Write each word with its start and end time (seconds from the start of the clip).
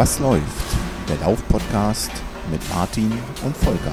Was 0.00 0.18
läuft? 0.18 0.78
Der 1.10 1.18
Lauf-Podcast 1.18 2.10
mit 2.50 2.66
Martin 2.70 3.12
und 3.44 3.54
Volker. 3.54 3.92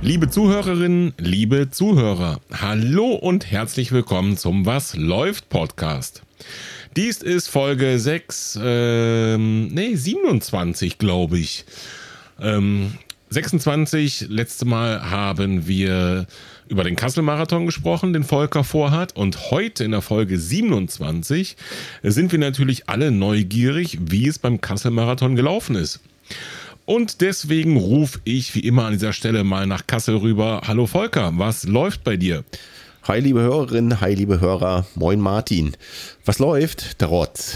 Liebe 0.00 0.30
Zuhörerinnen, 0.30 1.12
liebe 1.18 1.68
Zuhörer, 1.68 2.38
hallo 2.52 3.06
und 3.14 3.50
herzlich 3.50 3.90
willkommen 3.90 4.36
zum 4.36 4.66
Was 4.66 4.94
läuft 4.94 5.48
Podcast. 5.48 6.22
Dies 6.94 7.22
ist 7.22 7.48
Folge 7.48 7.98
6, 7.98 8.60
ähm, 8.62 9.66
nee, 9.74 9.96
27, 9.96 10.98
glaube 10.98 11.40
ich. 11.40 11.64
Ähm, 12.40 12.92
26, 13.30 14.26
letzte 14.28 14.64
Mal 14.64 15.10
haben 15.10 15.66
wir 15.66 16.28
über 16.72 16.84
den 16.84 16.96
Kassel-Marathon 16.96 17.66
gesprochen, 17.66 18.14
den 18.14 18.24
Volker 18.24 18.64
vorhat. 18.64 19.14
Und 19.14 19.50
heute 19.50 19.84
in 19.84 19.90
der 19.90 20.00
Folge 20.00 20.38
27 20.38 21.56
sind 22.02 22.32
wir 22.32 22.38
natürlich 22.38 22.88
alle 22.88 23.10
neugierig, 23.10 23.98
wie 24.00 24.26
es 24.26 24.38
beim 24.38 24.60
Kassel-Marathon 24.60 25.36
gelaufen 25.36 25.76
ist. 25.76 26.00
Und 26.86 27.20
deswegen 27.20 27.76
rufe 27.76 28.20
ich 28.24 28.54
wie 28.54 28.60
immer 28.60 28.86
an 28.86 28.94
dieser 28.94 29.12
Stelle 29.12 29.44
mal 29.44 29.66
nach 29.66 29.86
Kassel 29.86 30.16
rüber. 30.16 30.62
Hallo 30.66 30.86
Volker, 30.86 31.32
was 31.36 31.64
läuft 31.64 32.04
bei 32.04 32.16
dir? 32.16 32.42
Hi 33.04 33.20
liebe 33.20 33.40
Hörerinnen, 33.40 34.00
hi 34.00 34.14
liebe 34.14 34.40
Hörer, 34.40 34.86
moin 34.94 35.20
Martin. 35.20 35.76
Was 36.24 36.38
läuft? 36.38 37.02
Der 37.02 37.08
Rotz. 37.08 37.54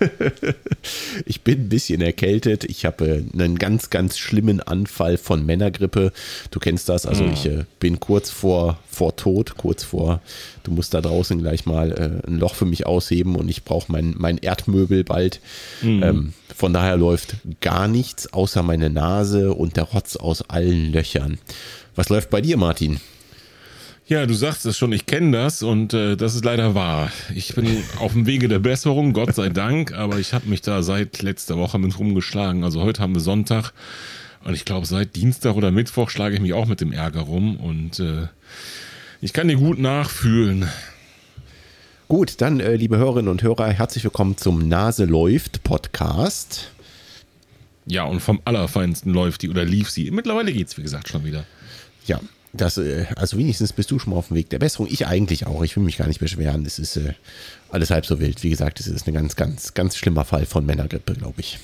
ich 1.26 1.42
bin 1.42 1.62
ein 1.62 1.68
bisschen 1.68 2.00
erkältet. 2.00 2.64
Ich 2.64 2.84
habe 2.84 3.06
äh, 3.06 3.24
einen 3.32 3.58
ganz, 3.58 3.90
ganz 3.90 4.18
schlimmen 4.18 4.60
Anfall 4.60 5.18
von 5.18 5.44
Männergrippe. 5.44 6.12
Du 6.50 6.58
kennst 6.60 6.88
das. 6.88 7.06
Also 7.06 7.24
mhm. 7.24 7.32
ich 7.32 7.46
äh, 7.46 7.64
bin 7.80 8.00
kurz 8.00 8.30
vor, 8.30 8.78
vor 8.90 9.16
Tod, 9.16 9.56
kurz 9.56 9.84
vor, 9.84 10.20
du 10.64 10.70
musst 10.70 10.94
da 10.94 11.00
draußen 11.00 11.38
gleich 11.38 11.66
mal 11.66 11.92
äh, 11.92 12.28
ein 12.28 12.38
Loch 12.38 12.54
für 12.54 12.66
mich 12.66 12.86
ausheben 12.86 13.36
und 13.36 13.48
ich 13.48 13.64
brauche 13.64 13.90
mein, 13.90 14.14
mein 14.16 14.38
Erdmöbel 14.38 15.04
bald. 15.04 15.40
Mhm. 15.82 16.02
Ähm, 16.02 16.32
von 16.54 16.72
daher 16.72 16.96
läuft 16.96 17.36
gar 17.60 17.88
nichts 17.88 18.32
außer 18.32 18.62
meine 18.62 18.90
Nase 18.90 19.52
und 19.52 19.76
der 19.76 19.84
Rotz 19.84 20.16
aus 20.16 20.42
allen 20.42 20.92
Löchern. 20.92 21.38
Was 21.94 22.08
läuft 22.08 22.30
bei 22.30 22.40
dir, 22.40 22.56
Martin? 22.56 23.00
Ja, 24.08 24.24
du 24.24 24.34
sagst 24.34 24.64
es 24.66 24.78
schon, 24.78 24.92
ich 24.92 25.06
kenne 25.06 25.36
das 25.36 25.64
und 25.64 25.92
äh, 25.92 26.16
das 26.16 26.36
ist 26.36 26.44
leider 26.44 26.76
wahr. 26.76 27.10
Ich 27.34 27.56
bin 27.56 27.82
auf 27.98 28.12
dem 28.12 28.24
Wege 28.24 28.46
der 28.46 28.60
Besserung, 28.60 29.12
Gott 29.12 29.34
sei 29.34 29.48
Dank, 29.48 29.94
aber 29.94 30.20
ich 30.20 30.32
habe 30.32 30.48
mich 30.48 30.60
da 30.60 30.84
seit 30.84 31.22
letzter 31.22 31.58
Woche 31.58 31.80
mit 31.80 31.98
rumgeschlagen. 31.98 32.62
Also 32.62 32.82
heute 32.82 33.02
haben 33.02 33.14
wir 33.14 33.20
Sonntag 33.20 33.72
und 34.44 34.54
ich 34.54 34.64
glaube 34.64 34.86
seit 34.86 35.16
Dienstag 35.16 35.56
oder 35.56 35.72
Mittwoch 35.72 36.08
schlage 36.08 36.36
ich 36.36 36.40
mich 36.40 36.52
auch 36.52 36.66
mit 36.66 36.80
dem 36.80 36.92
Ärger 36.92 37.22
rum 37.22 37.56
und 37.56 37.98
äh, 37.98 38.28
ich 39.20 39.32
kann 39.32 39.48
dir 39.48 39.56
gut 39.56 39.80
nachfühlen. 39.80 40.68
Gut, 42.06 42.40
dann, 42.40 42.60
äh, 42.60 42.76
liebe 42.76 42.98
Hörerinnen 42.98 43.28
und 43.28 43.42
Hörer, 43.42 43.72
herzlich 43.72 44.04
willkommen 44.04 44.36
zum 44.36 44.68
Nase 44.68 45.04
läuft 45.04 45.64
Podcast. 45.64 46.70
Ja, 47.86 48.04
und 48.04 48.20
vom 48.20 48.40
Allerfeinsten 48.44 49.12
läuft 49.12 49.42
die 49.42 49.50
oder 49.50 49.64
lief 49.64 49.90
sie. 49.90 50.12
Mittlerweile 50.12 50.52
geht's, 50.52 50.78
wie 50.78 50.82
gesagt, 50.82 51.08
schon 51.08 51.24
wieder. 51.24 51.44
Ja, 52.06 52.20
das, 52.56 52.78
äh, 52.78 53.06
also 53.16 53.38
wenigstens 53.38 53.72
bist 53.72 53.90
du 53.90 53.98
schon 53.98 54.12
mal 54.12 54.18
auf 54.18 54.28
dem 54.28 54.36
Weg 54.36 54.50
der 54.50 54.58
Besserung. 54.58 54.88
Ich 54.90 55.06
eigentlich 55.06 55.46
auch. 55.46 55.62
Ich 55.62 55.76
will 55.76 55.84
mich 55.84 55.98
gar 55.98 56.08
nicht 56.08 56.20
beschweren. 56.20 56.64
Es 56.66 56.78
ist 56.78 56.96
äh, 56.96 57.14
alles 57.70 57.90
halb 57.90 58.06
so 58.06 58.20
wild. 58.20 58.42
Wie 58.42 58.50
gesagt, 58.50 58.80
es 58.80 58.86
ist 58.86 59.06
ein 59.06 59.14
ganz, 59.14 59.36
ganz, 59.36 59.74
ganz 59.74 59.96
schlimmer 59.96 60.24
Fall 60.24 60.46
von 60.46 60.66
Männergrippe, 60.66 61.14
glaube 61.14 61.40
ich. 61.40 61.58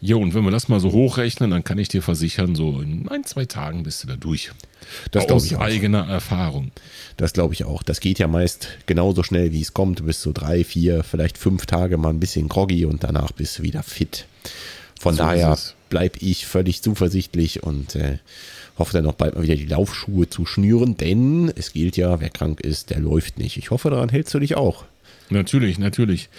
Jo, 0.00 0.20
und 0.20 0.34
wenn 0.34 0.44
wir 0.44 0.50
das 0.50 0.68
mal 0.68 0.80
so 0.80 0.92
hochrechnen, 0.92 1.50
dann 1.50 1.64
kann 1.64 1.78
ich 1.78 1.88
dir 1.88 2.02
versichern, 2.02 2.54
so 2.54 2.82
in 2.82 3.08
ein, 3.08 3.24
zwei 3.24 3.46
Tagen 3.46 3.84
bist 3.84 4.02
du 4.02 4.08
da 4.08 4.16
durch. 4.16 4.52
Das 5.12 5.30
Aus 5.30 5.46
ich 5.46 5.56
auch. 5.56 5.60
eigener 5.60 6.06
Erfahrung. 6.06 6.72
Das 7.16 7.32
glaube 7.32 7.54
ich 7.54 7.64
auch. 7.64 7.82
Das 7.82 8.00
geht 8.00 8.18
ja 8.18 8.28
meist 8.28 8.68
genauso 8.84 9.22
schnell, 9.22 9.52
wie 9.52 9.62
es 9.62 9.72
kommt. 9.72 10.00
Du 10.00 10.04
bist 10.04 10.20
so 10.20 10.32
drei, 10.32 10.62
vier, 10.62 11.04
vielleicht 11.04 11.38
fünf 11.38 11.64
Tage 11.64 11.96
mal 11.96 12.10
ein 12.10 12.20
bisschen 12.20 12.48
groggy 12.48 12.84
und 12.84 13.02
danach 13.02 13.32
bist 13.32 13.58
du 13.58 13.62
wieder 13.62 13.82
fit. 13.82 14.26
Von 15.00 15.14
so 15.14 15.22
daher 15.22 15.56
bleibe 15.94 16.18
ich 16.18 16.44
völlig 16.44 16.82
zuversichtlich 16.82 17.62
und 17.62 17.94
äh, 17.94 18.18
hoffe 18.76 18.94
dann 18.94 19.04
noch 19.04 19.14
bald 19.14 19.36
mal 19.36 19.44
wieder 19.44 19.54
die 19.54 19.64
Laufschuhe 19.64 20.28
zu 20.28 20.44
schnüren, 20.44 20.96
denn 20.96 21.52
es 21.54 21.72
gilt 21.72 21.96
ja, 21.96 22.20
wer 22.20 22.30
krank 22.30 22.60
ist, 22.62 22.90
der 22.90 22.98
läuft 22.98 23.38
nicht. 23.38 23.56
Ich 23.58 23.70
hoffe, 23.70 23.90
daran 23.90 24.08
hältst 24.08 24.34
du 24.34 24.40
dich 24.40 24.56
auch. 24.56 24.86
Natürlich, 25.30 25.78
natürlich. 25.78 26.30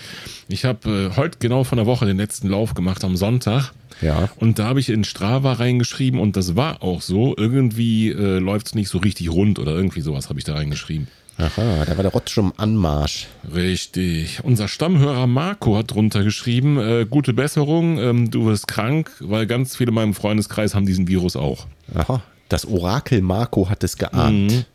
Ich 0.50 0.66
habe 0.66 1.12
äh, 1.14 1.16
heute 1.16 1.38
genau 1.40 1.64
von 1.64 1.78
der 1.78 1.86
Woche 1.86 2.06
den 2.06 2.18
letzten 2.18 2.50
Lauf 2.50 2.74
gemacht 2.74 3.06
am 3.06 3.16
Sonntag. 3.16 3.72
Ja. 4.02 4.30
Und 4.36 4.60
da 4.60 4.66
habe 4.66 4.82
ich 4.82 4.90
in 4.90 5.06
Strava 5.06 5.54
reingeschrieben 5.54 6.20
und 6.20 6.36
das 6.36 6.58
war 6.58 6.84
auch 6.84 7.02
so. 7.02 7.34
Irgendwie 7.38 8.10
äh, 8.10 8.40
läuft 8.40 8.68
es 8.68 8.76
nicht 8.76 8.90
so 8.90 8.98
richtig 8.98 9.32
rund 9.32 9.58
oder 9.58 9.72
irgendwie 9.74 10.02
sowas 10.02 10.28
habe 10.28 10.38
ich 10.38 10.44
da 10.44 10.54
reingeschrieben. 10.56 11.08
Aha, 11.38 11.84
da 11.86 11.98
war 11.98 12.04
der 12.04 12.12
Rotz 12.12 12.32
schon 12.32 12.54
Anmarsch. 12.58 13.28
Richtig. 13.54 14.40
Unser 14.44 14.68
Stammhörer 14.68 15.28
Marco 15.28 15.78
hat 15.78 15.92
drunter 15.92 16.24
geschrieben, 16.24 16.80
äh, 16.80 17.06
gute 17.10 17.34
Besserung, 17.34 17.98
ähm, 18.00 18.32
du 18.32 18.46
wirst 18.46 18.68
krank, 18.68 19.12
weil 19.20 19.46
ganz 19.46 19.76
viele 19.76 19.90
in 19.90 19.96
meinem 19.96 20.14
Freundeskreis 20.14 20.76
haben 20.76 20.86
diesen 20.86 21.08
Virus 21.08 21.36
auch. 21.36 21.68
Aha, 21.94 22.22
das 22.48 22.66
Orakel 22.66 23.22
Marco 23.22 23.70
hat 23.70 23.84
es 23.84 23.98
geahnt. 23.98 24.52
Mhm. 24.52 24.66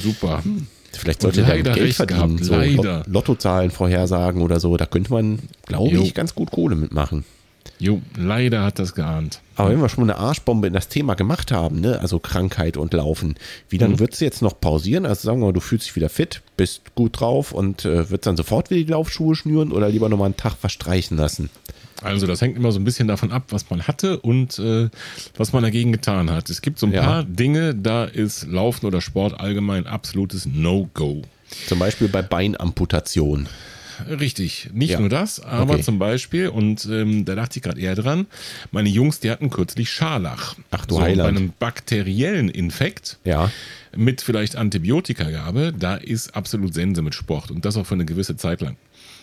Super. 0.00 0.44
Hm. 0.44 0.66
Vielleicht 0.92 1.22
sollte 1.22 1.42
er 1.42 1.62
Geld 1.62 1.94
verdienen, 1.94 2.38
gehabt, 2.38 3.04
so. 3.04 3.10
Lottozahlen 3.10 3.70
vorhersagen 3.70 4.42
oder 4.42 4.58
so. 4.58 4.76
Da 4.76 4.86
könnte 4.86 5.12
man, 5.12 5.38
glaube 5.66 5.94
ich, 5.96 6.14
ganz 6.14 6.34
gut 6.34 6.50
Kohle 6.50 6.74
mitmachen. 6.74 7.24
Jo, 7.78 8.02
leider 8.16 8.64
hat 8.64 8.78
das 8.78 8.94
geahnt. 8.94 9.40
Aber 9.56 9.70
wenn 9.70 9.80
wir 9.80 9.88
schon 9.88 10.06
mal 10.06 10.12
eine 10.12 10.20
Arschbombe 10.20 10.66
in 10.66 10.72
das 10.72 10.88
Thema 10.88 11.14
gemacht 11.14 11.52
haben, 11.52 11.80
ne, 11.80 12.00
also 12.00 12.18
Krankheit 12.18 12.76
und 12.76 12.92
Laufen, 12.92 13.34
wie 13.68 13.78
dann 13.78 13.92
mhm. 13.92 13.98
würdest 14.00 14.20
du 14.20 14.24
jetzt 14.24 14.42
noch 14.42 14.60
pausieren? 14.60 15.06
Also 15.06 15.26
sagen 15.26 15.40
wir 15.40 15.46
mal, 15.46 15.52
du 15.52 15.60
fühlst 15.60 15.86
dich 15.86 15.96
wieder 15.96 16.08
fit, 16.08 16.42
bist 16.56 16.94
gut 16.94 17.20
drauf 17.20 17.52
und 17.52 17.84
äh, 17.84 18.10
würdest 18.10 18.26
dann 18.26 18.36
sofort 18.36 18.70
wieder 18.70 18.84
die 18.84 18.90
Laufschuhe 18.90 19.34
schnüren 19.34 19.72
oder 19.72 19.88
lieber 19.88 20.08
nochmal 20.08 20.26
einen 20.26 20.36
Tag 20.36 20.54
verstreichen 20.54 21.16
lassen? 21.16 21.50
Also 22.02 22.26
das 22.26 22.40
hängt 22.40 22.56
immer 22.56 22.70
so 22.70 22.78
ein 22.78 22.84
bisschen 22.84 23.08
davon 23.08 23.32
ab, 23.32 23.44
was 23.50 23.70
man 23.70 23.82
hatte 23.88 24.20
und 24.20 24.58
äh, 24.58 24.88
was 25.36 25.52
man 25.52 25.64
dagegen 25.64 25.92
getan 25.92 26.30
hat. 26.30 26.48
Es 26.48 26.62
gibt 26.62 26.78
so 26.78 26.86
ein 26.86 26.92
ja. 26.92 27.02
paar 27.02 27.24
Dinge, 27.24 27.74
da 27.74 28.04
ist 28.04 28.46
Laufen 28.46 28.86
oder 28.86 29.00
Sport 29.00 29.40
allgemein 29.40 29.86
absolutes 29.86 30.46
No-Go. 30.46 31.22
Zum 31.66 31.78
Beispiel 31.78 32.08
bei 32.08 32.22
Beinamputation. 32.22 33.48
Richtig, 34.06 34.70
nicht 34.72 34.90
ja. 34.90 35.00
nur 35.00 35.08
das, 35.08 35.40
aber 35.40 35.74
okay. 35.74 35.82
zum 35.82 35.98
Beispiel, 35.98 36.48
und 36.48 36.86
ähm, 36.86 37.24
da 37.24 37.34
dachte 37.34 37.58
ich 37.58 37.62
gerade 37.62 37.80
eher 37.80 37.94
dran, 37.94 38.26
meine 38.70 38.88
Jungs, 38.88 39.20
die 39.20 39.30
hatten 39.30 39.50
kürzlich 39.50 39.90
Scharlach. 39.90 40.54
Ach 40.70 40.86
du 40.86 40.96
so, 40.96 41.00
Heiland. 41.00 41.34
Bei 41.34 41.40
einem 41.40 41.52
bakteriellen 41.58 42.48
Infekt 42.48 43.18
ja. 43.24 43.50
mit 43.96 44.20
vielleicht 44.20 44.56
Antibiotikagabe, 44.56 45.74
da 45.78 45.96
ist 45.96 46.34
absolut 46.34 46.74
Sense 46.74 47.02
mit 47.02 47.14
Sport 47.14 47.50
und 47.50 47.64
das 47.64 47.76
auch 47.76 47.86
für 47.86 47.94
eine 47.94 48.04
gewisse 48.04 48.36
Zeit 48.36 48.60
lang. 48.60 48.76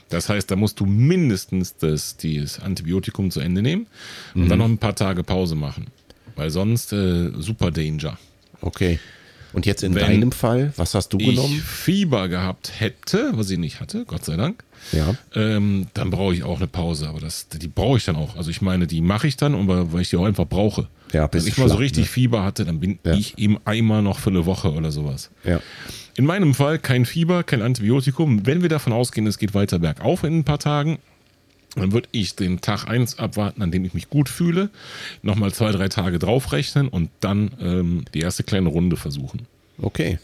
Das 0.10 0.30
heißt, 0.30 0.50
da 0.52 0.56
musst 0.56 0.80
du 0.80 0.86
mindestens 0.86 1.78
das, 1.78 2.18
das 2.18 2.60
Antibiotikum 2.60 3.32
zu 3.32 3.40
Ende 3.40 3.62
nehmen 3.62 3.88
und 4.36 4.46
mhm. 4.46 4.50
dann 4.50 4.60
noch 4.60 4.66
ein 4.66 4.78
paar 4.78 4.96
Tage 4.96 5.24
Pause 5.24 5.56
machen. 5.56 5.88
Weil 6.36 6.50
sonst 6.50 6.94
äh, 6.94 7.32
super 7.38 7.72
Danger. 7.72 8.18
Okay. 8.62 9.00
Und 9.56 9.66
jetzt 9.66 9.84
in 9.84 9.96
Wenn 9.96 10.06
deinem 10.06 10.32
Fall, 10.32 10.74
was 10.76 10.94
hast 10.96 11.14
du 11.14 11.18
genommen? 11.18 11.50
Wenn 11.50 11.58
ich 11.58 11.62
Fieber 11.62 12.28
gehabt 12.28 12.74
hätte, 12.78 13.32
was 13.36 13.50
ich 13.50 13.58
nicht 13.58 13.80
hatte, 13.80 14.04
Gott 14.06 14.26
sei 14.26 14.36
Dank, 14.36 14.64
ja. 14.92 15.16
ähm, 15.34 15.88
dann 15.94 16.10
brauche 16.10 16.34
ich 16.34 16.44
auch 16.44 16.58
eine 16.58 16.68
Pause. 16.68 17.08
Aber 17.08 17.22
das, 17.22 17.48
die 17.48 17.68
brauche 17.68 17.98
ich 17.98 18.06
dann 18.06 18.18
auch. 18.18 18.36
Also 18.36 18.52
ich 18.52 18.62
meine, 18.62 18.86
die 18.86 19.00
mache 19.00 19.28
ich 19.28 19.38
dann, 19.38 19.68
weil 19.68 20.02
ich 20.02 20.10
die 20.10 20.18
auch 20.18 20.26
einfach 20.26 20.46
brauche. 20.46 20.88
Ja, 21.14 21.30
Wenn 21.32 21.48
ich 21.48 21.58
mal 21.58 21.70
so 21.70 21.76
richtig 21.76 22.06
ne? 22.06 22.10
Fieber 22.10 22.44
hatte, 22.44 22.66
dann 22.66 22.82
bin 22.82 23.00
ja. 23.06 23.14
ich 23.14 23.38
eben 23.38 23.58
einmal 23.64 24.02
noch 24.02 24.20
für 24.20 24.30
eine 24.30 24.46
Woche 24.46 24.74
oder 24.74 24.92
sowas. 24.92 25.32
Ja. 25.46 25.62
In 26.18 26.26
meinem 26.26 26.54
Fall 26.54 26.78
kein 26.78 27.06
Fieber, 27.06 27.44
kein 27.44 27.62
Antibiotikum. 27.62 28.46
Wenn 28.46 28.62
wir 28.62 28.70
davon 28.70 28.92
ausgehen, 28.92 29.26
es 29.28 29.38
geht 29.38 29.54
weiter 29.54 29.80
bergauf 29.80 30.24
in 30.24 30.40
ein 30.40 30.44
paar 30.44 30.60
Tagen, 30.60 31.00
dann 31.76 31.92
würde 31.92 32.08
ich 32.12 32.36
den 32.36 32.62
Tag 32.62 32.88
1 32.88 33.20
abwarten, 33.20 33.62
an 33.62 33.72
dem 33.72 33.86
ich 33.86 33.94
mich 33.94 34.10
gut 34.10 34.30
fühle, 34.30 34.70
nochmal 35.22 35.54
zwei, 35.54 35.72
drei 35.72 35.90
Tage 35.90 36.20
draufrechnen 36.20 36.88
und 36.88 37.10
dann 37.20 37.52
ähm, 37.60 38.06
die 38.14 38.20
erste 38.20 38.44
kleine 38.44 38.70
Runde 38.70 38.98
versuchen. 38.98 39.42
Okay. 39.78 40.20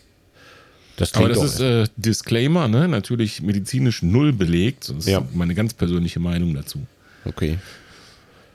Das 0.97 1.13
Aber 1.15 1.29
das 1.29 1.43
ist 1.43 1.59
äh, 1.59 1.85
Disclaimer, 1.97 2.67
ne? 2.67 2.87
natürlich 2.87 3.41
medizinisch 3.41 4.03
null 4.03 4.33
belegt. 4.33 4.89
Das 4.89 4.97
ist 4.97 5.07
ja. 5.07 5.25
meine 5.33 5.55
ganz 5.55 5.73
persönliche 5.73 6.19
Meinung 6.19 6.53
dazu. 6.53 6.79
Okay. 7.25 7.57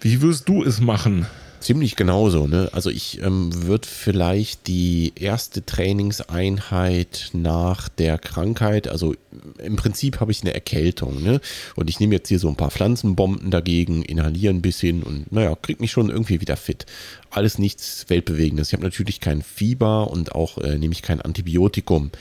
Wie 0.01 0.21
wirst 0.23 0.49
du 0.49 0.63
es 0.63 0.81
machen? 0.81 1.27
Ziemlich 1.67 1.97
genauso. 1.97 2.47
Ne? 2.47 2.71
Also 2.71 2.91
ich 2.91 3.21
ähm, 3.23 3.51
würde 3.67 3.89
vielleicht 3.89 4.69
die 4.69 5.13
erste 5.17 5.67
Trainingseinheit 5.67 7.31
nach 7.33 7.89
der 7.89 8.19
Krankheit, 8.19 8.87
also 8.87 9.17
im 9.59 9.75
Prinzip 9.75 10.21
habe 10.21 10.31
ich 10.31 10.43
eine 10.43 10.55
Erkältung. 10.55 11.25
Ne? 11.25 11.41
Und 11.75 11.91
ich 11.91 11.99
nehme 11.99 12.15
jetzt 12.15 12.29
hier 12.29 12.39
so 12.39 12.47
ein 12.49 12.55
paar 12.55 12.71
Pflanzenbomben 12.71 13.51
dagegen, 13.51 14.05
inhaliere 14.05 14.55
ein 14.55 14.63
bisschen 14.63 15.03
und 15.03 15.33
naja, 15.33 15.57
kriege 15.61 15.81
mich 15.81 15.91
schon 15.91 16.09
irgendwie 16.09 16.41
wieder 16.41 16.57
fit. 16.57 16.87
Alles 17.31 17.59
nichts 17.59 18.05
Weltbewegendes. 18.07 18.69
Ich 18.69 18.73
habe 18.73 18.85
natürlich 18.85 19.19
kein 19.19 19.43
Fieber 19.43 20.09
und 20.09 20.37
auch 20.37 20.59
äh, 20.59 20.79
nehme 20.79 20.93
ich 20.93 21.03
kein 21.03 21.21
Antibiotikum. 21.21 22.13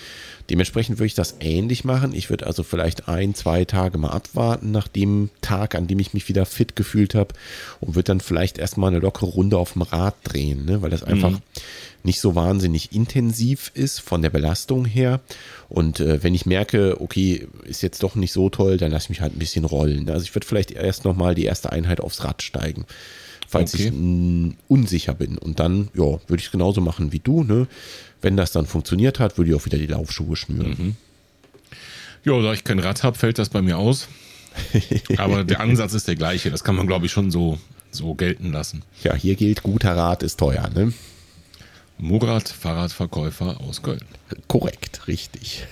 Dementsprechend 0.49 0.99
würde 0.99 1.07
ich 1.07 1.15
das 1.15 1.37
ähnlich 1.39 1.85
machen. 1.85 2.13
Ich 2.13 2.29
würde 2.29 2.45
also 2.45 2.63
vielleicht 2.63 3.07
ein, 3.07 3.33
zwei 3.33 3.65
Tage 3.65 3.97
mal 3.97 4.11
abwarten 4.11 4.71
nach 4.71 4.87
dem 4.87 5.29
Tag, 5.41 5.73
an 5.73 5.87
dem 5.87 5.99
ich 5.99 6.13
mich 6.13 6.29
wieder 6.29 6.45
fit 6.45 6.75
gefühlt 6.75 7.15
habe 7.15 7.33
und 7.79 7.95
würde 7.95 8.05
dann 8.05 8.19
vielleicht 8.19 8.57
erstmal 8.57 8.91
eine 8.91 8.99
lockere 8.99 9.25
Runde 9.25 9.57
auf 9.57 9.73
dem 9.73 9.81
Rad 9.81 10.15
drehen, 10.23 10.65
ne? 10.65 10.81
weil 10.81 10.91
das 10.91 11.03
einfach 11.03 11.31
mhm. 11.31 11.41
nicht 12.03 12.19
so 12.19 12.35
wahnsinnig 12.35 12.93
intensiv 12.93 13.71
ist 13.73 13.99
von 13.99 14.21
der 14.21 14.29
Belastung 14.29 14.85
her. 14.85 15.19
Und 15.67 15.99
äh, 15.99 16.21
wenn 16.23 16.35
ich 16.35 16.45
merke, 16.45 17.01
okay, 17.01 17.47
ist 17.63 17.81
jetzt 17.81 18.03
doch 18.03 18.13
nicht 18.13 18.31
so 18.31 18.49
toll, 18.49 18.77
dann 18.77 18.91
lasse 18.91 19.05
ich 19.05 19.09
mich 19.09 19.21
halt 19.21 19.35
ein 19.35 19.39
bisschen 19.39 19.65
rollen. 19.65 20.07
Also 20.09 20.23
ich 20.23 20.35
würde 20.35 20.45
vielleicht 20.45 20.71
erst 20.71 21.05
nochmal 21.05 21.33
die 21.33 21.45
erste 21.45 21.71
Einheit 21.71 21.99
aufs 21.99 22.23
Rad 22.23 22.43
steigen 22.43 22.85
falls 23.47 23.73
okay. 23.73 23.85
ich 23.85 23.91
mh, 23.91 24.53
unsicher 24.67 25.13
bin. 25.13 25.37
Und 25.37 25.59
dann, 25.59 25.89
ja, 25.93 26.03
würde 26.03 26.39
ich 26.39 26.45
es 26.45 26.51
genauso 26.51 26.81
machen 26.81 27.11
wie 27.11 27.19
du. 27.19 27.43
Ne? 27.43 27.67
Wenn 28.25 28.37
das 28.37 28.51
dann 28.51 28.65
funktioniert 28.65 29.19
hat, 29.19 29.37
würde 29.37 29.51
ich 29.51 29.55
auch 29.55 29.67
wieder 29.67 29.77
die 29.77 29.85
Laufschuhe 29.85 30.35
schnüren. 30.35 30.75
Mhm. 30.79 30.95
Ja, 32.23 32.41
da 32.41 32.53
ich 32.53 32.63
kein 32.63 32.79
Rad 32.79 33.03
habe, 33.03 33.15
fällt 33.15 33.37
das 33.37 33.49
bei 33.49 33.61
mir 33.61 33.77
aus. 33.77 34.07
Aber 35.17 35.43
der 35.43 35.59
Ansatz 35.59 35.93
ist 35.93 36.07
der 36.07 36.15
gleiche. 36.15 36.49
Das 36.49 36.63
kann 36.63 36.75
man, 36.75 36.87
glaube 36.87 37.05
ich, 37.05 37.11
schon 37.11 37.29
so, 37.29 37.59
so 37.91 38.15
gelten 38.15 38.51
lassen. 38.51 38.81
Ja, 39.03 39.13
hier 39.13 39.35
gilt, 39.35 39.61
guter 39.61 39.95
Rat 39.95 40.23
ist 40.23 40.37
teuer, 40.37 40.71
ne? 40.73 40.91
Murat, 41.99 42.49
Fahrradverkäufer 42.49 43.61
aus 43.61 43.83
Köln. 43.83 44.01
Korrekt, 44.47 45.07
richtig. 45.07 45.67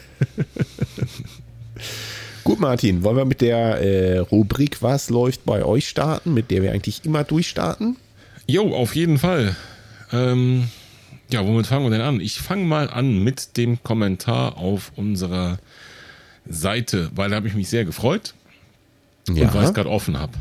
Gut, 2.44 2.60
Martin, 2.60 3.02
wollen 3.02 3.18
wir 3.18 3.26
mit 3.26 3.42
der 3.42 3.82
äh, 3.82 4.20
Rubrik 4.20 4.84
Was 4.84 5.10
läuft 5.10 5.44
bei 5.44 5.66
euch 5.66 5.90
starten, 5.90 6.36
mit 6.36 6.52
der 6.52 6.62
wir 6.62 6.72
eigentlich 6.72 7.04
immer 7.04 7.24
durchstarten? 7.24 7.96
Jo, 8.46 8.76
auf 8.76 8.96
jeden 8.96 9.18
Fall. 9.18 9.56
Ähm, 10.12 10.70
ja, 11.34 11.46
womit 11.46 11.68
fangen 11.68 11.86
wir 11.86 11.90
denn 11.92 12.02
an? 12.02 12.20
Ich 12.22 12.40
fange 12.40 12.64
mal 12.66 12.90
an 12.90 13.24
mit 13.24 13.58
dem 13.58 13.84
Kommentar 13.84 14.58
auf 14.58 14.92
unserer 14.96 15.58
Seite, 16.48 17.10
weil 17.16 17.30
da 17.30 17.38
habe 17.38 17.48
ich 17.48 17.56
mich 17.56 17.70
sehr 17.70 17.86
gefreut. 17.86 18.34
Ja. 19.28 19.48
Und 19.48 19.54
weil 19.54 19.64
ich 19.64 19.70
es 19.70 19.74
gerade 19.74 19.90
offen 19.90 20.18
habe. 20.18 20.34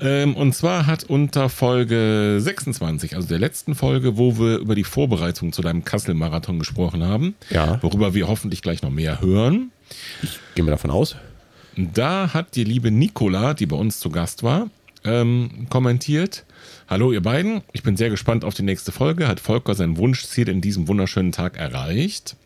Ähm, 0.00 0.36
und 0.36 0.54
zwar 0.54 0.86
hat 0.86 1.04
unter 1.04 1.48
Folge 1.48 2.38
26, 2.40 3.16
also 3.16 3.26
der 3.26 3.40
letzten 3.40 3.74
Folge, 3.74 4.16
wo 4.16 4.38
wir 4.38 4.58
über 4.58 4.76
die 4.76 4.84
Vorbereitung 4.84 5.52
zu 5.52 5.60
deinem 5.60 5.84
Kassel-Marathon 5.84 6.60
gesprochen 6.60 7.02
haben, 7.02 7.34
ja. 7.50 7.82
worüber 7.82 8.14
wir 8.14 8.28
hoffentlich 8.28 8.62
gleich 8.62 8.82
noch 8.82 8.90
mehr 8.90 9.20
hören, 9.20 9.72
ich 10.22 10.38
gehe 10.54 10.64
mir 10.64 10.70
davon 10.70 10.92
aus. 10.92 11.16
Da 11.76 12.32
hat 12.32 12.54
die 12.54 12.62
liebe 12.62 12.92
Nicola, 12.92 13.54
die 13.54 13.66
bei 13.66 13.76
uns 13.76 13.98
zu 13.98 14.10
Gast 14.10 14.44
war, 14.44 14.70
ähm, 15.04 15.66
kommentiert. 15.70 16.44
Hallo 16.88 17.12
ihr 17.12 17.22
beiden, 17.22 17.62
ich 17.72 17.82
bin 17.82 17.96
sehr 17.96 18.10
gespannt 18.10 18.44
auf 18.44 18.54
die 18.54 18.62
nächste 18.62 18.92
Folge. 18.92 19.28
Hat 19.28 19.40
Volker 19.40 19.74
sein 19.74 19.96
Wunschziel 19.96 20.48
in 20.48 20.60
diesem 20.60 20.88
wunderschönen 20.88 21.32
Tag 21.32 21.56
erreicht? 21.56 22.36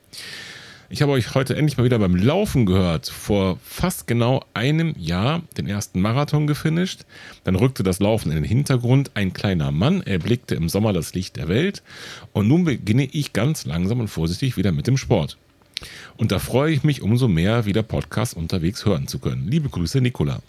Ich 0.93 1.01
habe 1.01 1.13
euch 1.13 1.35
heute 1.35 1.57
endlich 1.57 1.79
mal 1.79 1.85
wieder 1.85 1.99
beim 1.99 2.15
Laufen 2.15 2.67
gehört. 2.67 3.09
Vor 3.09 3.59
fast 3.65 4.07
genau 4.07 4.45
einem 4.53 4.95
Jahr 4.99 5.41
den 5.57 5.67
ersten 5.67 6.03
Marathon 6.03 6.47
gefinisht. 6.47 7.07
Dann 7.45 7.55
rückte 7.55 7.83
das 7.83 7.99
Laufen 7.99 8.29
in 8.31 8.35
den 8.35 8.45
Hintergrund. 8.45 9.13
Ein 9.15 9.33
kleiner 9.33 9.73
Mann 9.73 10.03
erblickte 10.03 10.55
im 10.55 10.69
Sommer 10.69 10.93
das 10.93 11.15
Licht 11.15 11.37
der 11.37 11.49
Welt. 11.49 11.83
Und 12.33 12.47
nun 12.47 12.65
beginne 12.65 13.07
ich 13.07 13.33
ganz 13.33 13.65
langsam 13.65 14.01
und 14.01 14.09
vorsichtig 14.09 14.59
wieder 14.59 14.71
mit 14.71 14.87
dem 14.87 14.99
Sport. 14.99 15.39
Und 16.19 16.31
da 16.31 16.39
freue 16.39 16.73
ich 16.73 16.85
mich 16.85 17.01
umso 17.01 17.27
mehr, 17.27 17.65
wieder 17.65 17.83
Podcast 17.83 18.37
unterwegs 18.37 18.85
hören 18.85 19.07
zu 19.09 19.19
können. 19.19 19.49
Liebe 19.49 19.71
Grüße, 19.71 20.03
Nicola. 20.03 20.43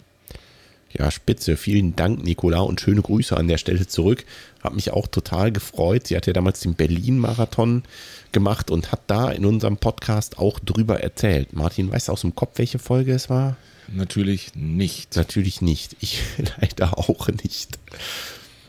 Ja, 0.96 1.10
spitze. 1.10 1.56
Vielen 1.56 1.96
Dank, 1.96 2.22
Nicola, 2.22 2.60
und 2.60 2.80
schöne 2.80 3.02
Grüße 3.02 3.36
an 3.36 3.48
der 3.48 3.58
Stelle 3.58 3.88
zurück. 3.88 4.24
Hat 4.62 4.74
mich 4.74 4.92
auch 4.92 5.08
total 5.08 5.50
gefreut. 5.50 6.06
Sie 6.06 6.16
hat 6.16 6.26
ja 6.26 6.32
damals 6.32 6.60
den 6.60 6.74
Berlin-Marathon 6.74 7.82
gemacht 8.30 8.70
und 8.70 8.92
hat 8.92 9.00
da 9.08 9.32
in 9.32 9.44
unserem 9.44 9.76
Podcast 9.76 10.38
auch 10.38 10.60
drüber 10.60 11.00
erzählt. 11.00 11.52
Martin, 11.52 11.90
weißt 11.90 12.06
du 12.08 12.12
aus 12.12 12.20
dem 12.20 12.36
Kopf, 12.36 12.58
welche 12.58 12.78
Folge 12.78 13.12
es 13.12 13.28
war? 13.28 13.56
Natürlich 13.92 14.54
nicht. 14.54 15.16
Natürlich 15.16 15.60
nicht. 15.60 15.96
Ich 16.00 16.22
leider 16.60 16.96
auch 16.96 17.26
nicht. 17.28 17.80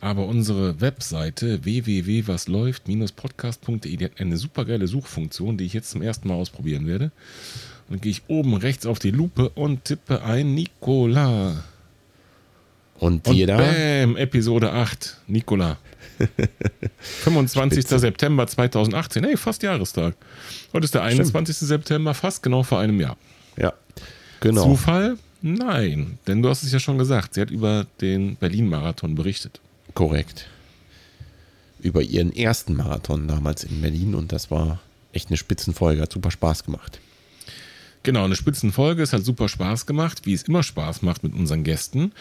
Aber 0.02 0.26
unsere 0.26 0.82
Webseite 0.82 1.64
www.wasläuft-podcast.de, 1.64 3.98
die 3.98 4.06
hat 4.06 4.20
eine 4.20 4.38
super 4.38 4.66
geile 4.66 4.88
Suchfunktion, 4.88 5.58
die 5.58 5.66
ich 5.66 5.74
jetzt 5.74 5.92
zum 5.92 6.02
ersten 6.02 6.28
Mal 6.28 6.34
ausprobieren 6.36 6.88
werde. 6.88 7.12
Und 7.88 7.98
dann 7.98 8.02
gehe 8.02 8.12
ich 8.12 8.24
oben 8.28 8.56
rechts 8.56 8.88
auf 8.88 9.00
die 9.00 9.12
Lupe 9.12 9.50
und 9.50 9.86
tippe 9.86 10.24
ein 10.24 10.56
Nikola. 10.56 11.64
Und 13.00 13.28
jeder? 13.28 13.58
Bam, 13.58 14.16
Episode 14.18 14.72
8, 14.72 15.18
Nikola. 15.28 15.78
25. 17.24 17.80
Spitze. 17.80 18.00
September 18.00 18.48
2018, 18.48 19.24
hey, 19.26 19.38
fast 19.38 19.64
Jahrestag. 19.64 20.16
Heute 20.72 20.86
ist 20.86 20.94
der 20.94 21.04
21. 21.04 21.56
Stimmt. 21.56 21.70
September, 21.70 22.14
fast 22.14 22.42
genau 22.42 22.64
vor 22.64 22.80
einem 22.80 23.00
Jahr. 23.00 23.18
Ja, 23.58 23.74
genau. 24.40 24.64
Zufall? 24.64 25.18
Nein, 25.42 26.18
denn 26.26 26.42
du 26.42 26.50
hast 26.50 26.64
es 26.64 26.72
ja 26.72 26.80
schon 26.80 26.98
gesagt, 26.98 27.34
sie 27.34 27.42
hat 27.42 27.52
über 27.52 27.86
den 28.02 28.36
Berlin-Marathon 28.38 29.14
berichtet. 29.16 29.60
Korrekt. 29.94 30.48
Über 31.82 32.02
ihren 32.02 32.36
ersten 32.36 32.76
Marathon 32.76 33.28
damals 33.28 33.64
in 33.64 33.82
Berlin 33.82 34.16
und 34.16 34.32
das 34.32 34.50
war 34.50 34.80
echt 35.14 35.30
eine 35.30 35.38
Spitzenfolge, 35.38 36.02
hat 36.02 36.12
super 36.12 36.32
Spaß 36.32 36.64
gemacht. 36.64 37.00
Genau, 38.04 38.24
eine 38.24 38.36
Spitzenfolge, 38.36 39.04
es 39.04 39.14
hat 39.14 39.24
super 39.24 39.50
Spaß 39.50 39.86
gemacht, 39.86 40.22
wie 40.26 40.34
es 40.34 40.44
immer 40.44 40.64
Spaß 40.64 41.02
macht 41.02 41.24
mit 41.24 41.34
unseren 41.34 41.64
Gästen. 41.64 42.12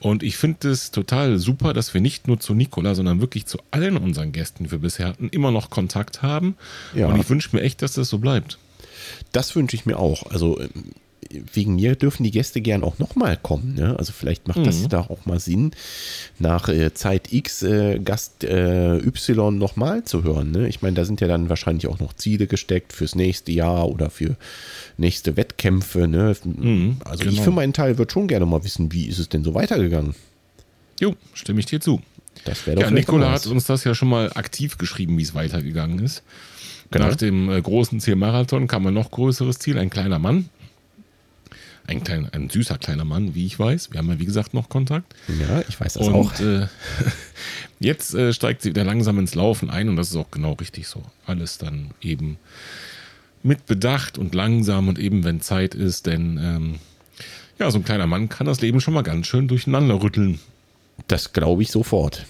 Und 0.00 0.22
ich 0.22 0.36
finde 0.36 0.70
es 0.70 0.90
total 0.90 1.38
super, 1.38 1.74
dass 1.74 1.92
wir 1.92 2.00
nicht 2.00 2.26
nur 2.26 2.40
zu 2.40 2.54
Nicola, 2.54 2.94
sondern 2.94 3.20
wirklich 3.20 3.46
zu 3.46 3.58
allen 3.70 3.96
unseren 3.98 4.32
Gästen, 4.32 4.64
die 4.64 4.70
wir 4.70 4.78
bisher 4.78 5.06
hatten, 5.06 5.28
immer 5.28 5.50
noch 5.50 5.68
Kontakt 5.68 6.22
haben. 6.22 6.56
Ja. 6.94 7.06
Und 7.06 7.20
ich 7.20 7.28
wünsche 7.28 7.54
mir 7.54 7.62
echt, 7.62 7.82
dass 7.82 7.92
das 7.92 8.08
so 8.08 8.18
bleibt. 8.18 8.58
Das 9.32 9.54
wünsche 9.54 9.76
ich 9.76 9.86
mir 9.86 9.98
auch. 9.98 10.30
Also 10.30 10.58
ähm, 10.58 10.70
wegen 11.52 11.76
mir 11.76 11.94
dürfen 11.94 12.24
die 12.24 12.30
Gäste 12.30 12.60
gern 12.60 12.82
auch 12.82 12.98
nochmal 12.98 13.36
kommen. 13.36 13.74
Ne? 13.74 13.96
Also 13.98 14.12
vielleicht 14.12 14.48
macht 14.48 14.66
das 14.66 14.80
mhm. 14.80 14.88
da 14.88 15.00
auch 15.02 15.26
mal 15.26 15.38
Sinn, 15.38 15.72
nach 16.38 16.68
äh, 16.68 16.92
Zeit 16.94 17.32
X 17.32 17.62
äh, 17.62 17.98
Gast 18.00 18.44
äh, 18.44 18.96
Y 18.98 19.56
nochmal 19.56 20.04
zu 20.04 20.24
hören. 20.24 20.50
Ne? 20.50 20.68
Ich 20.68 20.82
meine, 20.82 20.94
da 20.94 21.04
sind 21.04 21.20
ja 21.20 21.28
dann 21.28 21.48
wahrscheinlich 21.48 21.86
auch 21.86 22.00
noch 22.00 22.12
Ziele 22.14 22.46
gesteckt 22.46 22.92
fürs 22.92 23.14
nächste 23.14 23.52
Jahr 23.52 23.88
oder 23.88 24.10
für 24.10 24.36
nächste 24.96 25.36
Wettkämpfe. 25.36 26.08
Ne? 26.08 26.36
Mhm, 26.44 26.96
also 27.04 27.24
genau. 27.24 27.36
ich 27.36 27.40
für 27.40 27.52
meinen 27.52 27.72
Teil 27.72 27.98
würde 27.98 28.12
schon 28.12 28.26
gerne 28.26 28.46
mal 28.46 28.64
wissen, 28.64 28.92
wie 28.92 29.06
ist 29.06 29.18
es 29.18 29.28
denn 29.28 29.44
so 29.44 29.54
weitergegangen? 29.54 30.14
Jo, 30.98 31.14
stimme 31.32 31.60
ich 31.60 31.66
dir 31.66 31.80
zu. 31.80 32.00
Das 32.44 32.66
wäre 32.66 32.76
doch 32.76 32.82
Ja, 32.82 32.90
Nikola 32.90 33.32
hat 33.32 33.46
uns 33.46 33.64
das 33.64 33.84
ja 33.84 33.94
schon 33.94 34.08
mal 34.08 34.32
aktiv 34.34 34.78
geschrieben, 34.78 35.16
wie 35.18 35.22
es 35.22 35.34
weitergegangen 35.34 35.98
ist. 36.00 36.22
Genau. 36.90 37.06
Nach 37.06 37.16
dem 37.16 37.50
äh, 37.50 37.60
großen 37.60 38.00
Ziel 38.00 38.16
Marathon 38.16 38.66
kam 38.66 38.86
ein 38.86 38.94
noch 38.94 39.10
größeres 39.10 39.58
Ziel, 39.58 39.78
ein 39.78 39.90
kleiner 39.90 40.18
Mann. 40.18 40.48
Ein, 41.86 42.04
klein, 42.04 42.28
ein 42.32 42.50
süßer 42.50 42.78
kleiner 42.78 43.04
Mann, 43.04 43.34
wie 43.34 43.46
ich 43.46 43.58
weiß. 43.58 43.92
Wir 43.92 43.98
haben 43.98 44.08
ja, 44.08 44.18
wie 44.18 44.26
gesagt, 44.26 44.54
noch 44.54 44.68
Kontakt. 44.68 45.14
Ja, 45.40 45.62
ich 45.68 45.80
weiß 45.80 45.94
das 45.94 46.06
und, 46.06 46.14
auch. 46.14 46.38
Äh, 46.40 46.66
jetzt 47.80 48.14
äh, 48.14 48.32
steigt 48.32 48.62
sie 48.62 48.70
wieder 48.70 48.84
langsam 48.84 49.18
ins 49.18 49.34
Laufen 49.34 49.70
ein 49.70 49.88
und 49.88 49.96
das 49.96 50.10
ist 50.10 50.16
auch 50.16 50.30
genau 50.30 50.52
richtig 50.52 50.86
so. 50.86 51.02
Alles 51.26 51.58
dann 51.58 51.90
eben 52.00 52.38
mit 53.42 53.66
Bedacht 53.66 54.18
und 54.18 54.34
langsam 54.34 54.88
und 54.88 54.98
eben, 54.98 55.24
wenn 55.24 55.40
Zeit 55.40 55.74
ist, 55.74 56.06
denn 56.06 56.38
ähm, 56.40 56.78
ja, 57.58 57.70
so 57.70 57.78
ein 57.78 57.84
kleiner 57.84 58.06
Mann 58.06 58.28
kann 58.28 58.46
das 58.46 58.60
Leben 58.60 58.80
schon 58.80 58.94
mal 58.94 59.02
ganz 59.02 59.26
schön 59.26 59.48
durcheinander 59.48 60.02
rütteln. 60.02 60.40
Das 61.08 61.32
glaube 61.32 61.62
ich 61.62 61.70
sofort. 61.70 62.26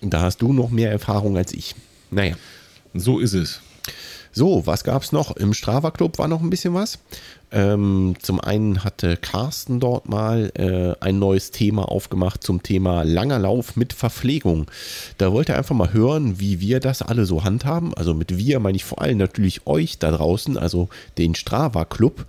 Da 0.00 0.22
hast 0.22 0.42
du 0.42 0.52
noch 0.52 0.70
mehr 0.70 0.90
Erfahrung 0.90 1.36
als 1.36 1.52
ich. 1.52 1.74
Naja. 2.10 2.36
So 2.94 3.18
ist 3.18 3.34
es. 3.34 3.60
So, 4.32 4.66
was 4.66 4.84
gab 4.84 5.02
es 5.02 5.12
noch? 5.12 5.36
Im 5.36 5.54
Strava 5.54 5.90
Club 5.90 6.18
war 6.18 6.28
noch 6.28 6.40
ein 6.40 6.50
bisschen 6.50 6.74
was. 6.74 6.98
Ähm, 7.50 8.16
zum 8.20 8.40
einen 8.40 8.84
hatte 8.84 9.16
Carsten 9.16 9.80
dort 9.80 10.08
mal 10.08 10.52
äh, 10.54 11.02
ein 11.02 11.18
neues 11.18 11.50
Thema 11.50 11.90
aufgemacht 11.90 12.42
zum 12.42 12.62
Thema 12.62 13.04
langer 13.04 13.38
Lauf 13.38 13.74
mit 13.74 13.94
Verpflegung. 13.94 14.70
Da 15.16 15.32
wollte 15.32 15.52
er 15.52 15.58
einfach 15.58 15.74
mal 15.74 15.92
hören, 15.94 16.40
wie 16.40 16.60
wir 16.60 16.78
das 16.80 17.00
alle 17.00 17.24
so 17.24 17.44
handhaben. 17.44 17.94
Also 17.94 18.12
mit 18.12 18.36
wir 18.36 18.60
meine 18.60 18.76
ich 18.76 18.84
vor 18.84 19.00
allem 19.00 19.16
natürlich 19.16 19.66
euch 19.66 19.98
da 19.98 20.10
draußen, 20.10 20.58
also 20.58 20.90
den 21.16 21.34
Strava 21.34 21.86
Club. 21.86 22.26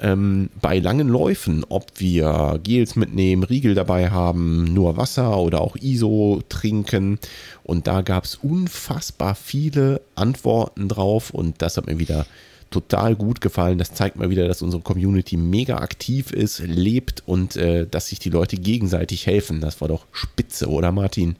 Ähm, 0.00 0.48
bei 0.60 0.78
langen 0.78 1.08
Läufen, 1.08 1.64
ob 1.68 1.86
wir 1.98 2.58
Gels 2.62 2.96
mitnehmen, 2.96 3.44
Riegel 3.44 3.74
dabei 3.74 4.10
haben, 4.10 4.64
nur 4.72 4.96
Wasser 4.96 5.38
oder 5.38 5.60
auch 5.60 5.76
ISO 5.76 6.42
trinken. 6.48 7.18
Und 7.64 7.86
da 7.86 8.00
gab 8.00 8.24
es 8.24 8.36
unfassbar 8.36 9.34
viele 9.34 10.00
Antworten 10.14 10.88
drauf 10.88 11.30
und 11.30 11.60
das 11.60 11.76
hat 11.76 11.86
mir 11.86 11.98
wieder 11.98 12.26
total 12.74 13.14
gut 13.14 13.40
gefallen. 13.40 13.78
Das 13.78 13.94
zeigt 13.94 14.16
mal 14.16 14.30
wieder, 14.30 14.48
dass 14.48 14.60
unsere 14.60 14.82
Community 14.82 15.36
mega 15.36 15.78
aktiv 15.78 16.32
ist, 16.32 16.58
lebt 16.58 17.22
und 17.24 17.54
äh, 17.56 17.86
dass 17.88 18.08
sich 18.08 18.18
die 18.18 18.30
Leute 18.30 18.56
gegenseitig 18.56 19.26
helfen. 19.26 19.60
Das 19.60 19.80
war 19.80 19.88
doch 19.88 20.06
spitze, 20.10 20.68
oder 20.68 20.90
Martin? 20.90 21.36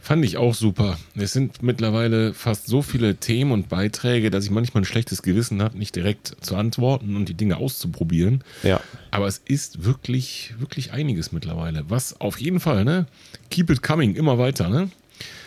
Fand 0.00 0.24
ich 0.24 0.36
auch 0.36 0.54
super. 0.54 0.98
Es 1.16 1.32
sind 1.32 1.62
mittlerweile 1.62 2.34
fast 2.34 2.66
so 2.66 2.82
viele 2.82 3.16
Themen 3.16 3.50
und 3.50 3.68
Beiträge, 3.68 4.30
dass 4.30 4.44
ich 4.44 4.50
manchmal 4.50 4.82
ein 4.82 4.86
schlechtes 4.86 5.22
Gewissen 5.22 5.62
habe, 5.62 5.78
nicht 5.78 5.96
direkt 5.96 6.36
zu 6.40 6.54
antworten 6.54 7.16
und 7.16 7.28
die 7.28 7.34
Dinge 7.34 7.56
auszuprobieren. 7.56 8.44
Ja. 8.62 8.80
Aber 9.10 9.26
es 9.26 9.40
ist 9.44 9.84
wirklich, 9.84 10.54
wirklich 10.58 10.92
einiges 10.92 11.32
mittlerweile. 11.32 11.84
Was 11.88 12.20
auf 12.20 12.38
jeden 12.40 12.60
Fall, 12.60 12.84
ne? 12.84 13.06
Keep 13.50 13.70
it 13.70 13.82
coming, 13.82 14.14
immer 14.14 14.38
weiter, 14.38 14.68
ne? 14.68 14.90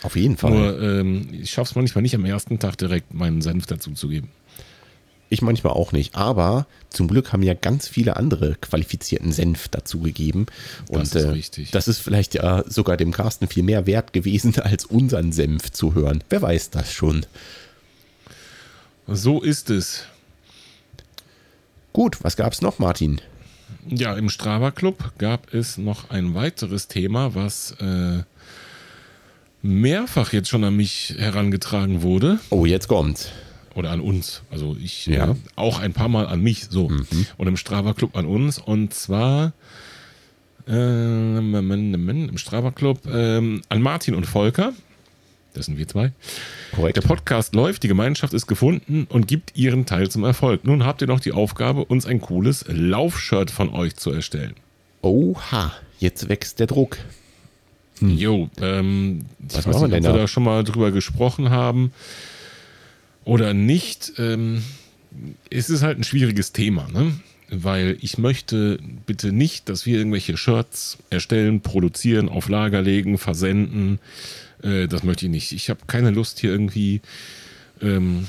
Auf 0.02 0.16
jeden 0.16 0.36
Fall. 0.36 0.50
Nur, 0.50 0.82
ähm, 0.82 1.28
ich 1.32 1.50
schaffe 1.50 1.70
es 1.70 1.76
manchmal 1.76 2.02
nicht 2.02 2.14
am 2.14 2.24
ersten 2.24 2.58
Tag 2.58 2.76
direkt 2.76 3.14
meinen 3.14 3.40
Senf 3.40 3.66
dazu 3.66 3.92
zu 3.92 4.08
geben. 4.08 4.28
Ich 5.32 5.42
manchmal 5.42 5.72
auch 5.72 5.92
nicht. 5.92 6.14
Aber 6.14 6.66
zum 6.90 7.08
Glück 7.08 7.32
haben 7.32 7.42
ja 7.42 7.54
ganz 7.54 7.88
viele 7.88 8.16
andere 8.16 8.56
qualifizierten 8.60 9.32
Senf 9.32 9.68
dazugegeben. 9.68 10.46
Und 10.88 11.00
das 11.00 11.14
ist, 11.14 11.24
äh, 11.24 11.28
richtig. 11.28 11.70
das 11.70 11.88
ist 11.88 11.98
vielleicht 11.98 12.34
ja 12.34 12.64
sogar 12.68 12.96
dem 12.96 13.12
Carsten 13.12 13.48
viel 13.48 13.62
mehr 13.62 13.86
wert 13.86 14.12
gewesen, 14.12 14.58
als 14.60 14.84
unseren 14.84 15.32
Senf 15.32 15.72
zu 15.72 15.94
hören. 15.94 16.22
Wer 16.28 16.42
weiß 16.42 16.70
das 16.70 16.92
schon. 16.92 17.26
So 19.06 19.40
ist 19.40 19.70
es. 19.70 20.04
Gut, 21.92 22.22
was 22.22 22.36
gab 22.36 22.52
es 22.52 22.62
noch, 22.62 22.78
Martin? 22.78 23.20
Ja, 23.88 24.14
im 24.14 24.30
Strava 24.30 24.70
Club 24.70 25.12
gab 25.18 25.52
es 25.52 25.76
noch 25.76 26.10
ein 26.10 26.34
weiteres 26.34 26.88
Thema, 26.88 27.34
was 27.34 27.72
äh, 27.80 28.22
mehrfach 29.62 30.32
jetzt 30.32 30.48
schon 30.48 30.64
an 30.64 30.76
mich 30.76 31.14
herangetragen 31.18 32.02
wurde. 32.02 32.38
Oh, 32.50 32.64
jetzt 32.64 32.88
kommt. 32.88 33.32
Oder 33.74 33.90
an 33.90 34.00
uns. 34.00 34.42
Also 34.50 34.76
ich 34.80 35.06
ja. 35.06 35.30
äh, 35.30 35.34
auch 35.56 35.78
ein 35.80 35.92
paar 35.92 36.08
Mal 36.08 36.26
an 36.26 36.40
mich 36.40 36.66
so. 36.68 36.88
Mhm. 36.88 37.26
Und 37.36 37.46
im 37.46 37.56
Strava 37.56 37.94
Club 37.94 38.16
an 38.16 38.26
uns. 38.26 38.58
Und 38.58 38.92
zwar 38.94 39.52
äh, 40.68 40.72
im 41.38 42.38
Strava 42.38 42.70
Club 42.70 43.06
äh, 43.06 43.36
an 43.36 43.82
Martin 43.82 44.14
und 44.14 44.26
Volker. 44.26 44.72
Das 45.54 45.66
sind 45.66 45.76
wir 45.76 45.86
zwei. 45.86 46.12
Korrekt. 46.74 46.96
Der 46.96 47.02
Podcast 47.02 47.54
läuft, 47.54 47.82
die 47.82 47.88
Gemeinschaft 47.88 48.32
ist 48.32 48.46
gefunden 48.46 49.06
und 49.10 49.28
gibt 49.28 49.54
ihren 49.54 49.84
Teil 49.84 50.08
zum 50.08 50.24
Erfolg. 50.24 50.64
Nun 50.64 50.86
habt 50.86 51.02
ihr 51.02 51.08
noch 51.08 51.20
die 51.20 51.32
Aufgabe, 51.32 51.84
uns 51.84 52.06
ein 52.06 52.22
cooles 52.22 52.64
Laufshirt 52.68 53.50
von 53.50 53.68
euch 53.68 53.96
zu 53.96 54.10
erstellen. 54.10 54.54
Oha, 55.02 55.72
jetzt 55.98 56.28
wächst 56.30 56.58
der 56.58 56.68
Druck. 56.68 56.96
Hm. 57.98 58.16
Jo, 58.16 58.48
ähm, 58.62 59.26
Was 59.40 59.58
ich 59.58 59.66
weiß 59.66 59.82
nicht, 59.82 59.94
ob 59.94 60.02
wir 60.02 60.12
da 60.12 60.26
schon 60.26 60.44
mal 60.44 60.64
drüber 60.64 60.90
gesprochen 60.90 61.50
haben 61.50 61.92
oder 63.24 63.54
nicht. 63.54 64.12
Ähm, 64.18 64.62
es 65.50 65.70
ist 65.70 65.82
halt 65.82 65.98
ein 65.98 66.04
schwieriges 66.04 66.52
Thema, 66.52 66.88
ne? 66.92 67.12
weil 67.52 67.98
ich 68.00 68.16
möchte 68.16 68.78
bitte 69.06 69.30
nicht, 69.30 69.68
dass 69.68 69.84
wir 69.84 69.98
irgendwelche 69.98 70.36
Shirts 70.36 70.98
erstellen, 71.10 71.60
produzieren, 71.60 72.28
auf 72.28 72.48
Lager 72.48 72.80
legen, 72.80 73.18
versenden. 73.18 73.98
Äh, 74.62 74.88
das 74.88 75.02
möchte 75.02 75.26
ich 75.26 75.30
nicht. 75.30 75.52
Ich 75.52 75.68
habe 75.68 75.80
keine 75.86 76.10
Lust 76.10 76.40
hier 76.40 76.50
irgendwie 76.50 77.02
ähm, 77.82 78.26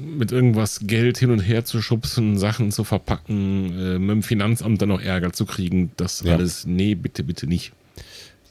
mit 0.00 0.32
irgendwas 0.32 0.80
Geld 0.82 1.18
hin 1.18 1.30
und 1.30 1.40
her 1.40 1.64
zu 1.64 1.80
schubsen, 1.80 2.36
Sachen 2.36 2.72
zu 2.72 2.82
verpacken, 2.84 3.78
äh, 3.78 3.98
mit 3.98 4.10
dem 4.10 4.22
Finanzamt 4.22 4.82
dann 4.82 4.88
noch 4.88 5.00
Ärger 5.00 5.32
zu 5.32 5.46
kriegen. 5.46 5.92
Das 5.96 6.22
ja. 6.22 6.34
alles, 6.34 6.66
nee, 6.66 6.96
bitte, 6.96 7.22
bitte 7.22 7.46
nicht. 7.46 7.72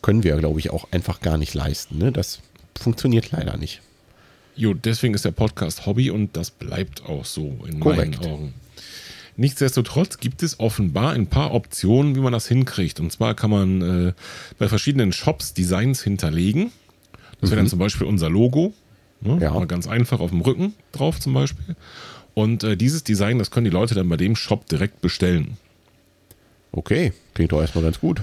Können 0.02 0.24
wir, 0.24 0.38
glaube 0.38 0.60
ich, 0.60 0.70
auch 0.70 0.92
einfach 0.92 1.20
gar 1.22 1.38
nicht 1.38 1.54
leisten. 1.54 1.98
Ne? 1.98 2.12
Das 2.12 2.40
funktioniert 2.78 3.32
leider 3.32 3.58
nicht. 3.58 3.82
Jo, 4.56 4.74
deswegen 4.74 5.14
ist 5.14 5.26
der 5.26 5.32
Podcast 5.32 5.86
Hobby 5.86 6.12
und 6.12 6.38
das 6.38 6.52
bleibt 6.52 7.06
auch 7.06 7.26
so 7.26 7.58
in 7.68 7.80
Korrekt. 7.80 8.22
meinen 8.22 8.32
Augen. 8.32 8.54
Nichtsdestotrotz 9.36 10.20
gibt 10.20 10.44
es 10.44 10.60
offenbar 10.60 11.14
ein 11.14 11.28
paar 11.28 11.54
Optionen, 11.54 12.16
wie 12.16 12.20
man 12.20 12.34
das 12.34 12.48
hinkriegt. 12.48 13.00
Und 13.00 13.12
zwar 13.12 13.34
kann 13.34 13.50
man 13.50 13.82
äh, 14.10 14.14
bei 14.60 14.68
verschiedenen 14.68 15.12
Shops 15.12 15.54
Designs 15.54 16.04
hinterlegen. 16.04 16.72
Das 17.42 17.50
wäre 17.50 17.58
dann 17.58 17.66
mhm. 17.66 17.70
zum 17.70 17.80
Beispiel 17.80 18.06
unser 18.06 18.30
Logo. 18.30 18.74
Ne? 19.22 19.40
Ja. 19.42 19.52
Mal 19.52 19.66
ganz 19.66 19.88
einfach 19.88 20.20
auf 20.20 20.30
dem 20.30 20.42
Rücken 20.42 20.74
drauf 20.92 21.20
zum 21.20 21.34
Beispiel. 21.34 21.76
Und 22.36 22.64
äh, 22.64 22.78
dieses 22.78 23.04
Design, 23.04 23.40
das 23.40 23.50
können 23.50 23.66
die 23.66 23.72
Leute 23.72 23.96
dann 23.96 24.08
bei 24.08 24.18
dem 24.18 24.36
Shop 24.36 24.68
direkt 24.68 25.02
bestellen. 25.02 25.58
Okay, 26.72 27.14
klingt 27.34 27.52
doch 27.52 27.62
erstmal 27.62 27.84
ganz 27.84 28.00
gut. 28.00 28.22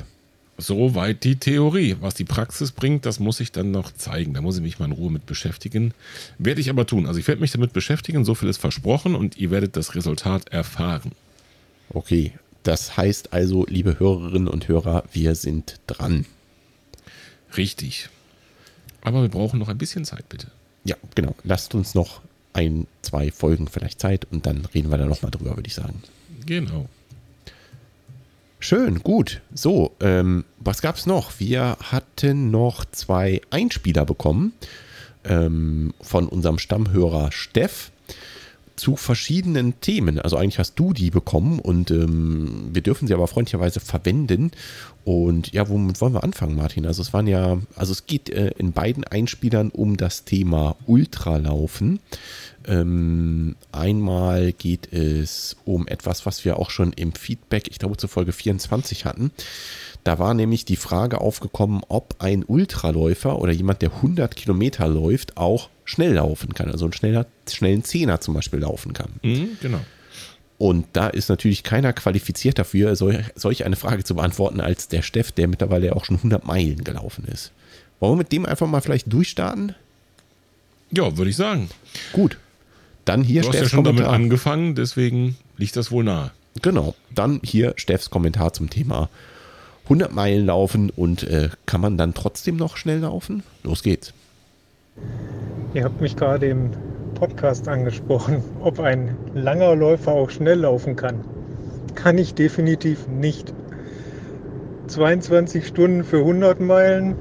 Soweit 0.61 1.25
die 1.25 1.37
Theorie. 1.37 1.97
Was 2.01 2.15
die 2.15 2.25
Praxis 2.25 2.73
bringt, 2.73 3.07
das 3.07 3.19
muss 3.19 3.41
ich 3.41 3.51
dann 3.51 3.71
noch 3.71 3.93
zeigen. 3.93 4.35
Da 4.35 4.43
muss 4.43 4.57
ich 4.57 4.63
mich 4.63 4.79
mal 4.79 4.85
in 4.85 4.93
Ruhe 4.93 5.11
mit 5.11 5.27
beschäftigen. 5.27 5.95
Werde 6.39 6.61
ich 6.61 6.69
aber 6.69 6.87
tun. 6.87 7.07
Also 7.07 7.19
ich 7.19 7.27
werde 7.27 7.41
mich 7.41 7.53
damit 7.53 7.73
beschäftigen, 7.73 8.25
so 8.25 8.35
viel 8.35 8.49
ist 8.49 8.59
versprochen 8.59 9.15
und 9.15 9.39
ihr 9.39 9.51
werdet 9.51 9.77
das 9.77 9.95
Resultat 9.95 10.49
erfahren. 10.51 11.13
Okay, 11.89 12.33
das 12.63 12.97
heißt 12.97 13.33
also, 13.33 13.65
liebe 13.67 13.99
Hörerinnen 13.99 14.49
und 14.49 14.69
Hörer, 14.69 15.05
wir 15.13 15.35
sind 15.35 15.81
dran. 15.87 16.27
Richtig. 17.57 18.11
Aber 19.01 19.23
wir 19.23 19.31
brauchen 19.31 19.59
noch 19.59 19.69
ein 19.69 19.79
bisschen 19.79 20.05
Zeit, 20.05 20.29
bitte. 20.29 20.49
Ja, 20.85 20.97
genau. 21.15 21.35
Lasst 21.43 21.75
uns 21.75 21.95
noch 21.95 22.21
ein, 22.53 22.87
zwei 23.03 23.31
Folgen 23.31 23.67
vielleicht 23.69 24.01
Zeit 24.01 24.27
und 24.31 24.45
dann 24.47 24.67
reden 24.67 24.91
wir 24.91 24.99
da 24.99 25.07
nochmal 25.07 25.31
drüber, 25.31 25.57
würde 25.57 25.69
ich 25.69 25.75
sagen. 25.75 26.03
Genau. 26.45 26.89
Schön, 28.63 29.03
gut. 29.03 29.41
So, 29.55 29.93
ähm, 30.01 30.45
was 30.59 30.83
gab 30.83 30.97
es 30.97 31.07
noch? 31.07 31.41
Wir 31.41 31.79
hatten 31.81 32.51
noch 32.51 32.85
zwei 32.85 33.41
Einspieler 33.49 34.05
bekommen 34.05 34.53
ähm, 35.25 35.95
von 36.03 36.29
unserem 36.29 36.59
Stammhörer 36.59 37.33
Steff 37.33 37.91
zu 38.77 38.97
verschiedenen 38.97 39.81
Themen. 39.81 40.19
Also 40.19 40.37
eigentlich 40.37 40.59
hast 40.59 40.75
du 40.75 40.93
die 40.93 41.11
bekommen 41.11 41.59
und 41.59 41.91
ähm, 41.91 42.69
wir 42.73 42.83
dürfen 42.83 43.09
sie 43.09 43.15
aber 43.15 43.29
freundlicherweise 43.29 43.81
verwenden. 43.81 44.53
Und 45.05 45.53
ja, 45.53 45.67
womit 45.71 45.99
wollen 46.03 46.13
wir 46.13 46.23
anfangen, 46.23 46.55
Martin? 46.55 46.85
Also 46.85 47.01
es 47.01 47.15
waren 47.15 47.27
ja, 47.27 47.59
also 47.77 47.93
es 47.93 48.07
geht 48.07 48.29
äh, 48.29 48.53
in 48.59 48.73
beiden 48.73 49.05
Einspielern 49.05 49.71
um 49.71 49.97
das 49.97 50.25
Thema 50.25 50.77
Ultralaufen. 50.87 51.99
Ähm, 52.71 53.57
einmal 53.73 54.53
geht 54.53 54.93
es 54.93 55.57
um 55.65 55.89
etwas, 55.89 56.25
was 56.25 56.45
wir 56.45 56.57
auch 56.57 56.71
schon 56.71 56.93
im 56.93 57.13
Feedback, 57.13 57.67
ich 57.69 57.81
glaube, 57.81 57.97
zur 57.97 58.09
Folge 58.09 58.33
24 58.33 59.05
hatten. 59.05 59.33
Da 60.05 60.21
war 60.21 60.35
nämlich 60.35 60.65
die 60.65 60.77
Frage 60.77 61.21
aufgekommen, 61.21 61.83
ob 61.89 62.15
ein 62.21 62.45
Ultraläufer 62.45 63.39
oder 63.41 63.53
jemand, 63.53 63.83
der 63.83 63.93
100 63.93 64.37
Kilometer 64.37 64.87
läuft, 64.87 65.37
auch 65.37 65.69
schnell 65.85 66.15
laufen 66.15 66.55
kann. 66.55 66.71
Also 66.71 66.85
einen 66.85 66.93
schneller, 66.93 67.27
schnellen 67.51 67.83
Zehner 67.83 68.21
zum 68.21 68.35
Beispiel 68.35 68.61
laufen 68.61 68.93
kann. 68.93 69.11
Mhm, 69.23 69.59
genau. 69.61 69.81
Und 70.57 70.87
da 70.93 71.09
ist 71.09 71.29
natürlich 71.29 71.65
keiner 71.65 71.93
qualifiziert 71.93 72.59
dafür, 72.59 72.95
solch 72.95 73.65
eine 73.65 73.77
Frage 73.77 74.05
zu 74.05 74.15
beantworten, 74.15 74.61
als 74.61 74.89
der 74.89 75.03
Steff, 75.03 75.33
der 75.33 75.49
mittlerweile 75.49 75.97
auch 75.97 76.05
schon 76.05 76.17
100 76.17 76.47
Meilen 76.47 76.85
gelaufen 76.85 77.25
ist. 77.25 77.51
Wollen 77.99 78.13
wir 78.13 78.19
mit 78.19 78.33
dem 78.33 78.47
einfach 78.47 78.69
mal 78.69 78.81
vielleicht 78.81 79.13
durchstarten? 79.13 79.75
Ja, 80.93 81.17
würde 81.17 81.31
ich 81.31 81.37
sagen. 81.37 81.69
Gut. 82.13 82.39
Dann 83.11 83.25
hier 83.25 83.43
du 83.43 83.49
Steffs 83.49 83.65
hast 83.65 83.73
ja 83.73 83.77
schon 83.77 83.85
Kommentar. 83.85 84.07
damit 84.13 84.23
angefangen, 84.23 84.75
deswegen 84.77 85.37
liegt 85.57 85.75
das 85.75 85.91
wohl 85.91 86.05
nahe. 86.05 86.31
Genau. 86.63 86.95
Dann 87.13 87.41
hier 87.43 87.73
Steffs 87.75 88.09
Kommentar 88.09 88.53
zum 88.53 88.71
Thema 88.71 89.09
100 89.87 90.15
Meilen 90.15 90.47
laufen 90.47 90.91
und 90.91 91.25
äh, 91.25 91.49
kann 91.67 91.81
man 91.81 91.99
dann 91.99 92.15
trotzdem 92.15 92.55
noch 92.55 92.77
schnell 92.77 93.01
laufen? 93.01 93.43
Los 93.65 93.83
geht's. 93.83 94.13
Ihr 95.75 95.83
habt 95.83 96.01
mich 96.01 96.15
gerade 96.15 96.47
im 96.47 96.71
Podcast 97.17 97.67
angesprochen, 97.67 98.45
ob 98.61 98.79
ein 98.79 99.17
langer 99.35 99.75
Läufer 99.75 100.13
auch 100.13 100.31
schnell 100.31 100.61
laufen 100.61 100.95
kann. 100.95 101.25
Kann 101.97 102.17
ich 102.17 102.35
definitiv 102.35 103.09
nicht. 103.09 103.53
22 104.87 105.67
Stunden 105.67 106.05
für 106.05 106.19
100 106.19 106.61
Meilen, 106.61 107.17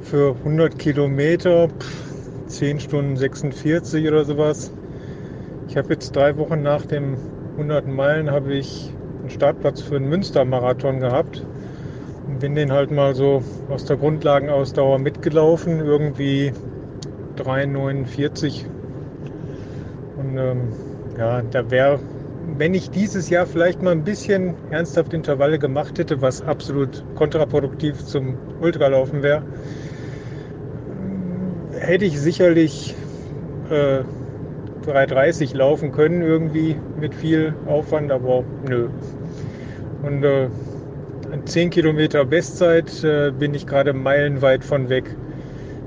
für 0.00 0.34
100 0.34 0.78
Kilometer, 0.78 1.68
10 2.46 2.80
Stunden 2.80 3.18
46 3.18 4.08
oder 4.08 4.24
sowas. 4.24 4.72
Ich 5.68 5.76
habe 5.76 5.92
jetzt 5.92 6.16
drei 6.16 6.36
Wochen 6.36 6.62
nach 6.62 6.86
dem 6.86 7.16
100 7.52 7.86
Meilen 7.86 8.30
habe 8.30 8.54
ich 8.54 8.92
einen 9.20 9.30
Startplatz 9.30 9.80
für 9.80 9.96
einen 9.96 10.08
Münstermarathon 10.08 11.00
gehabt 11.00 11.44
bin 12.38 12.54
den 12.54 12.72
halt 12.72 12.90
mal 12.90 13.14
so 13.14 13.42
aus 13.68 13.84
der 13.84 13.96
Grundlagenausdauer 13.96 14.98
mitgelaufen, 14.98 15.80
irgendwie 15.80 16.52
3,49. 17.36 18.64
Und 20.16 20.38
ähm, 20.38 20.60
ja, 21.18 21.42
da 21.42 21.70
wäre, 21.70 21.98
wenn 22.56 22.74
ich 22.74 22.90
dieses 22.90 23.28
Jahr 23.30 23.46
vielleicht 23.46 23.82
mal 23.82 23.92
ein 23.92 24.04
bisschen 24.04 24.54
ernsthaft 24.70 25.14
Intervalle 25.14 25.58
gemacht 25.58 25.98
hätte, 25.98 26.20
was 26.20 26.42
absolut 26.42 27.02
kontraproduktiv 27.16 28.04
zum 28.04 28.36
Ultralaufen 28.60 29.22
wäre, 29.22 29.42
hätte 31.72 32.04
ich 32.04 32.20
sicherlich 32.20 32.94
äh, 33.70 34.00
3,30 34.88 35.56
laufen 35.56 35.92
können, 35.92 36.22
irgendwie 36.22 36.76
mit 36.98 37.14
viel 37.14 37.54
Aufwand, 37.66 38.10
aber 38.10 38.44
nö. 38.68 38.88
Und 40.02 40.24
äh, 40.24 40.48
10 41.44 41.70
Kilometer 41.70 42.24
Bestzeit 42.24 43.04
äh, 43.04 43.30
bin 43.30 43.54
ich 43.54 43.66
gerade 43.66 43.92
meilenweit 43.92 44.64
von 44.64 44.88
weg. 44.88 45.04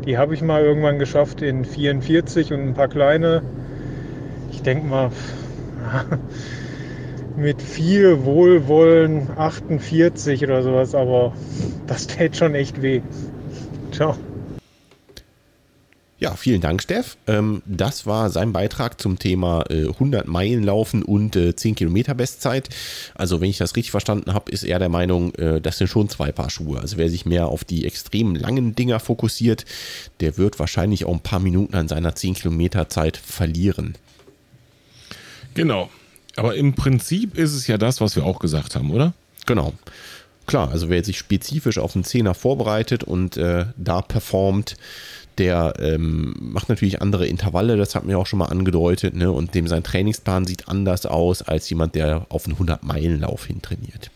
Die 0.06 0.18
habe 0.18 0.34
ich 0.34 0.42
mal 0.42 0.64
irgendwann 0.64 1.00
geschafft 1.00 1.42
in 1.42 1.66
44 1.66 2.54
und 2.54 2.60
ein 2.60 2.74
paar 2.74 2.88
kleine. 2.88 3.42
Ich 4.52 4.62
denke 4.62 4.86
mal, 4.88 5.12
mit 7.38 7.62
viel 7.62 8.24
Wohlwollen 8.26 9.30
48 9.36 10.44
oder 10.44 10.62
sowas, 10.64 10.96
aber 10.96 11.34
das 11.88 12.08
täte 12.08 12.38
schon 12.38 12.56
echt 12.56 12.82
weh. 12.82 13.02
Ciao. 13.92 14.16
Ja, 16.22 16.36
vielen 16.36 16.62
Dank, 16.62 16.84
Steff. 16.84 17.18
Ähm, 17.26 17.64
das 17.66 18.06
war 18.06 18.30
sein 18.30 18.54
Beitrag 18.54 19.02
zum 19.02 19.18
Thema 19.18 19.66
100 19.72 20.26
äh, 20.26 20.30
Meilen 20.30 20.62
laufen 20.62 21.02
und 21.02 21.34
10 21.34 21.72
äh, 21.72 21.74
Kilometer 21.74 22.14
Bestzeit. 22.14 22.70
Also, 23.16 23.42
wenn 23.42 23.50
ich 23.50 23.58
das 23.58 23.76
richtig 23.76 23.90
verstanden 23.90 24.32
habe, 24.32 24.52
ist 24.52 24.64
er 24.64 24.78
der 24.78 24.90
Meinung, 24.90 25.34
äh, 25.34 25.60
das 25.60 25.80
sind 25.80 25.88
schon 25.88 26.10
zwei 26.10 26.32
Paar 26.32 26.52
Schuhe. 26.52 26.80
Also, 26.80 26.98
wer 26.98 27.10
sich 27.10 27.26
mehr 27.26 27.48
auf 27.48 27.64
die 27.64 27.88
extrem 27.88 28.36
langen 28.36 28.76
Dinger 28.76 29.00
fokussiert, 29.00 29.66
der 30.20 30.38
wird 30.38 30.60
wahrscheinlich 30.60 31.06
auch 31.06 31.14
ein 31.14 31.22
paar 31.22 31.40
Minuten 31.40 31.74
an 31.74 31.88
seiner 31.88 32.14
10 32.14 32.36
Kilometer 32.36 32.88
Zeit 32.88 33.18
verlieren. 33.18 33.96
Genau. 35.56 35.90
Aber 36.36 36.54
im 36.54 36.76
Prinzip 36.76 37.36
ist 37.36 37.56
es 37.56 37.66
ja 37.66 37.80
das, 37.80 38.00
was 38.00 38.16
wir 38.16 38.26
auch 38.26 38.38
gesagt 38.38 38.76
haben, 38.76 38.92
oder? 38.92 39.14
Genau. 39.48 39.74
Klar, 40.46 40.70
also 40.70 40.90
wer 40.90 41.04
sich 41.04 41.18
spezifisch 41.18 41.78
auf 41.78 41.96
einen 41.96 42.04
Zehner 42.04 42.34
vorbereitet 42.34 43.04
und 43.04 43.38
äh, 43.38 43.66
da 43.78 44.02
performt, 44.02 44.76
der 45.38 45.74
ähm, 45.80 46.36
macht 46.40 46.70
natürlich 46.70 47.02
andere 47.02 47.28
Intervalle, 47.28 47.78
das 47.78 47.96
hat 47.96 48.06
mir 48.06 48.18
auch 48.18 48.26
schon 48.26 48.40
mal 48.40 48.48
angedeutet, 48.48 49.16
ne? 49.16 49.32
und 49.32 49.56
dem 49.56 49.68
sein 49.68 49.84
Trainingsplan 49.84 50.46
sieht 50.46 50.68
anders 50.68 51.06
aus 51.06 51.42
als 51.42 51.70
jemand, 51.70 51.96
der 51.96 52.26
auf 52.30 52.46
einen 52.46 52.56
100-Meilen-Lauf 52.56 53.46
hin 53.46 53.62
trainiert. 53.62 54.12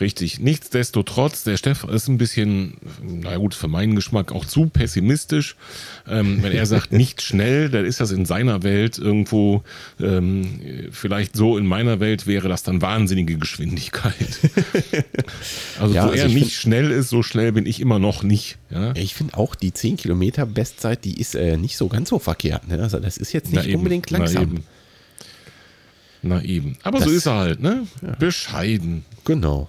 Richtig. 0.00 0.40
Nichtsdestotrotz, 0.40 1.44
der 1.44 1.58
Steff 1.58 1.84
ist 1.84 2.08
ein 2.08 2.16
bisschen, 2.16 2.74
na 3.02 3.36
gut, 3.36 3.54
für 3.54 3.68
meinen 3.68 3.94
Geschmack 3.94 4.32
auch 4.32 4.46
zu 4.46 4.66
pessimistisch. 4.66 5.56
Ähm, 6.08 6.42
wenn 6.42 6.52
er 6.52 6.64
sagt, 6.64 6.92
nicht 6.92 7.20
schnell, 7.20 7.68
dann 7.68 7.84
ist 7.84 8.00
das 8.00 8.10
in 8.10 8.24
seiner 8.24 8.62
Welt 8.62 8.96
irgendwo, 8.98 9.62
ähm, 10.00 10.88
vielleicht 10.90 11.36
so 11.36 11.58
in 11.58 11.66
meiner 11.66 12.00
Welt 12.00 12.26
wäre 12.26 12.48
das 12.48 12.62
dann 12.62 12.80
wahnsinnige 12.80 13.36
Geschwindigkeit. 13.36 14.14
also, 15.78 15.94
ja, 15.94 16.06
wo 16.06 16.10
also 16.10 16.22
er 16.22 16.28
nicht 16.28 16.54
schnell 16.54 16.90
ist, 16.90 17.10
so 17.10 17.22
schnell 17.22 17.52
bin 17.52 17.66
ich 17.66 17.80
immer 17.80 17.98
noch 17.98 18.22
nicht. 18.22 18.56
Ja? 18.70 18.94
Ich 18.96 19.14
finde 19.14 19.36
auch 19.36 19.54
die 19.54 19.72
10 19.72 19.98
Kilometer 19.98 20.46
Bestzeit, 20.46 21.04
die 21.04 21.20
ist 21.20 21.34
äh, 21.34 21.58
nicht 21.58 21.76
so 21.76 21.88
ganz 21.88 22.08
so 22.08 22.18
verkehrt. 22.18 22.68
Ne? 22.68 22.80
Also 22.80 22.98
das 23.00 23.18
ist 23.18 23.32
jetzt 23.32 23.52
nicht 23.52 23.68
na 23.68 23.76
unbedingt 23.76 24.10
eben, 24.10 24.18
langsam. 24.18 24.64
Na 26.22 26.42
eben. 26.42 26.76
Aber 26.82 26.98
das, 26.98 27.08
so 27.08 27.14
ist 27.14 27.26
er 27.26 27.36
halt, 27.36 27.60
ne? 27.60 27.86
Ja. 28.02 28.12
Bescheiden. 28.18 29.04
Genau. 29.24 29.68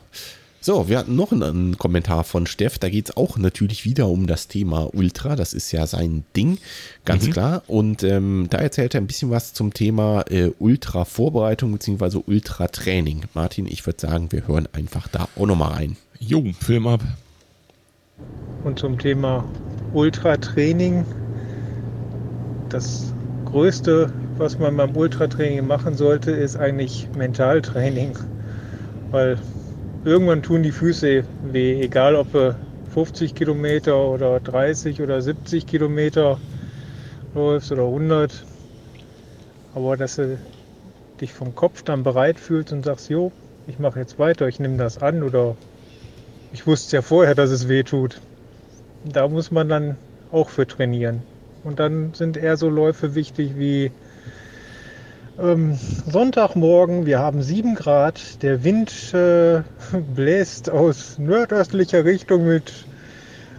So, 0.64 0.88
wir 0.88 1.00
hatten 1.00 1.16
noch 1.16 1.32
einen, 1.32 1.80
Kommentar 1.80 2.24
von 2.24 2.46
Steff. 2.46 2.78
Da 2.78 2.88
geht 2.90 3.10
es 3.10 3.18
auch 3.18 3.38
natürlich 3.40 3.84
wieder 3.84 4.08
um 4.08 4.28
das 4.28 4.48
Thema 4.48 4.94
Ultra. 4.94 5.36
Das 5.36 5.54
ist 5.54 5.72
ja 5.72 5.88
sein 5.88 6.24
Ding, 6.36 6.60
ganz 7.04 7.26
mhm. 7.26 7.32
klar. 7.32 7.64
Und 7.66 8.04
ähm, 8.04 8.46
da 8.48 8.60
erzählt 8.60 8.94
er 8.94 9.02
ein 9.02 9.08
bisschen 9.08 9.32
was 9.32 9.54
zum 9.54 9.74
Thema 9.74 10.24
äh, 10.30 10.52
Ultra-Vorbereitung 10.60 11.72
bzw. 11.72 12.20
Ultra-Training. 12.28 13.24
Martin, 13.34 13.66
ich 13.66 13.88
würde 13.88 14.00
sagen, 14.00 14.32
wir 14.32 14.48
hören 14.48 14.68
einfach 14.72 15.08
da 15.08 15.28
auch 15.36 15.48
nochmal 15.48 15.72
rein. 15.72 15.98
Jo, 16.20 16.44
Film 16.60 16.86
ab. 16.86 17.02
Und 18.64 18.78
zum 18.78 19.00
Thema 19.00 19.44
Ultra-Training. 19.94 21.06
Das 22.70 23.12
größte 23.52 24.10
was 24.42 24.58
man 24.58 24.76
beim 24.76 24.96
Ultratraining 24.96 25.68
machen 25.68 25.94
sollte, 25.94 26.32
ist 26.32 26.58
eigentlich 26.58 27.08
Mentaltraining. 27.16 28.18
Weil 29.12 29.38
irgendwann 30.04 30.42
tun 30.42 30.64
die 30.64 30.72
Füße 30.72 31.24
weh, 31.52 31.82
egal 31.82 32.16
ob 32.16 32.32
du 32.32 32.56
50 32.94 33.36
Kilometer 33.36 33.96
oder 33.96 34.40
30 34.40 35.02
oder 35.02 35.22
70 35.22 35.68
Kilometer 35.68 36.40
läufst 37.36 37.72
oder 37.72 37.86
100. 37.86 38.46
Aber 39.76 39.96
dass 39.96 40.16
du 40.16 40.40
dich 41.22 41.34
vom 41.34 41.54
Kopf 41.54 41.84
dann 41.84 42.04
bereit 42.04 42.40
fühlst 42.40 42.74
und 42.74 42.84
sagst, 42.84 43.10
jo, 43.10 43.32
ich 43.68 43.78
mache 43.78 44.00
jetzt 44.00 44.18
weiter, 44.18 44.48
ich 44.48 44.60
nehme 44.60 44.78
das 44.78 44.98
an 44.98 45.22
oder 45.22 45.56
ich 46.52 46.66
wusste 46.66 46.98
ja 46.98 47.02
vorher, 47.02 47.36
dass 47.36 47.52
es 47.52 47.70
weh 47.70 47.84
tut. 47.84 48.20
Da 49.06 49.28
muss 49.28 49.52
man 49.52 49.70
dann 49.70 49.98
auch 50.32 50.50
für 50.50 50.66
trainieren. 50.66 51.31
Und 51.64 51.80
dann 51.80 52.14
sind 52.14 52.38
eher 52.38 52.58
so 52.58 52.70
Läufe 52.70 53.16
wichtig 53.16 53.52
wie 53.58 53.92
ähm, 55.40 55.78
Sonntagmorgen, 56.08 57.06
wir 57.06 57.20
haben 57.20 57.42
7 57.42 57.76
Grad, 57.76 58.42
der 58.44 58.64
Wind 58.64 59.14
äh, 59.14 59.62
bläst 60.16 60.70
aus 60.70 61.18
nordöstlicher 61.18 62.06
Richtung 62.06 62.46
mit 62.46 62.86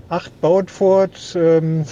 8 0.08 0.40
Baut 0.40 0.70
fort. 0.70 1.34
Ähm, 1.34 1.84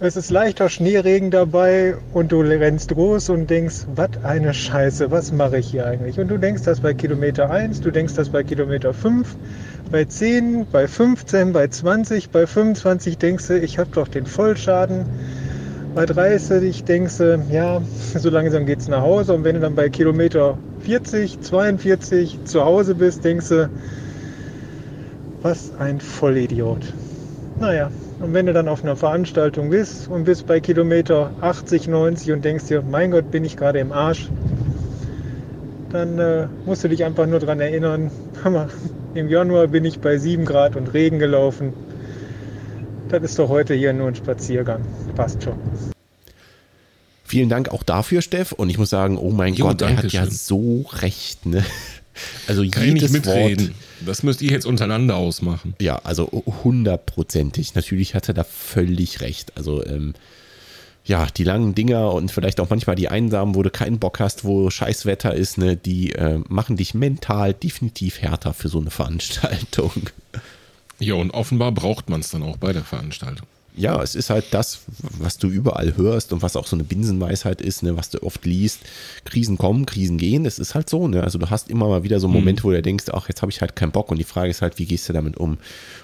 es 0.00 0.16
ist 0.16 0.30
leichter 0.30 0.68
Schneeregen 0.68 1.30
dabei 1.30 1.96
und 2.12 2.30
du 2.30 2.40
rennst 2.40 2.92
los 2.92 3.28
und 3.28 3.50
denkst, 3.50 3.86
was 3.96 4.10
eine 4.22 4.54
Scheiße, 4.54 5.10
was 5.10 5.32
mache 5.32 5.58
ich 5.58 5.70
hier 5.70 5.86
eigentlich? 5.86 6.20
Und 6.20 6.28
du 6.28 6.38
denkst 6.38 6.62
das 6.62 6.80
bei 6.80 6.94
Kilometer 6.94 7.50
1, 7.50 7.80
du 7.80 7.90
denkst 7.90 8.14
das 8.14 8.28
bei 8.28 8.44
Kilometer 8.44 8.94
5, 8.94 9.36
bei 9.90 10.04
10, 10.04 10.66
bei 10.70 10.86
15, 10.86 11.52
bei 11.52 11.66
20, 11.66 12.30
bei 12.30 12.46
25 12.46 13.18
denkst 13.18 13.48
du, 13.48 13.58
ich 13.58 13.78
habe 13.78 13.90
doch 13.92 14.06
den 14.06 14.26
Vollschaden 14.26 15.06
bei 15.94 16.06
30 16.06 16.84
denkst 16.84 17.18
du, 17.18 17.42
ja, 17.50 17.82
so 18.14 18.30
langsam 18.30 18.66
geht 18.66 18.78
es 18.78 18.86
nach 18.86 19.02
Hause. 19.02 19.34
Und 19.34 19.42
wenn 19.42 19.56
du 19.56 19.60
dann 19.60 19.74
bei 19.74 19.88
Kilometer 19.88 20.56
40, 20.80 21.40
42 21.40 22.44
zu 22.44 22.64
Hause 22.64 22.94
bist, 22.94 23.24
denkst 23.24 23.48
du, 23.48 23.68
was 25.42 25.72
ein 25.80 26.00
Vollidiot. 26.00 26.92
Naja, 27.58 27.90
und 28.20 28.34
wenn 28.34 28.46
du 28.46 28.52
dann 28.52 28.68
auf 28.68 28.82
einer 28.82 28.96
Veranstaltung 28.96 29.70
bist 29.70 30.08
und 30.08 30.24
bist 30.24 30.46
bei 30.46 30.60
Kilometer 30.60 31.32
80, 31.40 31.88
90 31.88 32.32
und 32.32 32.44
denkst 32.44 32.64
dir, 32.66 32.82
mein 32.82 33.10
Gott, 33.12 33.30
bin 33.30 33.44
ich 33.44 33.56
gerade 33.56 33.78
im 33.78 33.92
Arsch, 33.92 34.28
dann 35.90 36.18
äh, 36.18 36.48
musst 36.66 36.84
du 36.84 36.88
dich 36.88 37.04
einfach 37.04 37.26
nur 37.26 37.38
daran 37.38 37.60
erinnern, 37.60 38.10
im 39.14 39.28
Januar 39.28 39.68
bin 39.68 39.84
ich 39.84 40.00
bei 40.00 40.18
7 40.18 40.44
Grad 40.44 40.76
und 40.76 40.92
Regen 40.92 41.18
gelaufen. 41.18 41.72
Das 43.08 43.22
ist 43.22 43.38
doch 43.38 43.48
heute 43.48 43.74
hier 43.74 43.92
nur 43.92 44.08
ein 44.08 44.14
Spaziergang. 44.14 44.84
Passt 45.14 45.42
schon. 45.42 45.58
Vielen 47.24 47.48
Dank 47.48 47.70
auch 47.70 47.82
dafür, 47.82 48.20
Steff. 48.20 48.52
Und 48.52 48.68
ich 48.68 48.78
muss 48.78 48.90
sagen, 48.90 49.16
oh 49.16 49.30
mein 49.30 49.54
jo, 49.54 49.66
Gott, 49.66 49.80
er 49.82 49.96
hat 49.96 50.12
ja 50.12 50.26
so 50.26 50.84
recht. 50.92 51.46
Ne? 51.46 51.64
Also 52.46 52.62
Kann 52.68 52.84
jedes 52.84 53.04
ich 53.04 53.12
nicht 53.12 53.12
mitreden. 53.12 53.68
Wort. 53.68 53.76
Das 54.04 54.22
müsst 54.22 54.42
ihr 54.42 54.50
jetzt 54.50 54.66
untereinander 54.66 55.16
ausmachen. 55.16 55.74
Ja, 55.80 55.96
also 56.04 56.30
hundertprozentig. 56.64 57.74
Natürlich 57.74 58.14
hat 58.14 58.28
er 58.28 58.34
da 58.34 58.44
völlig 58.44 59.20
recht. 59.20 59.56
Also 59.56 59.84
ähm, 59.84 60.14
ja, 61.04 61.26
die 61.26 61.44
langen 61.44 61.74
Dinger 61.74 62.12
und 62.12 62.30
vielleicht 62.30 62.60
auch 62.60 62.70
manchmal 62.70 62.96
die 62.96 63.08
einsamen, 63.08 63.54
wo 63.54 63.62
du 63.62 63.70
keinen 63.70 63.98
Bock 63.98 64.20
hast, 64.20 64.44
wo 64.44 64.68
scheiß 64.68 65.06
Wetter 65.06 65.34
ist, 65.34 65.56
ne, 65.56 65.76
die 65.76 66.12
äh, 66.12 66.40
machen 66.48 66.76
dich 66.76 66.94
mental 66.94 67.54
definitiv 67.54 68.20
härter 68.20 68.52
für 68.52 68.68
so 68.68 68.78
eine 68.78 68.90
Veranstaltung. 68.90 70.10
Ja, 70.98 71.14
und 71.14 71.30
offenbar 71.30 71.72
braucht 71.72 72.10
man 72.10 72.20
es 72.20 72.30
dann 72.30 72.42
auch 72.42 72.56
bei 72.56 72.72
der 72.72 72.84
Veranstaltung. 72.84 73.46
Ja, 73.78 74.02
es 74.02 74.14
ist 74.14 74.30
halt 74.30 74.46
das, 74.50 74.80
was 75.18 75.38
du 75.38 75.48
überall 75.48 75.96
hörst 75.96 76.32
und 76.32 76.42
was 76.42 76.56
auch 76.56 76.66
so 76.66 76.74
eine 76.74 76.84
Binsenweisheit 76.84 77.60
ist, 77.60 77.82
ne, 77.82 77.96
was 77.96 78.10
du 78.10 78.22
oft 78.22 78.44
liest. 78.44 78.80
Krisen 79.24 79.56
kommen, 79.56 79.86
Krisen 79.86 80.18
gehen, 80.18 80.44
das 80.44 80.58
ist 80.58 80.74
halt 80.74 80.90
so. 80.90 81.06
Ne? 81.06 81.22
Also 81.22 81.38
du 81.38 81.48
hast 81.48 81.70
immer 81.70 81.88
mal 81.88 82.02
wieder 82.02 82.18
so 82.18 82.26
einen 82.26 82.34
Moment, 82.34 82.60
mhm. 82.60 82.64
wo 82.64 82.70
du 82.72 82.82
denkst, 82.82 83.06
ach, 83.12 83.28
jetzt 83.28 83.42
habe 83.42 83.52
ich 83.52 83.60
halt 83.60 83.76
keinen 83.76 83.92
Bock. 83.92 84.10
Und 84.10 84.18
die 84.18 84.24
Frage 84.24 84.50
ist 84.50 84.62
halt, 84.62 84.78
wie 84.78 84.86
gehst 84.86 85.08
du 85.08 85.12
damit 85.12 85.36
um? 85.36 85.58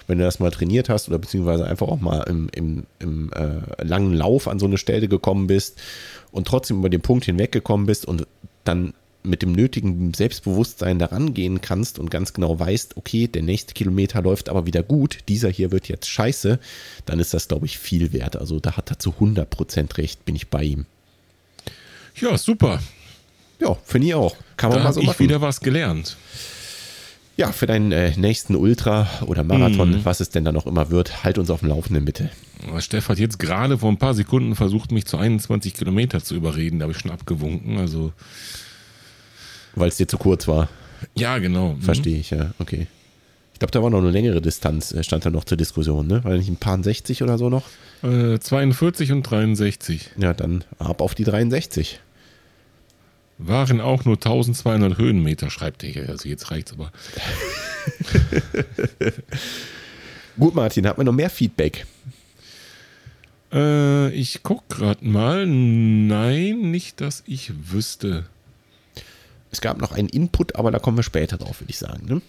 Wenn 0.07 0.17
du 0.17 0.23
das 0.23 0.39
mal 0.39 0.51
trainiert 0.51 0.89
hast 0.89 1.09
oder 1.09 1.19
beziehungsweise 1.19 1.65
einfach 1.65 1.87
auch 1.87 1.99
mal 1.99 2.21
im, 2.29 2.49
im, 2.53 2.83
im 2.99 3.31
äh, 3.33 3.83
langen 3.83 4.13
Lauf 4.13 4.47
an 4.47 4.59
so 4.59 4.65
eine 4.65 4.77
Stelle 4.77 5.07
gekommen 5.07 5.47
bist 5.47 5.79
und 6.31 6.47
trotzdem 6.47 6.79
über 6.79 6.89
den 6.89 7.01
Punkt 7.01 7.25
hinweggekommen 7.25 7.85
bist 7.85 8.05
und 8.05 8.25
dann 8.63 8.93
mit 9.25 9.41
dem 9.41 9.51
nötigen 9.51 10.13
Selbstbewusstsein 10.13 10.99
daran 10.99 11.33
gehen 11.33 11.61
kannst 11.61 11.99
und 11.99 12.11
ganz 12.11 12.33
genau 12.33 12.59
weißt, 12.59 12.97
okay, 12.97 13.27
der 13.27 13.41
nächste 13.41 13.73
Kilometer 13.73 14.21
läuft 14.21 14.49
aber 14.49 14.65
wieder 14.65 14.83
gut, 14.83 15.19
dieser 15.27 15.49
hier 15.49 15.71
wird 15.71 15.87
jetzt 15.87 16.09
scheiße, 16.09 16.59
dann 17.05 17.19
ist 17.19 17.33
das, 17.33 17.47
glaube 17.47 17.65
ich, 17.65 17.77
viel 17.77 18.13
wert. 18.13 18.35
Also 18.35 18.59
da 18.59 18.77
hat 18.77 18.91
er 18.91 18.99
zu 18.99 19.11
100% 19.19 19.97
recht, 19.97 20.25
bin 20.25 20.35
ich 20.35 20.49
bei 20.49 20.63
ihm. 20.63 20.85
Ja, 22.15 22.37
super. 22.37 22.81
Ja, 23.59 23.77
finde 23.83 24.07
ich 24.07 24.15
auch. 24.15 24.35
Kann 24.57 24.69
man 24.69 24.79
da 24.79 24.85
mal 24.85 24.93
so 24.93 25.01
ich 25.01 25.07
machen. 25.07 25.19
wieder 25.19 25.41
was 25.41 25.59
gelernt. 25.59 26.17
Ja, 27.37 27.51
für 27.51 27.65
deinen 27.65 27.91
äh, 27.91 28.13
nächsten 28.15 28.55
Ultra 28.55 29.09
oder 29.25 29.43
Marathon, 29.43 29.91
mm. 29.91 30.05
was 30.05 30.21
es 30.21 30.29
denn 30.29 30.45
da 30.45 30.53
noch 30.53 30.65
immer 30.65 30.89
wird, 30.89 31.25
halt 31.25 31.37
uns 31.37 31.49
auf 31.49 31.59
dem 31.59 31.69
Laufenden 31.69 32.05
bitte. 32.05 32.29
Steff 32.79 33.09
hat 33.09 33.19
jetzt 33.19 33.39
gerade 33.39 33.77
vor 33.77 33.89
ein 33.91 33.97
paar 33.97 34.13
Sekunden 34.13 34.55
versucht, 34.55 34.93
mich 34.93 35.05
zu 35.05 35.17
21 35.17 35.73
Kilometer 35.73 36.23
zu 36.23 36.35
überreden. 36.35 36.79
Da 36.79 36.83
habe 36.83 36.93
ich 36.93 36.99
schon 36.99 37.11
abgewunken. 37.11 37.77
Also 37.77 38.13
weil 39.75 39.89
es 39.89 39.97
dir 39.97 40.07
zu 40.07 40.17
kurz 40.17 40.47
war. 40.47 40.69
Ja, 41.15 41.37
genau. 41.37 41.73
Mhm. 41.73 41.81
Verstehe 41.81 42.17
ich, 42.17 42.31
ja, 42.31 42.51
okay. 42.59 42.87
Ich 43.53 43.59
glaube, 43.59 43.71
da 43.71 43.81
war 43.81 43.89
noch 43.89 43.99
eine 43.99 44.11
längere 44.11 44.41
Distanz, 44.41 44.91
äh, 44.91 45.03
stand 45.03 45.25
da 45.25 45.29
noch 45.29 45.45
zur 45.45 45.57
Diskussion, 45.57 46.07
ne? 46.07 46.23
War 46.23 46.33
nicht 46.33 46.49
ein 46.49 46.57
paar 46.57 46.81
60 46.81 47.23
oder 47.23 47.37
so 47.37 47.49
noch? 47.49 47.63
Äh, 48.03 48.37
42 48.39 49.11
und 49.11 49.23
63. 49.23 50.11
Ja, 50.17 50.33
dann 50.33 50.63
ab 50.77 51.01
auf 51.01 51.15
die 51.15 51.23
63. 51.23 52.01
Waren 53.37 53.81
auch 53.81 54.05
nur 54.05 54.15
1200 54.15 54.97
Höhenmeter, 54.97 55.49
schreibt 55.49 55.83
er 55.83 55.89
hier. 55.89 56.09
Also 56.09 56.27
jetzt 56.27 56.51
reicht's 56.51 56.73
aber. 56.73 56.91
Gut, 60.37 60.53
Martin, 60.53 60.87
hat 60.87 60.97
man 60.97 61.05
noch 61.05 61.13
mehr 61.13 61.29
Feedback? 61.29 61.85
Äh, 63.53 64.09
ich 64.11 64.43
guck 64.43 64.67
gerade 64.67 65.05
mal. 65.07 65.45
Nein, 65.45 66.71
nicht, 66.71 66.99
dass 66.99 67.23
ich 67.25 67.53
wüsste. 67.71 68.25
Es 69.55 69.61
gab 69.61 69.79
noch 69.79 69.93
einen 69.93 70.09
Input, 70.09 70.57
aber 70.57 70.69
da 70.69 70.79
kommen 70.79 70.97
wir 70.97 71.03
später 71.03 71.37
drauf, 71.37 71.61
würde 71.61 71.69
ich 71.69 71.77
sagen. 71.77 72.05
Ne? 72.07 72.21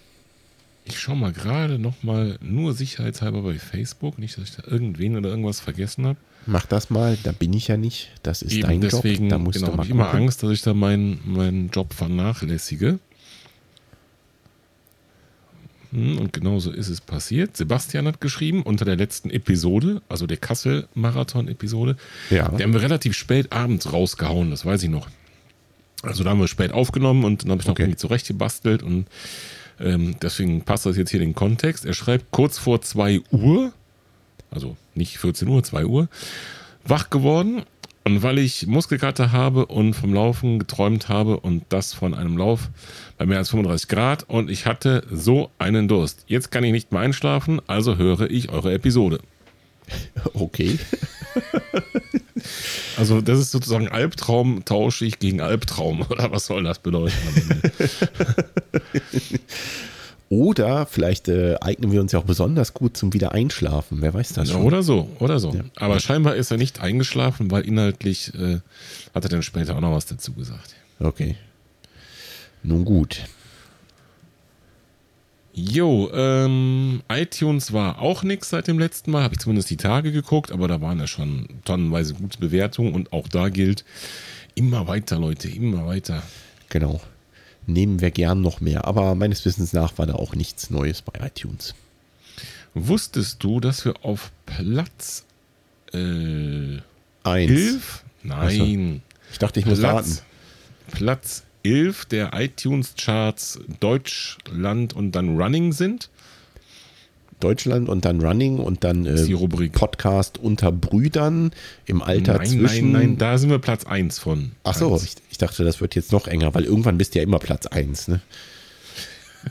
Ich 0.84 1.00
schaue 1.00 1.16
mal 1.16 1.32
gerade 1.32 1.76
nochmal 1.76 2.38
nur 2.40 2.72
sicherheitshalber 2.72 3.42
bei 3.42 3.58
Facebook, 3.58 4.16
nicht, 4.20 4.38
dass 4.38 4.44
ich 4.44 4.54
da 4.54 4.62
irgendwen 4.64 5.16
oder 5.16 5.28
irgendwas 5.28 5.58
vergessen 5.58 6.06
habe. 6.06 6.18
Mach 6.46 6.66
das 6.66 6.88
mal, 6.88 7.18
da 7.24 7.32
bin 7.32 7.52
ich 7.52 7.66
ja 7.66 7.76
nicht. 7.76 8.12
Das 8.22 8.42
ist 8.42 8.52
Eben 8.52 8.62
dein 8.62 8.80
deswegen, 8.80 9.24
Job. 9.24 9.30
Da 9.30 9.38
musst 9.38 9.58
genau, 9.58 9.72
du 9.72 9.76
mal 9.78 9.82
ich 9.82 9.90
immer 9.90 10.14
Angst, 10.14 10.44
dass 10.44 10.52
ich 10.52 10.62
da 10.62 10.72
meinen, 10.72 11.20
meinen 11.24 11.70
Job 11.70 11.92
vernachlässige. 11.94 13.00
Hm, 15.90 16.18
und 16.18 16.32
genauso 16.32 16.70
ist 16.70 16.90
es 16.90 17.00
passiert. 17.00 17.56
Sebastian 17.56 18.06
hat 18.06 18.20
geschrieben 18.20 18.62
unter 18.62 18.84
der 18.84 18.94
letzten 18.94 19.30
Episode, 19.30 20.00
also 20.08 20.28
der 20.28 20.36
Kassel-Marathon-Episode. 20.36 21.96
Ja. 22.30 22.50
Die 22.50 22.62
haben 22.62 22.72
wir 22.72 22.82
relativ 22.82 23.16
spät 23.16 23.50
abends 23.50 23.92
rausgehauen, 23.92 24.52
das 24.52 24.64
weiß 24.64 24.84
ich 24.84 24.90
noch. 24.90 25.08
Also 26.06 26.24
da 26.24 26.30
haben 26.30 26.40
wir 26.40 26.48
spät 26.48 26.72
aufgenommen 26.72 27.24
und 27.24 27.42
dann 27.44 27.50
habe 27.52 27.60
ich 27.60 27.66
noch 27.66 27.72
Okay. 27.72 27.82
irgendwie 27.82 27.98
zurechtgebastelt 27.98 28.82
und 28.82 29.06
ähm, 29.80 30.16
deswegen 30.22 30.62
passt 30.62 30.86
das 30.86 30.96
jetzt 30.96 31.10
hier 31.10 31.20
in 31.20 31.30
den 31.30 31.34
Kontext. 31.34 31.84
Er 31.84 31.92
schreibt 31.94 32.30
kurz 32.30 32.58
vor 32.58 32.80
2 32.80 33.20
Uhr, 33.30 33.72
also 34.50 34.76
nicht 34.94 35.18
14 35.18 35.48
Uhr, 35.48 35.62
2 35.62 35.84
Uhr, 35.86 36.08
wach 36.84 37.10
geworden. 37.10 37.62
Und 38.04 38.22
weil 38.22 38.38
ich 38.38 38.68
Muskelkater 38.68 39.32
habe 39.32 39.66
und 39.66 39.92
vom 39.94 40.14
Laufen 40.14 40.60
geträumt 40.60 41.08
habe 41.08 41.40
und 41.40 41.64
das 41.70 41.92
von 41.92 42.14
einem 42.14 42.36
Lauf 42.38 42.70
bei 43.18 43.26
mehr 43.26 43.38
als 43.38 43.50
35 43.50 43.88
Grad 43.88 44.22
und 44.30 44.48
ich 44.48 44.64
hatte 44.64 45.02
so 45.10 45.50
einen 45.58 45.88
Durst. 45.88 46.22
Jetzt 46.28 46.52
kann 46.52 46.62
ich 46.62 46.70
nicht 46.70 46.92
mehr 46.92 47.00
einschlafen, 47.00 47.60
also 47.66 47.96
höre 47.96 48.30
ich 48.30 48.48
eure 48.50 48.72
Episode. 48.72 49.18
Okay. 50.34 50.78
Also 52.96 53.20
das 53.20 53.38
ist 53.38 53.50
sozusagen 53.50 53.88
Albtraum 53.88 54.64
tausche 54.64 55.04
ich 55.04 55.18
gegen 55.18 55.40
Albtraum 55.40 56.02
oder 56.08 56.30
was 56.30 56.46
soll 56.46 56.62
das 56.64 56.78
bedeuten? 56.78 57.12
Oder 60.28 60.86
vielleicht 60.86 61.28
äh, 61.28 61.54
eignen 61.60 61.92
wir 61.92 62.00
uns 62.00 62.10
ja 62.10 62.18
auch 62.18 62.24
besonders 62.24 62.74
gut 62.74 62.96
zum 62.96 63.12
Wiedereinschlafen. 63.12 64.02
Wer 64.02 64.12
weiß 64.12 64.32
das 64.32 64.48
Ja, 64.48 64.54
schon. 64.54 64.64
oder 64.64 64.82
so, 64.82 65.08
oder 65.20 65.38
so. 65.38 65.54
Aber 65.76 66.00
scheinbar 66.00 66.34
ist 66.34 66.50
er 66.50 66.56
nicht 66.56 66.80
eingeschlafen, 66.80 67.48
weil 67.52 67.62
inhaltlich 67.62 68.34
äh, 68.34 68.58
hat 69.14 69.24
er 69.24 69.28
dann 69.28 69.42
später 69.44 69.76
auch 69.76 69.80
noch 69.80 69.92
was 69.92 70.06
dazu 70.06 70.32
gesagt. 70.32 70.74
Okay. 70.98 71.36
Nun 72.64 72.84
gut. 72.84 73.20
Jo, 75.58 76.10
ähm, 76.12 77.00
iTunes 77.08 77.72
war 77.72 78.02
auch 78.02 78.22
nix 78.22 78.50
seit 78.50 78.68
dem 78.68 78.78
letzten 78.78 79.10
Mal, 79.10 79.22
habe 79.22 79.36
ich 79.36 79.40
zumindest 79.40 79.70
die 79.70 79.78
Tage 79.78 80.12
geguckt, 80.12 80.52
aber 80.52 80.68
da 80.68 80.82
waren 80.82 80.98
ja 80.98 81.06
schon 81.06 81.48
tonnenweise 81.64 82.12
gute 82.12 82.38
Bewertungen 82.38 82.92
und 82.92 83.10
auch 83.14 83.26
da 83.26 83.48
gilt, 83.48 83.82
immer 84.54 84.86
weiter, 84.86 85.18
Leute, 85.18 85.48
immer 85.48 85.86
weiter. 85.86 86.22
Genau. 86.68 87.00
Nehmen 87.64 88.02
wir 88.02 88.10
gern 88.10 88.42
noch 88.42 88.60
mehr. 88.60 88.84
Aber 88.84 89.14
meines 89.14 89.46
Wissens 89.46 89.72
nach 89.72 89.96
war 89.96 90.04
da 90.04 90.16
auch 90.16 90.34
nichts 90.34 90.68
Neues 90.68 91.00
bei 91.00 91.26
iTunes. 91.26 91.74
Wusstest 92.74 93.42
du, 93.42 93.58
dass 93.58 93.86
wir 93.86 93.94
auf 94.04 94.32
Platz 94.44 95.24
äh, 95.94 96.80
Eins. 97.22 97.50
11? 97.50 98.04
Nein. 98.24 99.02
Ich 99.32 99.38
dachte, 99.38 99.58
ich 99.60 99.64
muss 99.64 99.80
warten. 99.80 100.18
Platz, 100.90 100.92
Platz 100.98 101.45
11 101.66 102.04
der 102.06 102.30
iTunes-Charts 102.32 103.60
Deutschland 103.80 104.94
und 104.94 105.12
dann 105.12 105.36
Running 105.36 105.72
sind. 105.72 106.10
Deutschland 107.40 107.88
und 107.88 108.04
dann 108.04 108.20
Running 108.20 108.58
und 108.58 108.82
dann 108.82 109.04
äh. 109.04 109.68
Podcast 109.68 110.38
unter 110.38 110.72
Brüdern 110.72 111.50
im 111.84 112.00
Alter 112.00 112.38
Nein, 112.38 112.46
zwischen. 112.46 112.92
nein, 112.92 113.02
nein, 113.02 113.18
da 113.18 113.36
sind 113.36 113.50
wir 113.50 113.58
Platz 113.58 113.84
1 113.84 114.18
von. 114.18 114.52
Ach 114.64 114.74
so, 114.74 114.92
Eins. 114.92 115.04
ich, 115.04 115.14
ich 115.32 115.38
dachte, 115.38 115.62
das 115.64 115.80
wird 115.80 115.94
jetzt 115.94 116.12
noch 116.12 116.28
enger, 116.28 116.54
weil 116.54 116.64
irgendwann 116.64 116.96
bist 116.96 117.14
du 117.14 117.18
ja 117.18 117.24
immer 117.24 117.38
Platz 117.38 117.66
1. 117.66 118.08
Ne? 118.08 118.20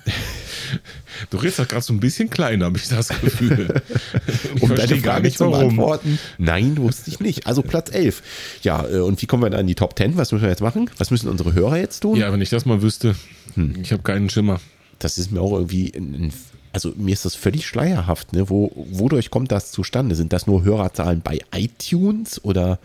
Du 1.29 1.38
redest 1.38 1.60
doch 1.60 1.67
gerade 1.67 1.81
so 1.81 1.93
ein 1.93 1.99
bisschen 1.99 2.29
kleiner, 2.29 2.65
habe 2.65 2.77
ich 2.77 2.88
das 2.88 3.08
Gefühl. 3.08 3.81
Ich 4.55 4.62
Um 4.62 4.73
deine 4.75 4.99
gar 4.99 5.19
nicht, 5.19 5.38
zu 5.38 5.49
beantworten. 5.49 6.19
Nein, 6.38 6.77
wusste 6.77 7.10
ich 7.10 7.19
nicht. 7.19 7.47
Also 7.47 7.62
Platz 7.62 7.91
11. 7.91 8.21
Ja, 8.63 8.86
äh, 8.88 8.99
und 8.99 9.21
wie 9.21 9.25
kommen 9.25 9.43
wir 9.43 9.49
dann 9.49 9.62
in 9.62 9.67
die 9.67 9.75
Top 9.75 9.97
10? 9.97 10.17
Was 10.17 10.31
müssen 10.31 10.43
wir 10.43 10.49
jetzt 10.49 10.62
machen? 10.62 10.89
Was 10.97 11.12
müssen 11.12 11.29
unsere 11.29 11.53
Hörer 11.53 11.77
jetzt 11.77 12.01
tun? 12.01 12.17
Ja, 12.17 12.31
wenn 12.31 12.41
ich 12.41 12.49
das 12.49 12.65
mal 12.65 12.81
wüsste. 12.81 13.15
Hm. 13.55 13.75
Ich 13.81 13.91
habe 13.91 14.03
keinen 14.03 14.29
Schimmer. 14.29 14.60
Das 14.99 15.17
ist 15.17 15.31
mir 15.31 15.41
auch 15.41 15.53
irgendwie, 15.53 15.91
ein, 15.95 16.31
also 16.73 16.93
mir 16.95 17.13
ist 17.13 17.25
das 17.25 17.36
völlig 17.36 17.65
schleierhaft. 17.65 18.34
Ne? 18.34 18.49
Wo, 18.49 18.71
wodurch 18.91 19.29
kommt 19.29 19.51
das 19.51 19.71
zustande? 19.71 20.15
Sind 20.15 20.34
das 20.34 20.47
nur 20.47 20.63
Hörerzahlen 20.63 21.21
bei 21.21 21.39
iTunes 21.53 22.43
oder? 22.43 22.79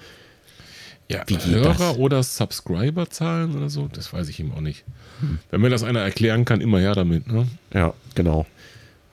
Ja, 1.11 1.25
Wie 1.27 1.37
Hörer 1.39 1.75
das? 1.75 1.97
oder 1.99 2.23
Subscriber-Zahlen 2.23 3.57
oder 3.57 3.69
so, 3.69 3.89
das 3.93 4.13
weiß 4.13 4.29
ich 4.29 4.39
ihm 4.39 4.53
auch 4.53 4.61
nicht. 4.61 4.85
Hm. 5.19 5.41
Wenn 5.51 5.61
mir 5.61 5.69
das 5.69 5.83
einer 5.83 5.99
erklären 6.01 6.45
kann, 6.45 6.61
immer 6.61 6.79
her 6.79 6.95
damit. 6.95 7.27
Ne? 7.27 7.49
Ja, 7.75 7.95
genau. 8.15 8.47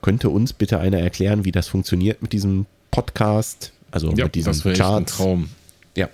Könnte 0.03 0.29
uns 0.29 0.53
bitte 0.53 0.79
einer 0.79 0.99
erklären, 0.99 1.43
wie 1.43 1.51
das 1.51 1.67
funktioniert 1.67 2.21
mit 2.21 2.33
diesem 2.33 2.67
Podcast? 2.91 3.73
Also 3.89 4.11
Ja, 4.13 4.25
mit 4.25 4.35
diesen 4.35 4.45
das 4.51 4.63
wäre 4.63 4.73
echt 4.73 4.81
ein 4.81 4.87
Charts? 4.87 5.17
Traum. 5.17 5.49
Ja, 5.95 6.07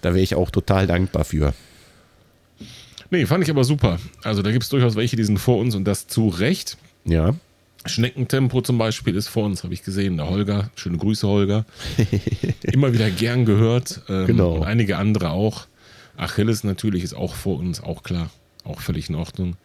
da 0.00 0.10
wäre 0.14 0.22
ich 0.22 0.36
auch 0.36 0.50
total 0.52 0.86
dankbar 0.86 1.24
für. 1.24 1.54
Nee, 3.10 3.26
fand 3.26 3.42
ich 3.42 3.50
aber 3.50 3.64
super. 3.64 3.98
Also 4.22 4.42
da 4.42 4.52
gibt 4.52 4.62
es 4.62 4.70
durchaus 4.70 4.94
welche, 4.94 5.16
die 5.16 5.24
sind 5.24 5.38
vor 5.38 5.58
uns 5.58 5.74
und 5.74 5.84
das 5.84 6.06
zu 6.06 6.28
Recht. 6.28 6.78
Ja, 7.04 7.34
Schneckentempo 7.86 8.60
zum 8.62 8.78
Beispiel 8.78 9.14
ist 9.14 9.28
vor 9.28 9.44
uns, 9.44 9.62
habe 9.62 9.74
ich 9.74 9.82
gesehen. 9.82 10.16
Der 10.16 10.28
Holger, 10.30 10.70
schöne 10.76 10.96
Grüße, 10.98 11.26
Holger. 11.28 11.66
Immer 12.62 12.92
wieder 12.92 13.10
gern 13.10 13.44
gehört. 13.44 14.00
Ähm, 14.08 14.26
Genau. 14.26 14.54
Und 14.56 14.62
einige 14.64 14.96
andere 14.96 15.30
auch. 15.30 15.66
Achilles 16.16 16.64
natürlich 16.64 17.02
ist 17.04 17.14
auch 17.14 17.34
vor 17.34 17.58
uns, 17.58 17.82
auch 17.82 18.02
klar. 18.02 18.30
Auch 18.64 18.80
völlig 18.80 19.08
in 19.10 19.14
Ordnung. 19.16 19.56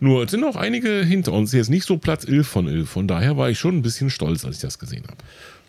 Nur 0.00 0.24
es 0.24 0.30
sind 0.30 0.44
auch 0.44 0.56
einige 0.56 1.02
hinter 1.04 1.32
uns. 1.32 1.52
Jetzt 1.52 1.70
nicht 1.70 1.84
so 1.86 1.96
Platz 1.98 2.24
11 2.26 2.46
von 2.46 2.68
11. 2.68 2.88
Von 2.88 3.08
daher 3.08 3.36
war 3.36 3.48
ich 3.50 3.58
schon 3.58 3.76
ein 3.76 3.82
bisschen 3.82 4.10
stolz, 4.10 4.44
als 4.44 4.56
ich 4.56 4.62
das 4.62 4.78
gesehen 4.78 5.04
habe. 5.06 5.16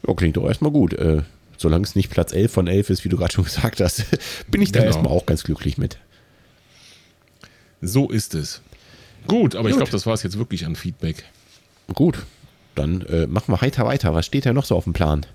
ja 0.07 0.13
klingt 0.13 0.35
doch 0.37 0.47
erstmal 0.47 0.71
gut. 0.71 0.93
Äh, 0.93 1.21
solange 1.57 1.83
es 1.85 1.95
nicht 1.95 2.09
Platz 2.09 2.33
11 2.33 2.51
von 2.51 2.67
11 2.67 2.89
ist, 2.89 3.05
wie 3.05 3.09
du 3.09 3.17
gerade 3.17 3.33
schon 3.33 3.43
gesagt 3.45 3.79
hast, 3.79 4.05
bin 4.49 4.61
ich 4.61 4.71
da 4.71 4.79
Genau. 4.79 4.91
erstmal 4.91 5.11
auch 5.13 5.25
ganz 5.25 5.43
glücklich 5.43 5.77
mit. 5.77 5.97
So 7.81 8.09
ist 8.09 8.35
es. 8.35 8.61
Gut, 9.27 9.55
aber 9.55 9.69
ich 9.69 9.73
Gut. 9.73 9.79
glaube, 9.81 9.91
das 9.91 10.05
war 10.05 10.13
es 10.13 10.23
jetzt 10.23 10.37
wirklich 10.37 10.65
an 10.65 10.75
Feedback. 10.75 11.23
Gut, 11.93 12.25
dann 12.75 13.01
äh, 13.01 13.27
machen 13.27 13.53
wir 13.53 13.61
heiter 13.61 13.85
weiter. 13.85 14.13
Was 14.13 14.25
steht 14.25 14.45
da 14.45 14.53
noch 14.53 14.65
so 14.65 14.75
auf 14.75 14.85
dem 14.85 14.93
Plan? 14.93 15.25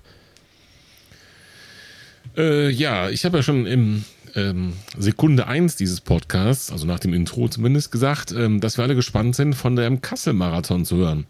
Äh, 2.35 2.69
ja, 2.69 3.09
ich 3.09 3.25
habe 3.25 3.37
ja 3.37 3.43
schon 3.43 3.65
im 3.65 4.03
ähm, 4.35 4.73
Sekunde 4.97 5.47
1 5.47 5.75
dieses 5.75 6.01
Podcasts, 6.01 6.71
also 6.71 6.85
nach 6.85 6.99
dem 6.99 7.13
Intro 7.13 7.47
zumindest, 7.47 7.91
gesagt, 7.91 8.31
ähm, 8.31 8.59
dass 8.59 8.77
wir 8.77 8.83
alle 8.83 8.95
gespannt 8.95 9.35
sind, 9.35 9.55
von 9.55 9.75
dem 9.75 10.01
Kassel-Marathon 10.01 10.85
zu 10.85 10.97
hören. 10.97 11.25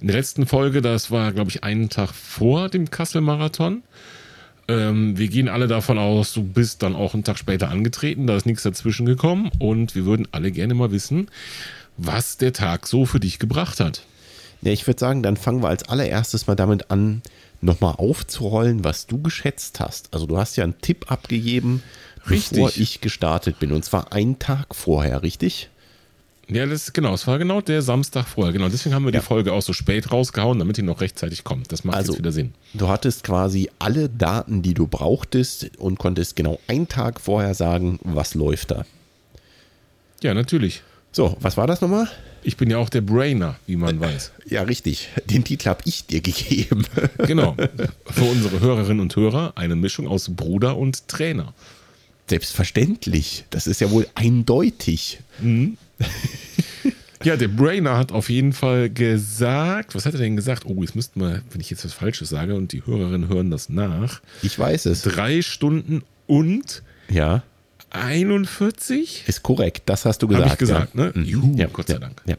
In 0.00 0.06
der 0.06 0.16
letzten 0.16 0.46
Folge, 0.46 0.80
das 0.80 1.10
war, 1.10 1.32
glaube 1.32 1.50
ich, 1.50 1.64
einen 1.64 1.90
Tag 1.90 2.10
vor 2.10 2.68
dem 2.68 2.90
Kassel-Marathon. 2.90 3.82
Ähm, 4.68 5.18
wir 5.18 5.28
gehen 5.28 5.48
alle 5.48 5.66
davon 5.66 5.98
aus, 5.98 6.32
du 6.32 6.42
bist 6.42 6.82
dann 6.82 6.94
auch 6.94 7.14
einen 7.14 7.24
Tag 7.24 7.38
später 7.38 7.68
angetreten, 7.70 8.26
da 8.26 8.36
ist 8.36 8.46
nichts 8.46 8.62
dazwischen 8.62 9.06
gekommen 9.06 9.50
und 9.58 9.94
wir 9.94 10.04
würden 10.04 10.28
alle 10.30 10.50
gerne 10.50 10.74
mal 10.74 10.90
wissen, 10.90 11.28
was 11.96 12.36
der 12.36 12.52
Tag 12.52 12.86
so 12.86 13.06
für 13.06 13.20
dich 13.20 13.38
gebracht 13.38 13.80
hat. 13.80 14.02
Ja, 14.62 14.72
ich 14.72 14.86
würde 14.86 14.98
sagen, 15.00 15.22
dann 15.22 15.36
fangen 15.36 15.62
wir 15.62 15.68
als 15.68 15.88
allererstes 15.88 16.46
mal 16.46 16.56
damit 16.56 16.90
an, 16.90 17.22
nochmal 17.60 17.94
aufzurollen, 17.96 18.84
was 18.84 19.06
du 19.06 19.20
geschätzt 19.22 19.80
hast. 19.80 20.12
Also 20.12 20.26
du 20.26 20.36
hast 20.38 20.56
ja 20.56 20.64
einen 20.64 20.78
Tipp 20.80 21.10
abgegeben, 21.10 21.82
bevor 22.26 22.66
Richtig. 22.68 22.80
ich 22.80 23.00
gestartet 23.00 23.58
bin. 23.58 23.72
Und 23.72 23.84
zwar 23.84 24.12
einen 24.12 24.38
Tag 24.38 24.74
vorher, 24.74 25.22
richtig? 25.22 25.70
Ja, 26.50 26.64
das 26.66 26.92
genau, 26.94 27.12
es 27.14 27.26
war 27.26 27.38
genau 27.38 27.60
der 27.60 27.82
Samstag 27.82 28.26
vorher. 28.26 28.52
Genau, 28.54 28.68
deswegen 28.68 28.94
haben 28.94 29.04
wir 29.04 29.12
Ja. 29.12 29.20
die 29.20 29.26
Folge 29.26 29.52
auch 29.52 29.60
so 29.60 29.72
spät 29.74 30.10
rausgehauen, 30.10 30.58
damit 30.58 30.76
die 30.78 30.82
noch 30.82 31.00
rechtzeitig 31.02 31.44
kommt. 31.44 31.70
Das 31.72 31.84
macht 31.84 31.96
Also- 31.96 32.12
jetzt 32.12 32.20
wieder 32.20 32.32
Sinn. 32.32 32.54
Du 32.74 32.88
hattest 32.88 33.22
quasi 33.22 33.70
alle 33.78 34.08
Daten, 34.08 34.62
die 34.62 34.72
du 34.74 34.86
brauchtest 34.86 35.70
und 35.78 35.98
konntest 35.98 36.36
genau 36.36 36.58
einen 36.66 36.88
Tag 36.88 37.20
vorher 37.20 37.54
sagen, 37.54 37.98
was 38.02 38.34
läuft 38.34 38.70
da. 38.70 38.86
Ja, 40.22 40.32
natürlich. 40.34 40.82
So, 41.12 41.36
was 41.40 41.56
war 41.56 41.66
das 41.66 41.80
nochmal? 41.80 42.08
Ich 42.48 42.56
bin 42.56 42.70
ja 42.70 42.78
auch 42.78 42.88
der 42.88 43.02
Brainer, 43.02 43.56
wie 43.66 43.76
man 43.76 44.00
weiß. 44.00 44.32
Ja, 44.46 44.62
richtig. 44.62 45.10
Den 45.26 45.44
Titel 45.44 45.68
habe 45.68 45.82
ich 45.84 46.06
dir 46.06 46.22
gegeben. 46.22 46.86
Genau. 47.26 47.54
Für 48.06 48.24
unsere 48.24 48.60
Hörerinnen 48.60 49.00
und 49.00 49.14
Hörer 49.14 49.52
eine 49.56 49.76
Mischung 49.76 50.08
aus 50.08 50.30
Bruder 50.34 50.78
und 50.78 51.06
Trainer. 51.08 51.52
Selbstverständlich. 52.26 53.44
Das 53.50 53.66
ist 53.66 53.82
ja 53.82 53.90
wohl 53.90 54.06
eindeutig. 54.14 55.18
Ja, 57.22 57.36
der 57.36 57.48
Brainer 57.48 57.98
hat 57.98 58.12
auf 58.12 58.30
jeden 58.30 58.54
Fall 58.54 58.88
gesagt, 58.88 59.94
was 59.94 60.06
hat 60.06 60.14
er 60.14 60.20
denn 60.20 60.36
gesagt? 60.36 60.64
Oh, 60.64 60.80
jetzt 60.80 60.96
müssten 60.96 61.20
wir, 61.20 61.42
wenn 61.50 61.60
ich 61.60 61.68
jetzt 61.68 61.84
was 61.84 61.92
Falsches 61.92 62.30
sage 62.30 62.54
und 62.54 62.72
die 62.72 62.86
Hörerinnen 62.86 63.28
hören 63.28 63.50
das 63.50 63.68
nach, 63.68 64.22
Ich 64.42 64.58
weiß 64.58 64.86
es. 64.86 65.02
drei 65.02 65.42
Stunden 65.42 66.02
und 66.26 66.82
Ja, 67.10 67.42
41? 67.90 69.24
ist 69.26 69.42
korrekt. 69.42 69.82
Das 69.86 70.04
hast 70.04 70.22
du 70.22 70.28
gesagt. 70.28 70.44
Habe 70.44 70.54
ich 70.54 70.58
gesagt, 70.58 70.94
ja. 70.94 71.04
ne? 71.04 71.12
Mhm. 71.14 71.24
Juhu, 71.24 71.56
ja, 71.56 71.66
Gott 71.72 71.88
sei 71.88 71.94
ja, 71.94 72.00
Dank. 72.00 72.22
Ja. 72.26 72.36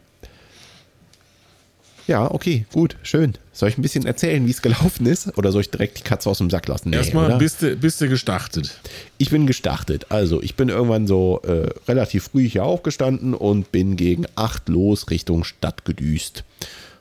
ja, 2.07 2.31
okay, 2.31 2.65
gut, 2.71 2.95
schön. 3.03 3.33
Soll 3.51 3.69
ich 3.69 3.77
ein 3.77 3.81
bisschen 3.81 4.05
erzählen, 4.05 4.45
wie 4.45 4.51
es 4.51 4.61
gelaufen 4.61 5.05
ist? 5.05 5.37
Oder 5.37 5.51
soll 5.51 5.61
ich 5.61 5.69
direkt 5.69 5.99
die 5.99 6.03
Katze 6.03 6.29
aus 6.29 6.37
dem 6.37 6.49
Sack 6.49 6.67
lassen? 6.67 6.91
Nee, 6.91 6.97
Erstmal 6.97 7.25
oder? 7.25 7.37
bist 7.37 7.61
du, 7.61 7.75
bist 7.75 7.99
du 7.99 8.07
gestartet. 8.07 8.79
Ich 9.17 9.29
bin 9.31 9.47
gestartet. 9.47 10.07
Also, 10.09 10.41
ich 10.41 10.55
bin 10.55 10.69
irgendwann 10.69 11.07
so 11.07 11.41
äh, 11.43 11.69
relativ 11.87 12.25
früh 12.25 12.47
hier 12.47 12.63
aufgestanden 12.63 13.33
und 13.33 13.71
bin 13.71 13.95
gegen 13.95 14.25
acht 14.35 14.69
los 14.69 15.09
Richtung 15.09 15.43
Stadt 15.43 15.83
gedüst. 15.83 16.43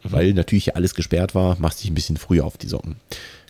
Weil 0.05 0.33
natürlich 0.33 0.65
hier 0.65 0.77
alles 0.77 0.95
gesperrt 0.95 1.35
war, 1.35 1.57
machst 1.59 1.83
dich 1.83 1.91
ein 1.91 1.95
bisschen 1.95 2.17
früher 2.17 2.45
auf 2.45 2.57
die 2.57 2.69
Socken. 2.69 2.97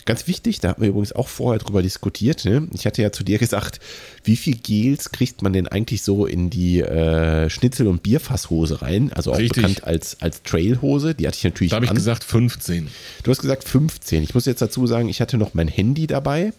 Ganz 0.05 0.27
wichtig, 0.27 0.59
da 0.59 0.69
hatten 0.69 0.81
wir 0.81 0.89
übrigens 0.89 1.11
auch 1.13 1.27
vorher 1.27 1.59
drüber 1.59 1.81
diskutiert. 1.83 2.45
Ne? 2.45 2.67
Ich 2.73 2.85
hatte 2.85 3.01
ja 3.01 3.11
zu 3.11 3.23
dir 3.23 3.37
gesagt, 3.37 3.79
wie 4.23 4.35
viel 4.37 4.55
Gels 4.55 5.11
kriegt 5.11 5.41
man 5.43 5.53
denn 5.53 5.67
eigentlich 5.67 6.01
so 6.01 6.25
in 6.25 6.49
die 6.49 6.79
äh, 6.81 7.49
Schnitzel- 7.49 7.87
und 7.87 8.01
Bierfasshose 8.01 8.81
rein? 8.81 9.11
Also 9.13 9.31
auch 9.33 9.37
Richtig. 9.37 9.57
bekannt 9.63 9.83
als, 9.83 10.19
als 10.21 10.41
Trailhose. 10.43 11.13
Die 11.13 11.27
hatte 11.27 11.37
ich 11.37 11.43
natürlich 11.43 11.69
Da 11.71 11.75
habe 11.75 11.85
ich 11.85 11.93
gesagt 11.93 12.23
15. 12.23 12.87
Du 13.23 13.29
hast 13.31 13.39
gesagt 13.41 13.63
15. 13.67 14.23
Ich 14.23 14.33
muss 14.33 14.45
jetzt 14.45 14.61
dazu 14.61 14.87
sagen, 14.87 15.09
ich 15.09 15.21
hatte 15.21 15.37
noch 15.37 15.53
mein 15.53 15.67
Handy 15.67 16.07
dabei. 16.07 16.53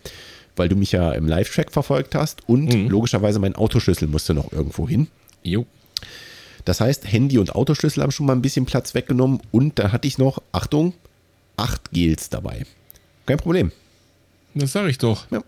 weil 0.56 0.68
du 0.68 0.76
mich 0.76 0.92
ja 0.92 1.12
im 1.12 1.26
Live-Track 1.26 1.72
verfolgt 1.72 2.14
hast 2.14 2.46
und 2.48 2.74
Mhm. 2.74 2.88
logischerweise 2.90 3.38
mein 3.38 3.54
Autoschlüssel 3.54 4.08
musste 4.08 4.34
noch 4.34 4.52
irgendwo 4.52 4.86
hin. 4.86 5.06
Jo. 5.42 5.64
Das 6.66 6.80
heißt, 6.80 7.10
Handy 7.10 7.38
und 7.38 7.54
Autoschlüssel 7.54 8.02
haben 8.02 8.10
schon 8.10 8.26
mal 8.26 8.34
ein 8.34 8.42
bisschen 8.42 8.66
Platz 8.66 8.92
weggenommen 8.94 9.40
und 9.52 9.78
da 9.78 9.92
hatte 9.92 10.06
ich 10.06 10.18
noch, 10.18 10.42
Achtung, 10.52 10.92
acht 11.56 11.92
Gels 11.92 12.28
dabei. 12.28 12.66
Kein 13.30 13.38
Problem. 13.38 13.70
Das 14.54 14.72
sag 14.72 14.88
ich 14.88 14.98
doch. 14.98 15.30
Ja. 15.30 15.44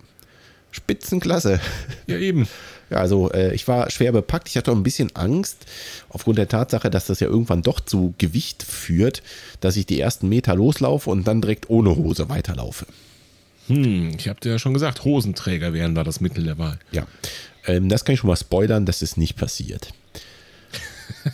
Spitzenklasse. 0.71 1.59
Ja, 2.07 2.17
eben. 2.17 2.47
Ja, 2.91 2.99
also 2.99 3.33
äh, 3.33 3.53
ich 3.57 3.67
war 3.67 3.91
schwer 3.91 4.13
bepackt. 4.13 4.49
Ich 4.49 4.57
hatte 4.57 4.71
auch 4.71 4.77
ein 4.77 4.85
bisschen 4.85 5.11
Angst 5.17 5.67
aufgrund 6.09 6.39
der 6.39 6.47
Tatsache, 6.47 6.91
dass 6.91 7.07
das 7.07 7.19
ja 7.19 7.27
irgendwann 7.27 7.63
doch 7.63 7.81
zu 7.81 8.15
Gewicht 8.19 8.63
führt, 8.63 9.25
dass 9.59 9.77
ich 9.77 9.85
die 9.85 9.99
ersten 9.99 10.29
Meter 10.29 10.55
loslaufe 10.55 11.11
und 11.11 11.27
dann 11.27 11.41
direkt 11.41 11.71
ohne 11.71 11.97
Hose 11.97 12.29
weiterlaufe. 12.29 12.87
Hm, 13.67 14.13
ich 14.17 14.29
habe 14.29 14.39
dir 14.39 14.53
ja 14.53 14.59
schon 14.61 14.75
gesagt, 14.75 15.03
Hosenträger 15.03 15.73
wären 15.73 15.97
da 15.97 16.05
das 16.05 16.21
Mittel 16.21 16.45
der 16.45 16.59
Wahl. 16.59 16.79
Ja, 16.93 17.09
ähm, 17.67 17.89
das 17.89 18.05
kann 18.05 18.13
ich 18.13 18.21
schon 18.21 18.29
mal 18.29 18.37
spoilern, 18.37 18.87
das 18.87 19.03
ist 19.03 19.17
nicht 19.17 19.37
passiert. 19.37 19.93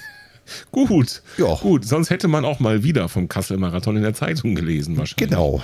Gut. 0.72 1.20
Ja. 1.37 1.56
Gut, 1.56 1.84
sonst 1.84 2.08
hätte 2.08 2.26
man 2.26 2.46
auch 2.46 2.58
mal 2.58 2.82
wieder 2.82 3.11
vom 3.11 3.28
Kassel-Marathon 3.28 3.98
in 3.98 4.02
der 4.02 4.14
Zeitung 4.14 4.54
gelesen 4.54 4.96
wahrscheinlich. 4.96 5.28
Genau. 5.28 5.62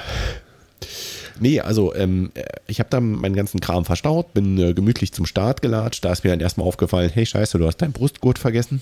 Nee, 1.40 1.60
also 1.60 1.94
ähm, 1.94 2.30
äh, 2.34 2.42
ich 2.66 2.78
habe 2.78 2.90
dann 2.90 3.12
meinen 3.12 3.34
ganzen 3.34 3.60
Kram 3.60 3.84
verstaut, 3.84 4.32
bin 4.34 4.58
äh, 4.58 4.72
gemütlich 4.74 5.12
zum 5.12 5.26
Start 5.26 5.62
gelatscht. 5.62 6.04
Da 6.04 6.12
ist 6.12 6.24
mir 6.24 6.30
dann 6.30 6.40
erstmal 6.40 6.66
aufgefallen, 6.66 7.10
hey 7.12 7.26
scheiße, 7.26 7.58
du 7.58 7.66
hast 7.66 7.78
deinen 7.78 7.92
Brustgurt 7.92 8.38
vergessen. 8.38 8.80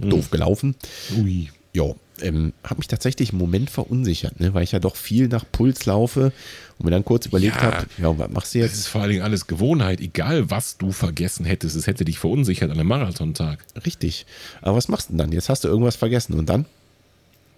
Doof 0.00 0.30
gelaufen. 0.30 0.74
Ui. 1.16 1.48
Ja, 1.74 1.84
ähm, 2.20 2.52
habe 2.64 2.78
mich 2.78 2.88
tatsächlich 2.88 3.32
im 3.32 3.38
Moment 3.38 3.70
verunsichert, 3.70 4.40
ne, 4.40 4.52
weil 4.52 4.62
ich 4.64 4.72
ja 4.72 4.78
doch 4.78 4.96
viel 4.96 5.28
nach 5.28 5.44
Puls 5.50 5.86
laufe 5.86 6.32
und 6.78 6.84
mir 6.84 6.90
dann 6.90 7.04
kurz 7.04 7.24
überlegt 7.26 7.56
Ja. 7.56 7.62
habe, 7.62 7.86
ja, 7.98 8.18
was 8.18 8.30
machst 8.30 8.54
du 8.54 8.58
Das 8.60 8.70
jetzt? 8.70 8.78
ist 8.80 8.88
vor 8.88 9.00
allen 9.00 9.10
Dingen 9.10 9.22
alles 9.22 9.46
Gewohnheit, 9.46 10.00
egal 10.00 10.50
was 10.50 10.76
du 10.76 10.92
vergessen 10.92 11.46
hättest. 11.46 11.76
Es 11.76 11.86
hätte 11.86 12.04
dich 12.04 12.18
verunsichert 12.18 12.70
an 12.70 12.78
einem 12.78 12.88
Marathontag. 12.88 13.64
Richtig. 13.86 14.26
Aber 14.60 14.76
was 14.76 14.88
machst 14.88 15.08
du 15.08 15.12
denn 15.12 15.18
dann? 15.18 15.32
Jetzt 15.32 15.48
hast 15.48 15.64
du 15.64 15.68
irgendwas 15.68 15.96
vergessen 15.96 16.34
und 16.34 16.46
dann? 16.48 16.66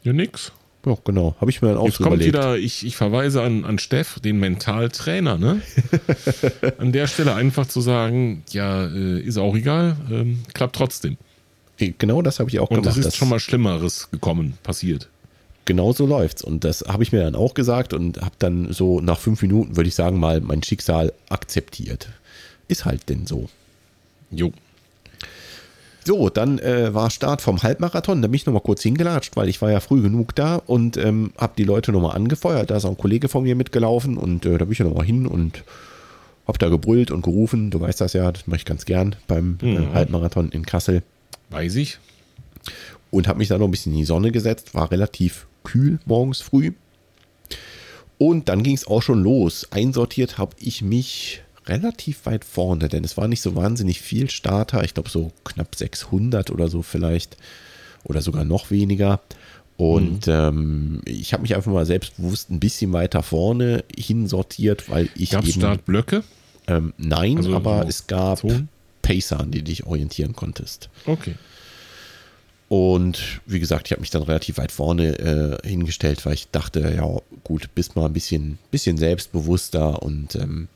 Ja, 0.04 0.12
nix. 0.12 0.52
Ja, 0.86 0.96
genau. 1.04 1.34
Habe 1.40 1.50
ich 1.50 1.62
mir 1.62 1.68
dann 1.68 1.78
auch 1.78 1.86
Jetzt 1.86 1.96
so 1.98 2.04
kommt 2.04 2.16
überlegt. 2.16 2.34
wieder, 2.34 2.56
ich, 2.58 2.84
ich 2.86 2.96
verweise 2.96 3.42
an, 3.42 3.64
an 3.64 3.78
Steff, 3.78 4.20
den 4.20 4.38
Mentaltrainer, 4.38 5.38
ne? 5.38 5.62
an 6.78 6.92
der 6.92 7.06
Stelle 7.06 7.34
einfach 7.34 7.66
zu 7.66 7.80
sagen, 7.80 8.42
ja, 8.50 8.84
äh, 8.86 9.20
ist 9.20 9.38
auch 9.38 9.54
egal, 9.56 9.96
ähm, 10.10 10.40
klappt 10.52 10.76
trotzdem. 10.76 11.16
Genau 11.78 12.22
das 12.22 12.38
habe 12.38 12.50
ich 12.50 12.60
auch 12.60 12.70
Und 12.70 12.82
gemacht. 12.82 12.96
es 12.98 13.04
ist 13.06 13.16
schon 13.16 13.28
mal 13.28 13.40
Schlimmeres 13.40 14.10
gekommen, 14.10 14.58
passiert. 14.62 15.08
genau 15.64 15.92
so 15.92 16.06
läuft's. 16.06 16.42
Und 16.42 16.64
das 16.64 16.82
habe 16.86 17.02
ich 17.02 17.12
mir 17.12 17.22
dann 17.24 17.34
auch 17.34 17.54
gesagt 17.54 17.92
und 17.94 18.20
habe 18.20 18.34
dann 18.38 18.72
so 18.72 19.00
nach 19.00 19.18
fünf 19.18 19.42
Minuten, 19.42 19.76
würde 19.76 19.88
ich 19.88 19.94
sagen, 19.94 20.18
mal 20.18 20.40
mein 20.40 20.62
Schicksal 20.62 21.12
akzeptiert. 21.30 22.08
Ist 22.68 22.84
halt 22.84 23.08
denn 23.08 23.26
so. 23.26 23.48
Jo. 24.30 24.52
So, 26.06 26.28
dann 26.28 26.58
äh, 26.58 26.92
war 26.92 27.10
Start 27.10 27.40
vom 27.40 27.62
Halbmarathon. 27.62 28.20
Da 28.20 28.28
bin 28.28 28.34
ich 28.34 28.44
nochmal 28.44 28.62
kurz 28.62 28.82
hingelatscht, 28.82 29.36
weil 29.36 29.48
ich 29.48 29.62
war 29.62 29.70
ja 29.70 29.80
früh 29.80 30.02
genug 30.02 30.34
da 30.34 30.56
und 30.56 30.98
ähm, 30.98 31.32
habe 31.38 31.54
die 31.56 31.64
Leute 31.64 31.92
nochmal 31.92 32.14
angefeuert. 32.14 32.70
Da 32.70 32.76
ist 32.76 32.84
auch 32.84 32.90
ein 32.90 32.98
Kollege 32.98 33.28
von 33.28 33.42
mir 33.44 33.56
mitgelaufen 33.56 34.18
und 34.18 34.44
äh, 34.44 34.58
da 34.58 34.64
bin 34.66 34.72
ich 34.72 34.78
ja 34.78 34.84
nochmal 34.84 35.06
hin 35.06 35.26
und 35.26 35.64
habe 36.46 36.58
da 36.58 36.68
gebrüllt 36.68 37.10
und 37.10 37.22
gerufen. 37.22 37.70
Du 37.70 37.80
weißt 37.80 38.02
das 38.02 38.12
ja, 38.12 38.30
das 38.30 38.46
mache 38.46 38.58
ich 38.58 38.64
ganz 38.66 38.84
gern 38.84 39.16
beim 39.26 39.58
äh, 39.62 39.78
Halbmarathon 39.94 40.50
in 40.50 40.66
Kassel. 40.66 41.02
Weiß 41.50 41.74
ich. 41.76 41.98
und 43.10 43.28
habe 43.28 43.38
mich 43.38 43.48
dann 43.48 43.60
noch 43.60 43.68
ein 43.68 43.70
bisschen 43.70 43.92
in 43.92 43.98
die 44.00 44.04
Sonne 44.04 44.32
gesetzt. 44.32 44.74
War 44.74 44.90
relativ 44.90 45.46
kühl 45.62 46.00
morgens 46.04 46.40
früh. 46.40 46.72
Und 48.18 48.48
dann 48.48 48.62
ging 48.62 48.74
es 48.74 48.86
auch 48.86 49.02
schon 49.02 49.22
los. 49.22 49.68
Einsortiert 49.70 50.36
habe 50.36 50.54
ich 50.58 50.82
mich 50.82 51.43
relativ 51.66 52.26
weit 52.26 52.44
vorne, 52.44 52.88
denn 52.88 53.04
es 53.04 53.16
war 53.16 53.28
nicht 53.28 53.40
so 53.40 53.56
wahnsinnig 53.56 54.00
viel 54.00 54.30
Starter. 54.30 54.84
Ich 54.84 54.94
glaube 54.94 55.10
so 55.10 55.32
knapp 55.44 55.74
600 55.74 56.50
oder 56.50 56.68
so 56.68 56.82
vielleicht 56.82 57.36
oder 58.04 58.20
sogar 58.20 58.44
noch 58.44 58.70
weniger. 58.70 59.20
Und 59.76 60.28
ähm, 60.28 61.00
ich 61.04 61.32
habe 61.32 61.42
mich 61.42 61.56
einfach 61.56 61.72
mal 61.72 61.86
selbstbewusst 61.86 62.50
ein 62.50 62.60
bisschen 62.60 62.92
weiter 62.92 63.22
vorne 63.22 63.82
hinsortiert, 63.96 64.88
weil 64.88 65.08
ich 65.16 65.30
Gab 65.30 65.44
es 65.44 65.54
Startblöcke? 65.54 66.22
ähm, 66.68 66.92
nein, 66.96 67.38
Also 67.38 67.56
aber 67.56 67.82
so 67.82 67.88
es 67.88 68.06
gab 68.06 68.38
Zonen? 68.38 68.68
Pacer, 69.02 69.40
an 69.40 69.50
die 69.50 69.58
du 69.58 69.64
dich 69.64 69.84
orientieren 69.84 70.34
konntest. 70.36 70.88
Okay. 71.06 71.34
Und 72.68 73.40
wie 73.46 73.60
gesagt, 73.60 73.88
ich 73.88 73.92
habe 73.92 74.00
mich 74.00 74.10
dann 74.10 74.22
relativ 74.22 74.58
weit 74.58 74.72
vorne 74.72 75.18
äh, 75.62 75.68
hingestellt, 75.68 76.24
weil 76.24 76.34
ich 76.34 76.48
dachte, 76.50 76.94
ja 76.96 77.08
gut, 77.44 77.68
bist 77.74 77.94
mal 77.94 78.06
ein 78.06 78.12
bisschen, 78.12 78.58
bisschen 78.70 78.96
selbstbewusster 78.96 80.02
und 80.02 80.34
ähm, 80.36 80.68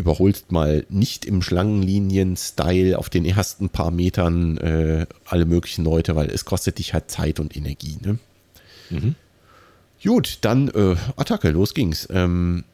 überholst 0.00 0.50
mal 0.50 0.84
nicht 0.88 1.24
im 1.24 1.42
Schlangenlinien-Style 1.42 2.98
auf 2.98 3.08
den 3.08 3.24
ersten 3.24 3.68
paar 3.68 3.90
Metern 3.90 4.58
äh, 4.58 5.06
alle 5.24 5.44
möglichen 5.44 5.84
Leute, 5.84 6.16
weil 6.16 6.30
es 6.30 6.44
kostet 6.44 6.78
dich 6.78 6.92
halt 6.92 7.10
Zeit 7.10 7.38
und 7.38 7.56
Energie. 7.56 7.98
Ne? 8.02 8.18
Gut, 10.02 10.38
dann 10.40 10.68
äh, 10.68 10.96
Attacke, 11.16 11.50
los 11.50 11.74
ging's. 11.74 12.08
Ähm, 12.10 12.64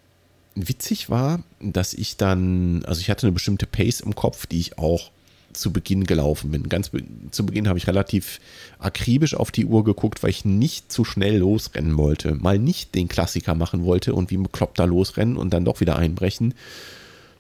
witzig 0.55 1.11
war, 1.11 1.43
dass 1.61 1.93
ich 1.93 2.17
dann, 2.17 2.85
also 2.87 3.01
ich 3.01 3.11
hatte 3.11 3.27
eine 3.27 3.33
bestimmte 3.33 3.67
Pace 3.67 4.01
im 4.01 4.15
Kopf, 4.15 4.47
die 4.47 4.61
ich 4.61 4.79
auch 4.79 5.11
zu 5.53 5.73
Beginn 5.73 6.05
gelaufen 6.05 6.51
bin. 6.51 6.69
Ganz 6.69 6.91
be 6.91 7.03
zu 7.31 7.47
Beginn 7.47 7.69
habe 7.69 7.79
ich 7.79 7.87
relativ 7.87 8.41
akribisch 8.79 9.35
auf 9.35 9.51
die 9.51 9.65
Uhr 9.65 9.85
geguckt, 9.85 10.23
weil 10.23 10.31
ich 10.31 10.45
nicht 10.45 10.93
zu 10.93 11.05
schnell 11.05 11.39
losrennen 11.39 11.97
wollte. 11.97 12.35
Mal 12.35 12.59
nicht 12.59 12.95
den 12.95 13.09
Klassiker 13.09 13.55
machen 13.55 13.85
wollte 13.85 14.15
und 14.15 14.31
wie 14.31 14.37
ein 14.37 14.43
Bekloppter 14.43 14.87
losrennen 14.87 15.37
und 15.37 15.53
dann 15.53 15.65
doch 15.65 15.81
wieder 15.81 15.97
einbrechen, 15.97 16.55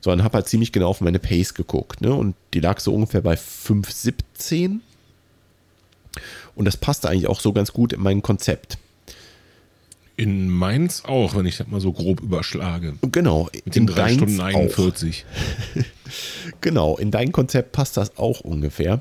sondern 0.06 0.24
habe 0.24 0.36
halt 0.36 0.48
ziemlich 0.48 0.70
genau 0.70 0.88
auf 0.88 1.00
meine 1.00 1.18
Pace 1.18 1.52
geguckt. 1.52 2.00
Ne? 2.00 2.14
Und 2.14 2.36
die 2.54 2.60
lag 2.60 2.78
so 2.78 2.94
ungefähr 2.94 3.22
bei 3.22 3.34
5,17. 3.34 4.78
Und 6.54 6.64
das 6.64 6.76
passte 6.76 7.08
eigentlich 7.08 7.26
auch 7.26 7.40
so 7.40 7.52
ganz 7.52 7.72
gut 7.72 7.92
in 7.92 8.00
mein 8.00 8.22
Konzept. 8.22 8.78
In 10.16 10.48
Mainz 10.48 11.02
auch, 11.04 11.34
wenn 11.34 11.44
ich 11.44 11.56
das 11.56 11.66
mal 11.66 11.80
so 11.80 11.92
grob 11.92 12.20
überschlage. 12.20 12.94
Genau, 13.10 13.50
Mit 13.52 13.74
den 13.74 13.82
in 13.82 13.86
drei 13.88 13.96
deins 14.06 14.14
Stunden 14.14 14.40
auch. 14.40 14.46
41. 14.46 15.24
Genau, 16.60 16.96
in 16.96 17.10
dein 17.10 17.32
Konzept 17.32 17.72
passt 17.72 17.96
das 17.96 18.16
auch 18.16 18.40
ungefähr. 18.40 19.00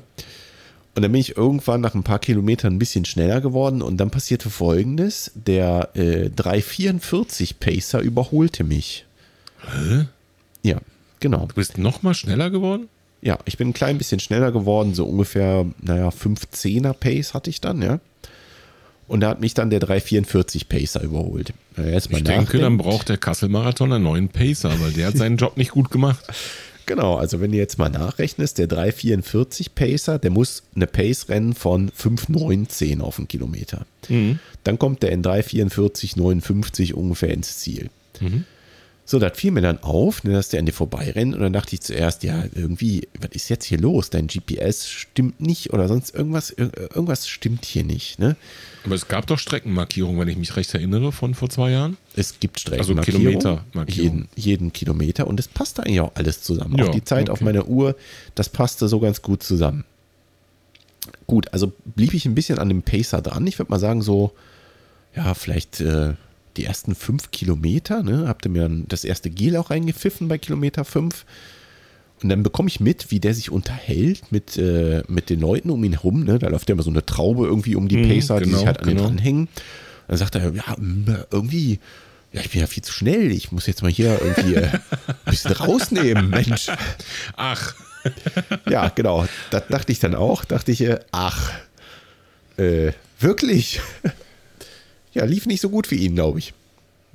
Und 0.96 1.02
dann 1.02 1.12
bin 1.12 1.20
ich 1.20 1.36
irgendwann 1.36 1.80
nach 1.80 1.94
ein 1.94 2.02
paar 2.02 2.18
Kilometern 2.18 2.74
ein 2.74 2.78
bisschen 2.80 3.04
schneller 3.04 3.40
geworden 3.40 3.80
und 3.80 3.98
dann 3.98 4.10
passierte 4.10 4.50
folgendes: 4.50 5.30
Der 5.34 5.90
äh, 5.94 6.30
344 6.30 7.60
Pacer 7.60 8.00
überholte 8.00 8.64
mich. 8.64 9.06
Hä? 9.60 10.06
Ja, 10.62 10.80
genau. 11.20 11.46
Du 11.46 11.54
bist 11.54 11.78
noch 11.78 12.02
mal 12.02 12.14
schneller 12.14 12.50
geworden? 12.50 12.88
Ja, 13.22 13.38
ich 13.44 13.56
bin 13.56 13.68
ein 13.68 13.72
klein 13.72 13.98
bisschen 13.98 14.20
schneller 14.20 14.52
geworden, 14.52 14.94
so 14.94 15.04
ungefähr, 15.06 15.66
naja, 15.80 16.08
15er 16.10 16.92
Pace 16.92 17.34
hatte 17.34 17.50
ich 17.50 17.60
dann, 17.60 17.82
ja. 17.82 17.98
Und 19.08 19.20
da 19.20 19.28
hat 19.30 19.40
mich 19.40 19.54
dann 19.54 19.70
der 19.70 19.80
344 19.80 20.68
Pacer 20.68 21.00
überholt. 21.02 21.52
Er 21.76 21.92
jetzt 21.92 22.10
mal 22.10 22.18
Ich 22.18 22.24
denke, 22.24 22.58
dann 22.58 22.76
nachdenkt- 22.76 22.82
braucht 22.82 23.08
der 23.08 23.18
Kassel-Marathon 23.18 23.92
einen 23.92 24.04
neuen 24.04 24.28
Pacer, 24.28 24.72
weil 24.80 24.92
der 24.92 25.06
hat 25.08 25.16
seinen 25.16 25.36
Job 25.36 25.56
nicht 25.56 25.70
gut 25.72 25.90
gemacht. 25.90 26.24
Genau, 26.88 27.16
also 27.16 27.40
wenn 27.40 27.50
du 27.50 27.58
jetzt 27.58 27.78
mal 27.80 27.88
nachrechnest, 27.88 28.58
der 28.58 28.68
344 28.68 29.74
Pacer, 29.74 30.20
der 30.20 30.30
muss 30.30 30.62
eine 30.76 30.86
Pace 30.86 31.28
rennen 31.28 31.52
von 31.54 31.90
5,19 31.90 33.00
auf 33.00 33.16
den 33.16 33.26
Kilometer. 33.26 33.86
Dann 34.08 34.78
kommt 34.78 35.02
der 35.02 35.10
in 35.10 35.20
344,59 35.24 36.92
ungefähr 36.92 37.30
ins 37.30 37.58
Ziel. 37.58 37.90
So, 39.08 39.20
das 39.20 39.38
fiel 39.38 39.52
mir 39.52 39.60
dann 39.60 39.80
auf, 39.84 40.24
ne, 40.24 40.32
dass 40.32 40.48
der 40.48 40.58
an 40.58 40.66
dir 40.66 40.72
vorbeirennt 40.72 41.36
und 41.36 41.40
dann 41.40 41.52
dachte 41.52 41.74
ich 41.76 41.80
zuerst, 41.80 42.24
ja, 42.24 42.42
irgendwie, 42.56 43.06
was 43.20 43.30
ist 43.30 43.48
jetzt 43.48 43.64
hier 43.64 43.78
los? 43.78 44.10
Dein 44.10 44.26
GPS 44.26 44.88
stimmt 44.90 45.40
nicht 45.40 45.72
oder 45.72 45.86
sonst 45.86 46.12
irgendwas, 46.12 46.50
ir- 46.50 46.72
irgendwas 46.92 47.28
stimmt 47.28 47.64
hier 47.64 47.84
nicht. 47.84 48.18
Ne? 48.18 48.34
Aber 48.84 48.96
es 48.96 49.06
gab 49.06 49.28
doch 49.28 49.38
Streckenmarkierungen, 49.38 50.20
wenn 50.20 50.26
ich 50.26 50.36
mich 50.36 50.56
recht 50.56 50.74
erinnere, 50.74 51.12
von 51.12 51.34
vor 51.34 51.48
zwei 51.48 51.70
Jahren. 51.70 51.96
Es 52.16 52.40
gibt 52.40 52.56
Also 52.72 52.94
Streckenmarkierung, 52.94 53.20
Kilometermarkierung. 53.22 54.12
jeden, 54.16 54.28
jeden 54.34 54.72
Kilometer 54.72 55.28
und 55.28 55.38
es 55.38 55.46
passte 55.46 55.84
eigentlich 55.84 56.00
auch 56.00 56.12
alles 56.16 56.42
zusammen. 56.42 56.76
Ja, 56.76 56.86
auch 56.86 56.90
die 56.90 57.04
Zeit 57.04 57.30
auf 57.30 57.36
okay. 57.38 57.44
meiner 57.44 57.68
Uhr, 57.68 57.94
das 58.34 58.48
passte 58.48 58.88
so 58.88 58.98
ganz 58.98 59.22
gut 59.22 59.42
zusammen. 59.44 59.84
Gut, 61.28 61.52
also 61.52 61.72
blieb 61.94 62.12
ich 62.14 62.26
ein 62.26 62.34
bisschen 62.34 62.58
an 62.58 62.68
dem 62.68 62.82
Pacer 62.82 63.22
dran. 63.22 63.46
Ich 63.46 63.58
würde 63.60 63.70
mal 63.70 63.78
sagen, 63.78 64.02
so, 64.02 64.32
ja, 65.14 65.34
vielleicht 65.34 65.80
äh, 65.80 66.14
die 66.56 66.64
ersten 66.64 66.94
fünf 66.94 67.30
Kilometer, 67.30 68.02
ne? 68.02 68.26
Habt 68.28 68.46
ihr 68.46 68.50
mir 68.50 68.62
dann 68.62 68.84
das 68.88 69.04
erste 69.04 69.30
Gel 69.30 69.56
auch 69.56 69.70
reingepfiffen 69.70 70.28
bei 70.28 70.38
Kilometer 70.38 70.84
fünf. 70.84 71.24
Und 72.22 72.30
dann 72.30 72.42
bekomme 72.42 72.68
ich 72.68 72.80
mit, 72.80 73.10
wie 73.10 73.20
der 73.20 73.34
sich 73.34 73.50
unterhält 73.50 74.32
mit, 74.32 74.56
äh, 74.56 75.02
mit 75.06 75.28
den 75.28 75.40
Leuten 75.40 75.68
um 75.70 75.84
ihn 75.84 75.92
herum. 75.92 76.24
Ne? 76.24 76.38
Da 76.38 76.48
läuft 76.48 76.68
ja 76.68 76.72
immer 76.72 76.82
so 76.82 76.90
eine 76.90 77.04
Traube 77.04 77.44
irgendwie 77.46 77.76
um 77.76 77.88
die 77.88 77.98
Mhm, 77.98 78.08
Pacer, 78.08 78.38
die 78.38 78.46
genau, 78.46 78.58
sich 78.58 78.66
halt 78.66 78.80
an 78.80 78.86
den 78.86 78.96
genau. 78.96 79.08
dranhängen. 79.08 79.42
Und 79.42 79.50
dann 80.08 80.16
sagt 80.16 80.34
er, 80.34 80.50
ja, 80.54 80.76
mm, 80.78 81.14
irgendwie, 81.30 81.78
ja, 82.32 82.40
ich 82.40 82.50
bin 82.50 82.62
ja 82.62 82.66
viel 82.66 82.82
zu 82.82 82.92
schnell. 82.92 83.30
Ich 83.32 83.52
muss 83.52 83.66
jetzt 83.66 83.82
mal 83.82 83.90
hier 83.90 84.18
irgendwie 84.22 84.54
äh, 84.54 84.68
ein 84.68 84.80
bisschen 85.26 85.52
rausnehmen, 85.52 86.30
Mensch. 86.30 86.68
Ach, 87.36 87.74
Ja, 88.70 88.88
genau. 88.88 89.26
Das 89.50 89.64
dachte 89.68 89.92
ich 89.92 89.98
dann 89.98 90.14
auch. 90.14 90.44
Dachte 90.44 90.72
ich, 90.72 90.80
äh, 90.82 90.98
ach, 91.12 91.52
äh, 92.56 92.92
wirklich? 93.20 93.80
Ja, 95.16 95.24
lief 95.24 95.46
nicht 95.46 95.62
so 95.62 95.70
gut 95.70 95.86
für 95.86 95.94
ihn, 95.94 96.14
glaube 96.14 96.38
ich. 96.38 96.52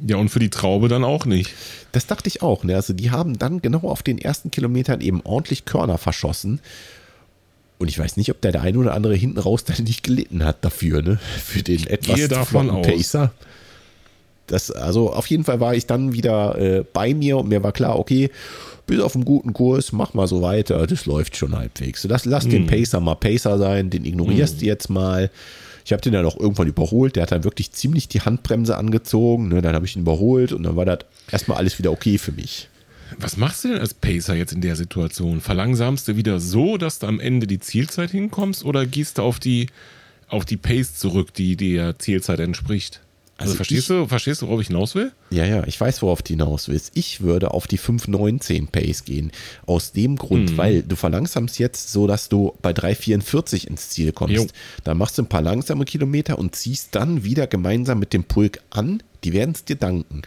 Ja, 0.05 0.17
und 0.17 0.29
für 0.29 0.39
die 0.39 0.49
Traube 0.49 0.87
dann 0.87 1.03
auch 1.03 1.25
nicht. 1.25 1.53
Das 1.91 2.07
dachte 2.07 2.27
ich 2.27 2.41
auch. 2.41 2.63
Ne? 2.63 2.75
Also 2.75 2.93
die 2.93 3.11
haben 3.11 3.37
dann 3.37 3.61
genau 3.61 3.81
auf 3.81 4.01
den 4.01 4.17
ersten 4.17 4.49
Kilometern 4.49 5.01
eben 5.01 5.21
ordentlich 5.21 5.65
Körner 5.65 5.99
verschossen. 5.99 6.59
Und 7.77 7.89
ich 7.89 7.99
weiß 7.99 8.17
nicht, 8.17 8.31
ob 8.31 8.41
der, 8.41 8.53
der 8.53 8.63
eine 8.63 8.79
oder 8.79 8.95
andere 8.95 9.13
hinten 9.13 9.37
raus 9.37 9.65
dann 9.65 9.83
nicht 9.83 10.01
gelitten 10.01 10.43
hat 10.43 10.65
dafür, 10.65 11.03
ne? 11.03 11.19
Für 11.43 11.61
den 11.61 11.85
etwas 11.85 12.15
gehe 12.15 12.27
davon. 12.27 12.81
Pacer. 12.81 13.31
Das, 14.47 14.71
also 14.71 15.13
auf 15.13 15.27
jeden 15.27 15.43
Fall 15.43 15.59
war 15.59 15.75
ich 15.75 15.85
dann 15.85 16.13
wieder 16.13 16.57
äh, 16.57 16.83
bei 16.93 17.13
mir 17.13 17.37
und 17.37 17.49
mir 17.49 17.63
war 17.63 17.71
klar, 17.71 17.99
okay, 17.99 18.31
bis 18.87 18.99
auf 18.99 19.15
einen 19.15 19.25
guten 19.25 19.53
Kurs, 19.53 19.91
mach 19.91 20.15
mal 20.15 20.27
so 20.27 20.41
weiter, 20.41 20.85
das 20.87 21.05
läuft 21.05 21.37
schon 21.37 21.55
halbwegs. 21.55 22.01
Das, 22.03 22.25
lass 22.25 22.47
den 22.47 22.65
Pacer 22.65 22.99
mal 22.99 23.15
Pacer 23.15 23.57
sein, 23.59 23.91
den 23.91 24.05
ignorierst 24.05 24.61
du 24.61 24.65
jetzt 24.65 24.89
mal. 24.89 25.29
Ich 25.91 25.93
habe 25.93 26.03
den 26.03 26.13
dann 26.13 26.25
auch 26.25 26.39
irgendwann 26.39 26.67
überholt, 26.67 27.17
der 27.17 27.23
hat 27.23 27.33
dann 27.33 27.43
wirklich 27.43 27.73
ziemlich 27.73 28.07
die 28.07 28.21
Handbremse 28.21 28.77
angezogen, 28.77 29.49
ne? 29.49 29.61
dann 29.61 29.75
habe 29.75 29.85
ich 29.85 29.97
ihn 29.97 30.03
überholt 30.03 30.53
und 30.53 30.63
dann 30.63 30.77
war 30.77 30.85
das 30.85 30.99
erstmal 31.29 31.57
alles 31.57 31.79
wieder 31.79 31.91
okay 31.91 32.17
für 32.17 32.31
mich. 32.31 32.69
Was 33.19 33.35
machst 33.35 33.65
du 33.65 33.67
denn 33.67 33.79
als 33.79 33.93
Pacer 33.93 34.35
jetzt 34.35 34.53
in 34.53 34.61
der 34.61 34.77
Situation? 34.77 35.41
Verlangsamst 35.41 36.07
du 36.07 36.15
wieder 36.15 36.39
so, 36.39 36.77
dass 36.77 36.99
du 36.99 37.07
am 37.07 37.19
Ende 37.19 37.45
die 37.45 37.59
Zielzeit 37.59 38.11
hinkommst 38.11 38.63
oder 38.63 38.85
gehst 38.85 39.17
du 39.17 39.23
auf 39.23 39.41
die, 39.41 39.67
auf 40.29 40.45
die 40.45 40.55
Pace 40.55 40.95
zurück, 40.95 41.33
die 41.33 41.57
der 41.57 41.99
Zielzeit 41.99 42.39
entspricht? 42.39 43.01
Also, 43.41 43.51
Also 43.53 43.55
verstehst 43.57 43.81
ich- 43.83 43.87
du, 43.87 44.07
verstehst 44.07 44.41
du, 44.41 44.47
worauf 44.47 44.61
ich 44.61 44.67
hinaus 44.67 44.95
will? 44.95 45.11
Ja, 45.31 45.45
ja, 45.45 45.65
ich 45.65 45.79
weiß, 45.79 46.01
worauf 46.01 46.21
du 46.21 46.29
hinaus 46.33 46.67
willst. 46.67 46.91
Ich 46.93 47.21
würde 47.21 47.51
auf 47.51 47.67
die 47.67 47.77
5,19 47.79 48.67
Pace 48.67 49.03
gehen. 49.03 49.31
Aus 49.65 49.91
dem 49.91 50.15
Grund, 50.15 50.57
weil 50.57 50.83
du 50.83 50.95
verlangsamst 50.95 51.57
jetzt 51.59 51.91
so, 51.91 52.07
dass 52.07 52.29
du 52.29 52.55
bei 52.61 52.71
3,44 52.71 53.65
ins 53.67 53.89
Ziel 53.89 54.11
kommst. 54.11 54.35
Jo. 54.35 54.47
Dann 54.83 54.97
machst 54.97 55.17
du 55.17 55.23
ein 55.23 55.27
paar 55.29 55.41
langsame 55.41 55.85
Kilometer 55.85 56.37
und 56.39 56.55
ziehst 56.55 56.89
dann 56.95 57.23
wieder 57.23 57.47
gemeinsam 57.47 57.99
mit 57.99 58.13
dem 58.13 58.23
Pulk 58.23 58.61
an. 58.69 59.01
Die 59.23 59.33
werden 59.33 59.53
es 59.55 59.65
dir 59.65 59.75
danken. 59.75 60.21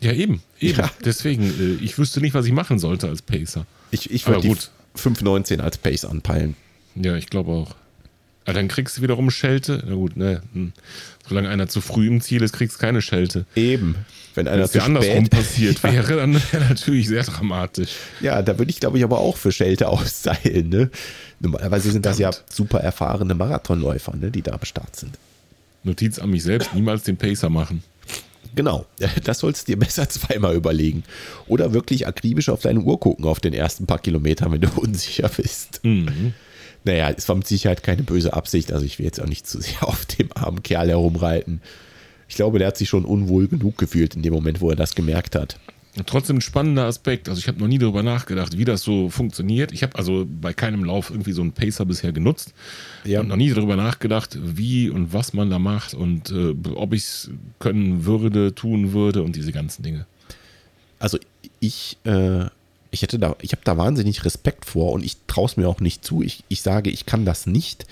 Ja, 0.00 0.12
eben. 0.12 0.42
eben. 0.60 0.78
Ja. 0.78 0.90
Deswegen, 1.04 1.44
äh, 1.80 1.82
ich 1.84 1.96
wüsste 1.98 2.20
nicht, 2.20 2.34
was 2.34 2.44
ich 2.46 2.52
machen 2.52 2.78
sollte 2.78 3.08
als 3.08 3.22
Pacer. 3.22 3.66
Ich, 3.90 4.10
ich 4.10 4.26
würde 4.26 4.42
die 4.42 4.48
gut. 4.48 4.70
5,19 4.96 5.60
als 5.60 5.78
Pace 5.78 6.04
anpeilen. 6.04 6.56
Ja, 6.94 7.16
ich 7.16 7.28
glaube 7.28 7.52
auch. 7.52 7.74
Aber 8.44 8.54
dann 8.54 8.68
kriegst 8.68 8.98
du 8.98 9.02
wiederum 9.02 9.30
Schelte. 9.30 9.82
Na 9.86 9.94
gut, 9.94 10.16
ne. 10.16 10.42
hm. 10.52 10.72
Solange 11.26 11.48
einer 11.48 11.68
zu 11.68 11.80
früh 11.80 12.06
im 12.06 12.20
Ziel 12.20 12.42
ist, 12.42 12.52
kriegst 12.52 12.76
du 12.76 12.80
keine 12.80 13.00
Schelte. 13.00 13.46
Eben. 13.56 13.96
Wenn 14.34 14.48
einer 14.48 14.64
es 14.64 14.72
zu 14.72 14.78
ja 14.78 14.84
andersrum 14.84 15.26
spät, 15.26 15.30
passiert 15.30 15.82
wäre, 15.82 16.16
dann 16.16 16.34
wäre 16.34 16.64
natürlich 16.68 17.08
sehr 17.08 17.22
dramatisch. 17.22 17.92
ja, 18.20 18.42
da 18.42 18.58
würde 18.58 18.70
ich, 18.70 18.80
glaube 18.80 18.98
ich, 18.98 19.04
aber 19.04 19.20
auch 19.20 19.36
für 19.36 19.52
Schelte 19.52 19.88
ausseilen. 19.88 20.68
Ne? 20.68 20.90
Normalerweise 21.40 21.90
sind 21.90 22.04
das 22.04 22.18
ja 22.18 22.30
super 22.50 22.80
erfahrene 22.80 23.34
Marathonläufer, 23.34 24.14
ne, 24.16 24.30
die 24.30 24.42
da 24.42 24.52
am 24.52 24.64
Start 24.64 24.96
sind. 24.96 25.18
Notiz 25.82 26.18
an 26.18 26.30
mich 26.30 26.42
selbst, 26.42 26.74
niemals 26.74 27.04
den 27.04 27.16
Pacer 27.16 27.50
machen. 27.50 27.82
Genau, 28.54 28.86
das 29.24 29.38
sollst 29.38 29.68
du 29.68 29.72
dir 29.72 29.78
besser 29.78 30.08
zweimal 30.08 30.54
überlegen. 30.54 31.04
Oder 31.46 31.72
wirklich 31.72 32.06
akribisch 32.06 32.48
auf 32.48 32.62
deine 32.62 32.80
Uhr 32.80 33.00
gucken 33.00 33.24
auf 33.24 33.40
den 33.40 33.54
ersten 33.54 33.86
paar 33.86 33.98
Kilometern, 33.98 34.52
wenn 34.52 34.60
du 34.60 34.68
unsicher 34.76 35.28
bist. 35.28 35.80
Mhm. 35.82 36.34
Naja, 36.84 37.10
es 37.10 37.28
war 37.28 37.36
mit 37.36 37.46
Sicherheit 37.46 37.82
keine 37.82 38.02
böse 38.02 38.34
Absicht, 38.34 38.72
also 38.72 38.84
ich 38.84 38.98
will 38.98 39.06
jetzt 39.06 39.20
auch 39.20 39.26
nicht 39.26 39.46
zu 39.46 39.60
sehr 39.60 39.82
auf 39.88 40.04
dem 40.06 40.28
armen 40.34 40.62
Kerl 40.62 40.88
herumreiten. 40.88 41.60
Ich 42.28 42.36
glaube, 42.36 42.58
der 42.58 42.68
hat 42.68 42.76
sich 42.76 42.88
schon 42.88 43.04
unwohl 43.04 43.48
genug 43.48 43.78
gefühlt 43.78 44.16
in 44.16 44.22
dem 44.22 44.32
Moment, 44.32 44.60
wo 44.60 44.70
er 44.70 44.76
das 44.76 44.94
gemerkt 44.94 45.34
hat. 45.34 45.58
Trotzdem 46.06 46.38
ein 46.38 46.40
spannender 46.40 46.86
Aspekt. 46.86 47.28
Also 47.28 47.38
ich 47.38 47.46
habe 47.46 47.60
noch 47.60 47.68
nie 47.68 47.78
darüber 47.78 48.02
nachgedacht, 48.02 48.58
wie 48.58 48.64
das 48.64 48.82
so 48.82 49.10
funktioniert. 49.10 49.70
Ich 49.70 49.84
habe 49.84 49.96
also 49.96 50.26
bei 50.28 50.52
keinem 50.52 50.84
Lauf 50.84 51.10
irgendwie 51.10 51.30
so 51.30 51.40
einen 51.40 51.52
Pacer 51.52 51.84
bisher 51.84 52.10
genutzt. 52.10 52.52
Ja. 53.04 53.20
Und 53.20 53.28
noch 53.28 53.36
nie 53.36 53.50
darüber 53.50 53.76
nachgedacht, 53.76 54.36
wie 54.42 54.90
und 54.90 55.12
was 55.12 55.34
man 55.34 55.50
da 55.50 55.60
macht 55.60 55.94
und 55.94 56.32
äh, 56.32 56.54
ob 56.74 56.94
ich 56.94 57.02
es 57.02 57.30
können 57.60 58.04
würde, 58.04 58.56
tun 58.56 58.92
würde 58.92 59.22
und 59.22 59.36
diese 59.36 59.52
ganzen 59.52 59.84
Dinge. 59.84 60.06
Also 60.98 61.18
ich, 61.60 61.96
äh, 62.04 62.46
ich 62.94 63.02
hätte 63.02 63.18
da, 63.18 63.36
ich 63.42 63.52
habe 63.52 63.62
da 63.64 63.76
wahnsinnig 63.76 64.24
Respekt 64.24 64.64
vor 64.64 64.92
und 64.92 65.04
ich 65.04 65.16
traue 65.26 65.46
es 65.46 65.56
mir 65.56 65.68
auch 65.68 65.80
nicht 65.80 66.04
zu. 66.04 66.22
Ich, 66.22 66.44
ich 66.48 66.62
sage, 66.62 66.90
ich 66.90 67.04
kann 67.04 67.24
das 67.24 67.46
nicht, 67.46 67.86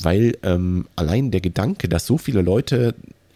weil 0.00 0.38
ähm, 0.42 0.86
allein 0.96 1.30
der 1.30 1.40
Gedanke, 1.40 1.88
dass 1.88 2.06
so 2.06 2.16
viele 2.16 2.40
Leute 2.40 2.94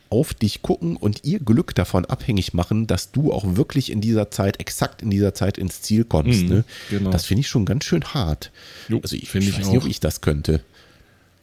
auf 0.09 0.35
dich 0.35 0.62
gucken 0.62 0.97
und 0.97 1.25
ihr 1.25 1.41
Glück 1.41 1.75
davon 1.75 2.05
abhängig 2.05 2.53
machen, 2.55 2.87
dass 2.87 3.12
du 3.12 3.33
auch 3.33 3.57
wirklich 3.57 3.91
in 3.91 4.01
dieser 4.01 4.31
Zeit, 4.31 4.61
exakt 4.61 5.03
in 5.03 5.11
dieser 5.11 5.35
Zeit 5.35 5.59
ins 5.59 5.81
Ziel 5.81 6.05
kommst. 6.05 6.43
Mhm, 6.43 6.49
ne? 6.49 6.65
genau. 6.91 7.11
Das 7.11 7.25
finde 7.25 7.41
ich 7.41 7.49
schon 7.49 7.65
ganz 7.65 7.85
schön 7.85 8.05
hart. 8.05 8.51
Jo, 8.88 9.01
also 9.03 9.17
ich, 9.17 9.29
finde 9.29 9.49
ich 9.49 9.55
ich 9.55 9.61
weiß 9.61 9.69
nicht, 9.69 9.79
auch. 9.79 9.85
ob 9.85 9.91
ich 9.91 10.01
das 10.01 10.21
könnte. 10.21 10.62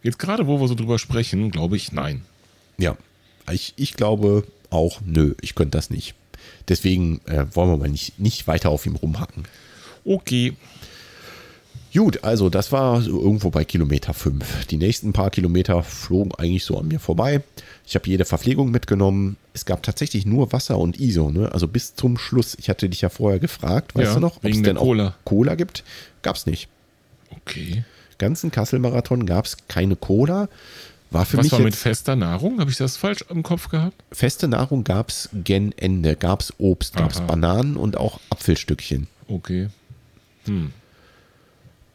Jetzt 0.04 0.19
gerade, 0.19 0.48
wo 0.48 0.62
wir 0.62 0.67
so 0.67 0.76
drüber 0.76 1.00
sprechen, 1.00 1.52
glaube 1.52 1.76
ich, 1.76 1.91
nein. 1.91 2.22
Ja, 2.78 2.95
ich, 3.52 3.74
ich 3.76 3.95
glaube 3.95 4.45
auch, 4.69 5.02
nö, 5.04 5.34
ich 5.41 5.56
könnte 5.56 5.78
das 5.78 5.89
nicht. 5.89 6.13
Deswegen 6.67 7.21
äh, 7.25 7.45
wollen 7.54 7.69
wir 7.71 7.78
mal 7.78 7.89
nicht, 7.89 8.19
nicht 8.19 8.47
weiter 8.47 8.69
auf 8.69 8.86
ihm 8.86 8.95
rumhacken. 8.95 9.43
Okay. 10.06 10.56
Gut, 11.93 12.23
also 12.23 12.49
das 12.49 12.71
war 12.71 13.02
so 13.02 13.19
irgendwo 13.19 13.49
bei 13.49 13.65
Kilometer 13.65 14.13
5. 14.13 14.67
Die 14.67 14.78
nächsten 14.78 15.12
paar 15.12 15.32
Kilometer 15.32 15.82
flogen 15.82 16.32
eigentlich 16.36 16.63
so 16.63 16.78
an 16.78 16.88
mir 16.88 16.99
vorbei. 16.99 17.41
Ich 17.88 17.95
habe 17.95 18.08
jede 18.08 18.25
Verpflegung 18.25 18.69
mitgenommen. 18.69 19.38
Es 19.54 19.65
gab 19.65 19.82
tatsächlich 19.82 20.25
nur 20.28 20.54
Wasser 20.54 20.78
und 20.78 20.99
ISO, 20.99 21.32
ne? 21.32 21.52
also 21.52 21.67
bis 21.67 21.95
zum 21.95 22.19
Schluss. 22.19 22.56
Ich 22.60 22.69
hatte 22.69 22.88
dich 22.89 23.02
ja 23.02 23.10
vorher 23.10 23.39
gefragt, 23.39 23.95
weißt 23.95 24.10
Ja, 24.10 24.13
du 24.13 24.19
noch, 24.19 24.38
ob 24.38 24.45
es 24.45 24.62
denn 24.62 24.78
auch 24.78 24.84
Cola. 24.84 25.15
Cola 25.25 25.56
gibt? 25.56 25.84
Gab 26.21 26.36
es 26.36 26.45
nicht. 26.45 26.69
Okay. 27.32 27.84
Ganzen 28.19 28.52
Kassel-Marathon 28.52 29.25
gab 29.25 29.45
es 29.45 29.58
keine 29.67 29.95
Cola. 29.95 30.49
War 31.12 31.26
für 31.26 31.38
Was 31.38 31.45
mich 31.45 31.52
war 31.54 31.60
mit 31.60 31.76
fester 31.76 32.15
Nahrung? 32.15 32.60
Habe 32.60 32.69
ich 32.69 32.78
das 32.78 32.95
falsch 32.98 33.26
im 33.30 33.41
Kopf 33.41 33.69
gehabt? 33.69 33.95
feste 34.12 34.48
Nahrung 34.48 34.84
gab 34.84 35.10
es 35.10 35.30
gen 35.34 35.72
Ende. 35.78 36.15
Gab 36.15 36.41
es 36.41 36.54
Obst, 36.60 36.95
gab 36.95 37.12
es. 37.12 37.22
Bananen 37.22 37.78
und 37.78 37.98
auch 37.98 38.19
Apfelstückchen. 38.30 39.08
Okay. 39.28 39.69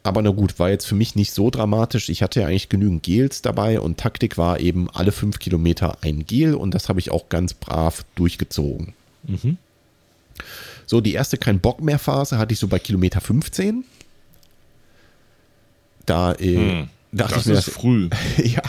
Aber 0.03 0.21
na 0.23 0.31
gut, 0.31 0.59
war 0.59 0.69
jetzt 0.71 0.87
für 0.87 0.95
mich 0.95 1.15
nicht 1.17 1.33
so 1.33 1.51
dramatisch. 1.51 2.09
Ich 2.09 2.23
hatte 2.23 2.41
ja 2.41 2.47
eigentlich 2.47 2.69
genügend 2.69 3.03
Gels 3.03 3.41
dabei 3.41 3.81
und 3.81 3.99
Taktik 3.99 4.37
war 4.37 4.61
eben 4.61 4.91
alle 4.91 5.13
fünf 5.13 5.39
Kilometer 5.39 5.99
ein 6.03 6.27
Gel 6.27 6.55
und 6.55 6.75
das 6.75 6.89
habe 6.89 7.01
ich 7.01 7.11
auch 7.11 7.29
ganz 7.29 7.55
brav 7.55 8.05
durchgezogen. 8.17 8.95
So, 10.87 11.01
die 11.01 11.15
erste 11.15 11.39
kein 11.39 11.61
Bock 11.61 11.81
mehr 11.81 11.99
Phase 11.99 12.37
hatte 12.39 12.53
ich 12.53 12.59
so 12.59 12.69
bei 12.69 12.79
Kilometer 12.79 13.21
15. 13.21 13.85
Da 16.05 16.33
äh, 16.35 16.57
Hm, 16.57 16.89
dachte 17.17 17.35
das 17.35 17.47
ich 17.47 17.53
mir, 17.53 17.59
ist 17.59 17.71
früh. 17.71 18.11
ja, 18.45 18.63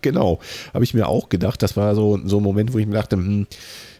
genau. 0.00 0.40
Habe 0.72 0.84
ich 0.84 0.94
mir 0.94 1.08
auch 1.08 1.28
gedacht. 1.28 1.62
Das 1.62 1.76
war 1.76 1.94
so, 1.94 2.20
so 2.24 2.38
ein 2.38 2.42
Moment, 2.42 2.72
wo 2.72 2.78
ich 2.78 2.86
mir 2.86 2.94
dachte, 2.94 3.16
hm, 3.16 3.46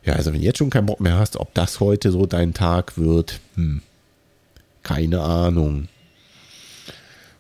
ja, 0.05 0.15
also 0.15 0.33
wenn 0.33 0.41
du 0.41 0.47
jetzt 0.47 0.59
schon 0.59 0.71
keinen 0.71 0.87
Bock 0.87 1.01
mehr 1.01 1.19
hast, 1.19 1.37
ob 1.37 1.53
das 1.55 1.81
heute 1.81 2.11
so 2.11 2.27
dein 2.27 2.55
Tag 2.55 2.97
wird, 2.97 3.41
hm, 3.55 3.83
keine 4.83 5.21
Ahnung. 5.21 5.89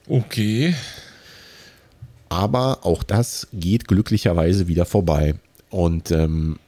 Okay. 0.09 0.75
Aber 2.29 2.81
auch 2.83 3.03
das 3.03 3.49
geht 3.53 3.89
glücklicherweise 3.89 4.69
wieder 4.69 4.85
vorbei. 4.85 5.35
Und 5.71 6.11
ähm, 6.11 6.59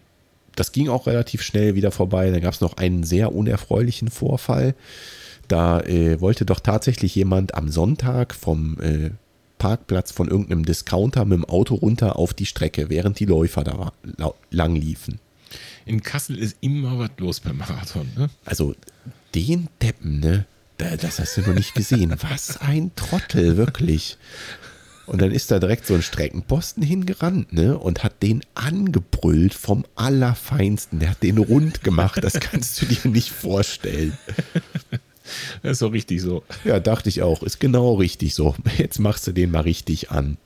das 0.56 0.72
ging 0.72 0.88
auch 0.88 1.06
relativ 1.06 1.42
schnell 1.42 1.74
wieder 1.74 1.90
vorbei. 1.90 2.30
Da 2.30 2.40
gab 2.40 2.54
es 2.54 2.60
noch 2.60 2.76
einen 2.76 3.04
sehr 3.04 3.34
unerfreulichen 3.34 4.08
Vorfall. 4.08 4.74
Da 5.48 5.80
äh, 5.80 6.20
wollte 6.20 6.44
doch 6.44 6.60
tatsächlich 6.60 7.14
jemand 7.14 7.54
am 7.54 7.68
Sonntag 7.68 8.34
vom 8.34 8.80
äh, 8.80 9.10
Parkplatz 9.62 10.10
von 10.10 10.26
irgendeinem 10.26 10.64
Discounter 10.64 11.24
mit 11.24 11.38
dem 11.38 11.44
Auto 11.44 11.76
runter 11.76 12.16
auf 12.16 12.34
die 12.34 12.46
Strecke, 12.46 12.90
während 12.90 13.20
die 13.20 13.26
Läufer 13.26 13.62
da 13.62 13.92
lang 14.50 14.74
liefen. 14.74 15.20
In 15.86 16.02
Kassel 16.02 16.36
ist 16.36 16.56
immer 16.60 16.98
was 16.98 17.10
los 17.18 17.38
beim 17.38 17.58
Marathon, 17.58 18.08
ne? 18.16 18.28
Also 18.44 18.74
den 19.36 19.68
Deppen, 19.80 20.18
ne? 20.18 20.46
Da- 20.78 20.96
Das 20.96 21.20
hast 21.20 21.36
du 21.36 21.42
noch 21.42 21.54
nicht 21.54 21.74
gesehen. 21.74 22.12
Was 22.28 22.56
ein 22.60 22.90
Trottel, 22.96 23.56
wirklich. 23.56 24.16
Und 25.06 25.20
dann 25.22 25.30
ist 25.30 25.50
da 25.52 25.58
direkt 25.60 25.86
so 25.86 25.94
ein 25.94 26.02
Streckenposten 26.02 26.82
hingerannt, 26.82 27.52
ne? 27.52 27.78
Und 27.78 28.02
hat 28.02 28.20
den 28.22 28.40
angebrüllt 28.54 29.54
vom 29.54 29.84
Allerfeinsten. 29.94 30.98
Der 30.98 31.10
hat 31.10 31.22
den 31.22 31.38
rund 31.38 31.84
gemacht. 31.84 32.18
Das 32.24 32.34
kannst 32.40 32.80
du 32.82 32.86
dir 32.86 33.08
nicht 33.10 33.30
vorstellen. 33.30 34.16
Das 35.62 35.72
ist 35.72 35.82
doch 35.82 35.92
richtig 35.92 36.22
so. 36.22 36.42
Ja, 36.64 36.80
dachte 36.80 37.08
ich 37.08 37.22
auch. 37.22 37.42
Ist 37.42 37.60
genau 37.60 37.94
richtig 37.94 38.34
so. 38.34 38.54
Jetzt 38.78 38.98
machst 38.98 39.26
du 39.26 39.32
den 39.32 39.50
mal 39.50 39.60
richtig 39.60 40.10
an. 40.10 40.36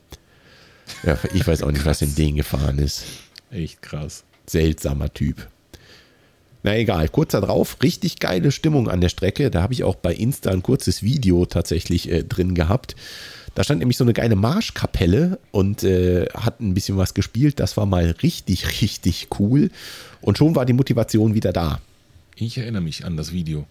Ja, 1.03 1.17
ich 1.33 1.45
weiß 1.45 1.63
auch 1.63 1.71
nicht, 1.71 1.85
was 1.85 2.01
in 2.01 2.15
den 2.15 2.35
gefahren 2.35 2.79
ist. 2.79 3.03
Echt 3.51 3.81
krass. 3.81 4.23
seltsamer 4.45 5.13
Typ. 5.13 5.47
Na 6.63 6.75
egal, 6.75 7.07
kurz 7.07 7.31
darauf, 7.31 7.77
richtig 7.81 8.19
geile 8.19 8.51
Stimmung 8.51 8.89
an 8.89 8.99
der 8.99 9.09
Strecke. 9.09 9.51
Da 9.51 9.61
habe 9.61 9.73
ich 9.73 9.83
auch 9.83 9.95
bei 9.95 10.13
Insta 10.13 10.51
ein 10.51 10.63
kurzes 10.63 11.03
Video 11.03 11.45
tatsächlich 11.45 12.11
äh, 12.11 12.23
drin 12.23 12.55
gehabt. 12.55 12.95
Da 13.55 13.63
stand 13.63 13.79
nämlich 13.79 13.97
so 13.97 14.03
eine 14.03 14.13
geile 14.13 14.35
Marschkapelle 14.35 15.39
und 15.51 15.83
äh, 15.83 16.25
hat 16.33 16.59
ein 16.59 16.73
bisschen 16.73 16.97
was 16.97 17.13
gespielt. 17.13 17.59
Das 17.59 17.77
war 17.77 17.85
mal 17.85 18.15
richtig, 18.21 18.81
richtig 18.81 19.27
cool. 19.39 19.71
Und 20.21 20.37
schon 20.37 20.55
war 20.55 20.65
die 20.65 20.73
Motivation 20.73 21.33
wieder 21.33 21.53
da. 21.53 21.79
Ich 22.35 22.57
erinnere 22.57 22.81
mich 22.81 23.05
an 23.05 23.17
das 23.17 23.31
Video. 23.31 23.65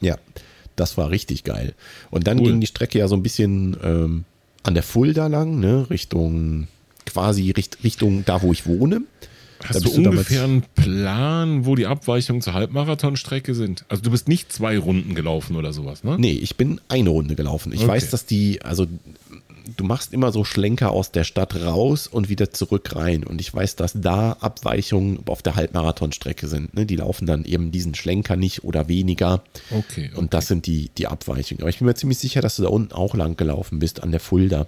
Ja, 0.00 0.16
das 0.78 0.96
war 0.96 1.10
richtig 1.10 1.44
geil. 1.44 1.74
Und 2.10 2.26
dann 2.26 2.38
Cool. 2.38 2.46
ging 2.46 2.60
die 2.60 2.66
Strecke 2.66 2.98
ja 2.98 3.08
so 3.08 3.14
ein 3.16 3.22
bisschen 3.22 3.76
ähm, 3.82 4.24
an 4.62 4.74
der 4.74 4.82
Fulda 4.82 5.26
lang, 5.26 5.60
ne, 5.60 5.86
Richtung, 5.90 6.68
quasi 7.06 7.50
Richt, 7.50 7.78
Richtung 7.84 8.24
da, 8.24 8.42
wo 8.42 8.52
ich 8.52 8.66
wohne. 8.66 9.02
Hast 9.64 9.84
du 9.84 9.90
du 9.90 10.08
ungefähr 10.08 10.44
einen 10.44 10.62
Plan, 10.76 11.66
wo 11.66 11.74
die 11.74 11.86
Abweichungen 11.86 12.40
zur 12.42 12.54
Halbmarathonstrecke 12.54 13.54
sind? 13.54 13.84
Also 13.88 14.02
du 14.04 14.10
bist 14.12 14.28
nicht 14.28 14.52
zwei 14.52 14.78
Runden 14.78 15.16
gelaufen 15.16 15.56
oder 15.56 15.72
sowas, 15.72 16.04
ne? 16.04 16.16
Nee, 16.18 16.32
ich 16.32 16.56
bin 16.56 16.80
eine 16.88 17.10
Runde 17.10 17.34
gelaufen. 17.34 17.72
Ich 17.72 17.80
Okay. 17.80 17.88
weiß, 17.88 18.10
dass 18.10 18.24
die, 18.24 18.62
also 18.62 18.86
du 19.76 19.84
machst 19.84 20.12
immer 20.12 20.32
so 20.32 20.44
Schlenker 20.44 20.90
aus 20.90 21.12
der 21.12 21.24
Stadt 21.24 21.56
raus 21.56 22.06
und 22.06 22.28
wieder 22.28 22.50
zurück 22.50 22.96
rein. 22.96 23.24
Und 23.24 23.40
ich 23.40 23.52
weiß, 23.52 23.76
dass 23.76 23.92
da 23.94 24.32
Abweichungen 24.40 25.20
auf 25.26 25.42
der 25.42 25.56
Halbmarathonstrecke 25.56 26.46
sind. 26.46 26.74
Ne? 26.74 26.86
Die 26.86 26.96
laufen 26.96 27.26
dann 27.26 27.44
eben 27.44 27.70
diesen 27.70 27.94
Schlenker 27.94 28.36
nicht 28.36 28.64
oder 28.64 28.88
weniger. 28.88 29.42
Okay. 29.70 30.10
Und 30.14 30.34
das 30.34 30.48
sind 30.48 30.66
die, 30.66 30.90
die 30.96 31.06
Abweichungen. 31.06 31.62
Aber 31.62 31.70
ich 31.70 31.78
bin 31.78 31.86
mir 31.86 31.94
ziemlich 31.94 32.18
sicher, 32.18 32.40
dass 32.40 32.56
du 32.56 32.62
da 32.62 32.68
unten 32.68 32.92
auch 32.92 33.14
lang 33.14 33.36
gelaufen 33.36 33.78
bist, 33.78 34.02
an 34.02 34.10
der 34.10 34.20
Fulda. 34.20 34.66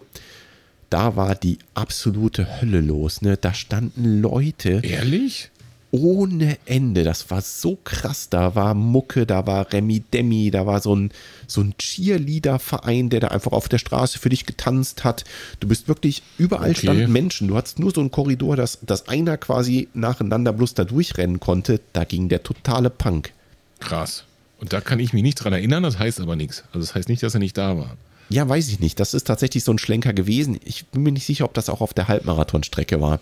Da 0.91 1.17
war 1.17 1.35
die 1.35 1.59
absolute 1.75 2.61
Hölle 2.61 2.81
los. 2.81 3.23
Ne? 3.23 3.37
Da 3.37 3.55
standen 3.55 4.21
Leute 4.21 4.81
Ehrlich? 4.83 5.51
Ohne 5.93 6.57
Ende. 6.67 7.05
Das 7.05 7.31
war 7.31 7.41
so 7.43 7.77
krass. 7.83 8.29
Da 8.29 8.55
war 8.55 8.75
Mucke, 8.75 9.27
da 9.27 9.47
war 9.47 9.73
Remi 9.73 10.01
Demi, 10.13 10.51
da 10.51 10.67
war 10.67 10.81
so 10.81 10.95
ein, 10.95 11.11
so 11.47 11.61
ein 11.63 11.75
Cheerleader-Verein, 11.79 13.11
der 13.11 13.21
da 13.21 13.29
einfach 13.29 13.53
auf 13.53 13.69
der 13.69 13.79
Straße 13.79 14.19
für 14.19 14.29
dich 14.29 14.47
getanzt 14.47 15.05
hat. 15.05 15.25
Du 15.59 15.69
bist 15.69 15.89
wirklich, 15.89 16.23
überall 16.39 16.71
Okay. 16.71 16.81
standen 16.83 17.13
Menschen. 17.13 17.49
Du 17.49 17.57
hattest 17.57 17.79
nur 17.79 17.91
so 17.93 18.01
einen 18.01 18.11
Korridor, 18.11 18.57
dass, 18.57 18.79
dass 18.83 19.09
einer 19.09 19.37
quasi 19.37 19.89
nacheinander 19.95 20.53
bloß 20.53 20.75
da 20.75 20.85
durchrennen 20.85 21.41
konnte. 21.41 21.81
Da 21.93 22.05
ging 22.05 22.29
der 22.29 22.43
totale 22.43 22.91
Punk. 22.91 23.33
Krass. 23.81 24.25
Und 24.61 24.73
da 24.73 24.81
kann 24.81 25.01
ich 25.01 25.13
mich 25.13 25.23
nicht 25.23 25.37
dran 25.37 25.53
erinnern, 25.55 25.83
das 25.83 25.99
heißt 25.99 26.21
aber 26.21 26.37
nichts. 26.37 26.65
Also 26.73 26.81
das 26.87 26.95
heißt 26.95 27.09
nicht, 27.09 27.23
dass 27.23 27.35
er 27.35 27.41
nicht 27.41 27.57
da 27.57 27.77
war. 27.79 27.97
Ja, 28.29 28.49
weiß 28.49 28.69
ich 28.69 28.79
nicht. 28.79 29.01
Das 29.01 29.15
ist 29.15 29.27
tatsächlich 29.27 29.65
so 29.65 29.73
ein 29.73 29.79
Schlenker 29.79 30.13
gewesen. 30.13 30.61
Ich 30.65 30.87
bin 30.87 31.03
mir 31.03 31.11
nicht 31.13 31.27
sicher, 31.27 31.47
ob 31.47 31.55
das 31.55 31.69
auch 31.69 31.81
auf 31.81 31.95
der 31.95 32.07
Halbmarathonstrecke 32.09 33.01
war. 33.01 33.19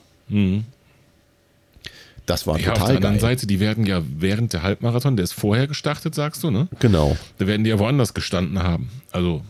Das 2.28 2.46
war 2.46 2.58
Ja, 2.60 2.72
auf 2.72 2.74
der 2.74 2.74
total 2.74 2.96
anderen 2.96 3.14
geil. 3.14 3.20
Seite, 3.22 3.46
die 3.46 3.58
werden 3.58 3.86
ja 3.86 4.02
während 4.18 4.52
der 4.52 4.62
Halbmarathon, 4.62 5.16
der 5.16 5.24
ist 5.24 5.32
vorher 5.32 5.66
gestartet, 5.66 6.14
sagst 6.14 6.44
du, 6.44 6.50
ne? 6.50 6.68
Genau. 6.78 7.16
Da 7.38 7.46
werden 7.46 7.64
die 7.64 7.70
ja 7.70 7.78
woanders 7.78 8.12
gestanden 8.12 8.62
haben. 8.62 8.90
Also, 9.12 9.42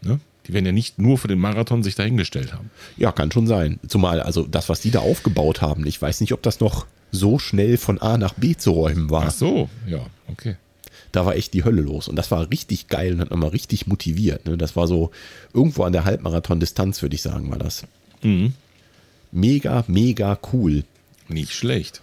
ne? 0.00 0.18
Die 0.46 0.54
werden 0.54 0.64
ja 0.64 0.72
nicht 0.72 0.98
nur 0.98 1.18
für 1.18 1.28
den 1.28 1.38
Marathon 1.38 1.82
sich 1.82 1.94
dahingestellt 1.96 2.54
haben. 2.54 2.70
Ja, 2.96 3.12
kann 3.12 3.30
schon 3.30 3.46
sein. 3.46 3.78
Zumal, 3.86 4.20
also 4.22 4.46
das, 4.46 4.70
was 4.70 4.80
die 4.80 4.90
da 4.90 5.00
aufgebaut 5.00 5.60
haben, 5.60 5.86
ich 5.86 6.00
weiß 6.00 6.22
nicht, 6.22 6.32
ob 6.32 6.42
das 6.42 6.60
noch 6.60 6.86
so 7.10 7.38
schnell 7.38 7.76
von 7.76 8.00
A 8.00 8.16
nach 8.16 8.32
B 8.32 8.56
zu 8.56 8.70
räumen 8.70 9.10
war. 9.10 9.24
Ach 9.26 9.30
so, 9.30 9.68
ja, 9.86 10.00
okay. 10.28 10.56
Da 11.12 11.26
war 11.26 11.36
echt 11.36 11.52
die 11.52 11.64
Hölle 11.64 11.82
los. 11.82 12.08
Und 12.08 12.16
das 12.16 12.30
war 12.30 12.50
richtig 12.50 12.88
geil 12.88 13.12
und 13.12 13.20
hat 13.20 13.30
nochmal 13.30 13.50
richtig 13.50 13.86
motiviert. 13.86 14.46
Ne? 14.46 14.56
Das 14.56 14.76
war 14.76 14.86
so 14.86 15.10
irgendwo 15.52 15.84
an 15.84 15.92
der 15.92 16.06
Halbmarathon-Distanz, 16.06 17.02
würde 17.02 17.14
ich 17.16 17.22
sagen, 17.22 17.50
war 17.50 17.58
das. 17.58 17.84
Mega, 19.30 19.84
mega 19.86 20.38
cool. 20.54 20.84
Nicht 21.28 21.52
schlecht. 21.52 22.00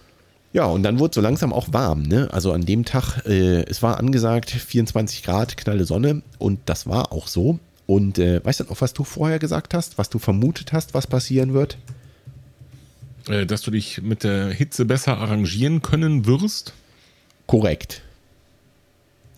Ja, 0.52 0.64
und 0.64 0.82
dann 0.82 0.98
wurde 0.98 1.14
so 1.14 1.20
langsam 1.20 1.52
auch 1.52 1.72
warm. 1.72 2.02
Ne? 2.02 2.28
Also 2.32 2.52
an 2.52 2.62
dem 2.62 2.84
Tag, 2.84 3.26
äh, 3.26 3.62
es 3.64 3.82
war 3.82 3.98
angesagt 3.98 4.50
24 4.50 5.22
Grad, 5.22 5.56
knalle 5.56 5.84
Sonne. 5.84 6.22
Und 6.38 6.60
das 6.66 6.86
war 6.86 7.12
auch 7.12 7.28
so. 7.28 7.58
Und 7.86 8.18
äh, 8.18 8.44
weißt 8.44 8.60
du 8.60 8.64
noch, 8.64 8.80
was 8.80 8.94
du 8.94 9.04
vorher 9.04 9.38
gesagt 9.38 9.74
hast, 9.74 9.98
was 9.98 10.08
du 10.08 10.18
vermutet 10.18 10.72
hast, 10.72 10.94
was 10.94 11.06
passieren 11.06 11.52
wird? 11.52 11.76
Äh, 13.28 13.46
dass 13.46 13.62
du 13.62 13.70
dich 13.70 14.00
mit 14.02 14.24
der 14.24 14.50
Hitze 14.50 14.84
besser 14.84 15.18
arrangieren 15.18 15.82
können 15.82 16.26
wirst. 16.26 16.72
Korrekt. 17.46 18.02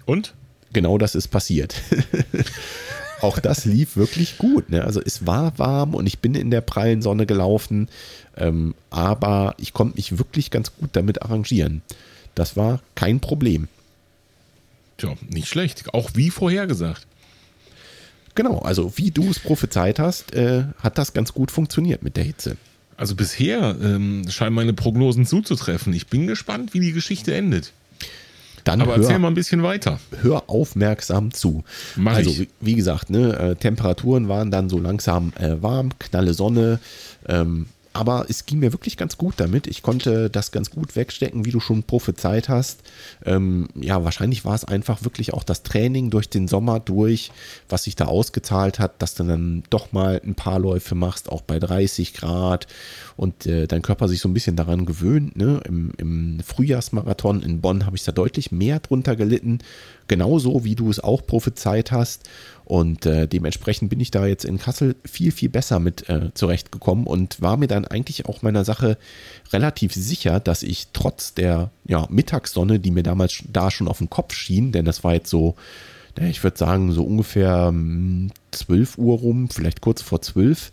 Und? 0.07 0.35
genau 0.73 0.99
das 0.99 1.15
ist 1.15 1.29
passiert. 1.29 1.75
Auch 3.21 3.39
das 3.39 3.65
lief 3.65 3.97
wirklich 3.97 4.39
gut. 4.39 4.71
Ne? 4.71 4.85
Also 4.85 5.01
es 5.05 5.27
war 5.27 5.59
warm 5.59 5.95
und 5.95 6.07
ich 6.07 6.21
bin 6.21 6.35
in 6.35 6.51
der 6.51 6.61
prallen 6.61 7.03
Sonne 7.03 7.27
gelaufen, 7.27 7.89
ähm, 8.37 8.75
aber 8.91 9.55
ich 9.59 9.73
konnte 9.73 9.97
mich 9.97 10.19
wirklich 10.19 10.51
ganz 10.51 10.75
gut 10.77 10.91
damit 10.93 11.23
arrangieren. 11.23 11.83
Das 12.35 12.57
war 12.57 12.81
kein 12.95 13.21
Problem. 13.21 13.69
Tja, 14.99 15.15
nicht 15.29 15.49
schlecht. 15.49 15.93
Auch 15.95 16.11
wie 16.15 16.31
vorhergesagt. 16.31 17.07
Genau, 18.35 18.61
also 18.61 18.97
wie 18.97 19.11
du 19.11 19.29
es 19.31 19.41
prophezeit 19.41 19.99
hast, 19.99 20.33
äh, 20.35 20.65
hat 20.79 20.97
das 20.99 21.13
ganz 21.13 21.35
gut 21.35 21.51
funktioniert 21.51 22.05
mit 22.05 22.17
der 22.17 22.23
Hitze. 22.23 22.57
Also 22.97 23.17
bisher 23.17 23.77
ähm, 23.83 24.25
scheinen 24.29 24.55
meine 24.55 24.75
Prognosen 24.75 25.27
zuzutreffen. 25.27 25.93
Ich 25.93 26.07
bin 26.07 26.27
gespannt, 26.27 26.75
wie 26.75 26.81
die 26.81 26.93
Geschichte 26.93 27.35
endet. 27.35 27.73
Dann 28.69 28.83
Aber 28.83 28.97
hör, 28.97 29.03
erzähl 29.03 29.19
mal 29.19 29.29
ein 29.29 29.35
bisschen 29.35 29.63
weiter. 29.63 29.99
hör 30.23 30.45
aufmerksam 30.47 31.33
zu. 31.33 31.65
Mach 31.97 32.17
also, 32.17 32.31
ich. 32.31 32.49
wie, 32.61 32.75
gesagt, 32.75 33.09
ne, 33.09 33.33
äh, 33.39 33.55
Temperaturen 33.55 34.29
waren 34.29 34.51
dann 34.51 34.69
so 34.69 34.79
langsam 34.79 35.33
äh, 35.39 35.57
warm, 35.61 35.91
knalle 35.99 36.35
Sonne. 36.35 36.79
Ähm, 37.27 37.67
aber 37.93 38.27
es 38.29 38.47
ging 38.47 38.61
mir 38.61 38.73
wirklich 38.73 38.97
ganz 38.97 39.17
gut 39.17 39.35
damit. 39.39 39.67
Ich 39.67 39.83
konnte 39.83 40.31
das 40.31 40.53
ganz 40.53 40.71
gut 40.71 40.95
wegstecken, 40.95 41.45
wie 41.45 41.51
du 41.51 41.61
schon 41.61 41.83
prophezeit 41.83 42.49
hast. 42.49 42.81
Ähm, 43.25 43.69
ja, 43.75 44.05
wahrscheinlich 44.05 44.45
war 44.45 44.55
es 44.55 44.65
einfach 44.65 45.03
wirklich 45.05 45.35
auch 45.35 45.43
das 45.43 45.63
Training 45.63 46.11
durch 46.11 46.29
den 46.29 46.49
Sommer 46.49 46.81
durch, 46.81 47.33
was 47.69 47.85
sich 47.85 47.97
da 47.97 48.07
ausgezahlt 48.07 48.79
hat, 48.79 49.01
dass 49.03 49.15
du 49.15 49.25
dann 49.25 49.63
doch 49.71 49.93
mal 49.93 50.21
ein 50.25 50.35
paar 50.35 50.59
Läufe 50.59 50.95
machst, 50.95 51.31
auch 51.31 51.43
bei 51.43 51.59
30 51.59 52.15
Grad 52.15 52.67
und 53.17 53.47
äh, 53.47 53.67
dein 53.67 53.83
Körper 53.83 54.09
sich 54.09 54.21
so 54.21 54.29
ein 54.29 54.35
bisschen 54.35 54.57
daran 54.57 54.87
gewöhnt. 54.87 55.37
Ne? 55.37 55.61
Im, 55.67 55.93
Im 55.99 56.41
Frühjahrsmarathon 56.45 57.43
in 57.43 57.61
Bonn 57.61 57.87
habe 57.87 57.97
ich 57.97 58.05
da 58.05 58.13
deutlich 58.13 58.53
mehr 58.53 58.81
drunter 58.81 59.17
gelitten, 59.17 59.59
genauso 60.07 60.65
wie 60.65 60.75
du 60.75 60.91
es 60.91 61.01
auch 61.01 61.27
prophezeit 61.27 61.91
hast. 61.91 62.29
Und 62.69 63.07
äh, 63.07 63.27
dementsprechend 63.27 63.89
bin 63.89 63.99
ich 63.99 64.11
da 64.11 64.27
jetzt 64.27 64.45
in 64.45 64.59
Kassel 64.59 64.95
viel, 65.07 65.33
viel 65.33 65.49
besser 65.49 65.79
mit 65.79 66.07
äh, 66.11 66.35
zurechtgekommen 66.35 67.07
und 67.07 67.41
war 67.41 67.57
mir 67.57 67.67
dann 67.67 67.87
eigentlich 67.87 68.27
auch 68.27 68.43
meiner 68.43 68.63
Sache 68.63 68.99
relativ 69.55 69.95
sicher, 69.95 70.39
dass 70.39 70.63
ich 70.63 70.89
trotz 70.93 71.33
der 71.33 71.71
ja, 71.87 72.07
Mittagssonne, 72.11 72.79
die 72.79 72.91
mir 72.91 73.03
damals 73.03 73.43
da 73.51 73.71
schon 73.71 73.89
auf 73.89 73.97
den 73.97 74.11
Kopf 74.11 74.35
schien, 74.35 74.71
denn 74.71 74.85
das 74.85 75.03
war 75.03 75.15
jetzt 75.15 75.31
so, 75.31 75.55
ich 76.27 76.43
würde 76.43 76.59
sagen, 76.59 76.93
so 76.93 77.05
ungefähr 77.05 77.69
hm, 77.69 78.31
12 78.51 78.99
Uhr 78.99 79.19
rum, 79.19 79.49
vielleicht 79.51 79.81
kurz 79.81 80.03
vor 80.03 80.21
12, 80.21 80.73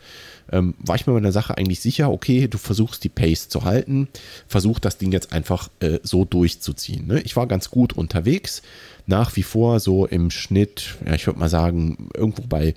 ähm, 0.51 0.75
war 0.79 0.95
ich 0.95 1.07
mir 1.07 1.13
meiner 1.13 1.31
Sache 1.31 1.57
eigentlich 1.57 1.79
sicher, 1.79 2.11
okay, 2.11 2.47
du 2.47 2.57
versuchst 2.57 3.03
die 3.03 3.09
Pace 3.09 3.49
zu 3.49 3.63
halten, 3.63 4.07
versuch 4.47 4.79
das 4.79 4.97
Ding 4.97 5.11
jetzt 5.11 5.33
einfach 5.33 5.69
äh, 5.79 5.99
so 6.03 6.25
durchzuziehen. 6.25 7.07
Ne? 7.07 7.21
Ich 7.21 7.35
war 7.35 7.47
ganz 7.47 7.69
gut 7.69 7.93
unterwegs, 7.93 8.61
nach 9.07 9.35
wie 9.35 9.43
vor 9.43 9.79
so 9.79 10.05
im 10.05 10.31
Schnitt, 10.31 10.95
ja, 11.05 11.13
ich 11.13 11.25
würde 11.27 11.39
mal 11.39 11.49
sagen, 11.49 12.09
irgendwo 12.15 12.43
bei 12.43 12.75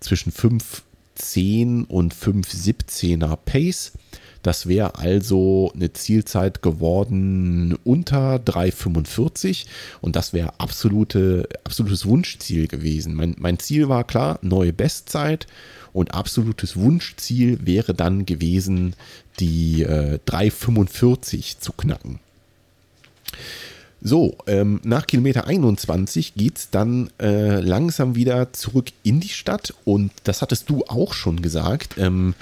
zwischen 0.00 0.32
5,10 0.32 1.86
und 1.86 2.14
5,17er 2.14 3.36
Pace. 3.36 3.92
Das 4.42 4.66
wäre 4.66 4.96
also 4.96 5.72
eine 5.74 5.92
Zielzeit 5.92 6.62
geworden 6.62 7.76
unter 7.84 8.36
3,45 8.36 9.66
und 10.00 10.16
das 10.16 10.32
wäre 10.32 10.54
absolute, 10.58 11.48
absolutes 11.64 12.06
Wunschziel 12.06 12.68
gewesen. 12.68 13.14
Mein, 13.14 13.34
mein 13.38 13.58
Ziel 13.58 13.88
war 13.88 14.04
klar, 14.04 14.38
neue 14.42 14.72
Bestzeit 14.72 15.46
und 15.92 16.14
absolutes 16.14 16.76
Wunschziel 16.76 17.58
wäre 17.66 17.94
dann 17.94 18.26
gewesen, 18.26 18.94
die 19.40 19.82
äh, 19.82 20.18
3,45 20.26 21.58
zu 21.58 21.72
knacken. 21.72 22.20
So, 24.00 24.38
ähm, 24.46 24.80
nach 24.84 25.08
Kilometer 25.08 25.48
21 25.48 26.34
geht 26.34 26.56
es 26.56 26.70
dann 26.70 27.10
äh, 27.20 27.60
langsam 27.60 28.14
wieder 28.14 28.52
zurück 28.52 28.90
in 29.02 29.18
die 29.18 29.28
Stadt 29.28 29.74
und 29.84 30.12
das 30.22 30.40
hattest 30.40 30.70
du 30.70 30.84
auch 30.86 31.14
schon 31.14 31.42
gesagt. 31.42 31.96
Ähm, 31.98 32.34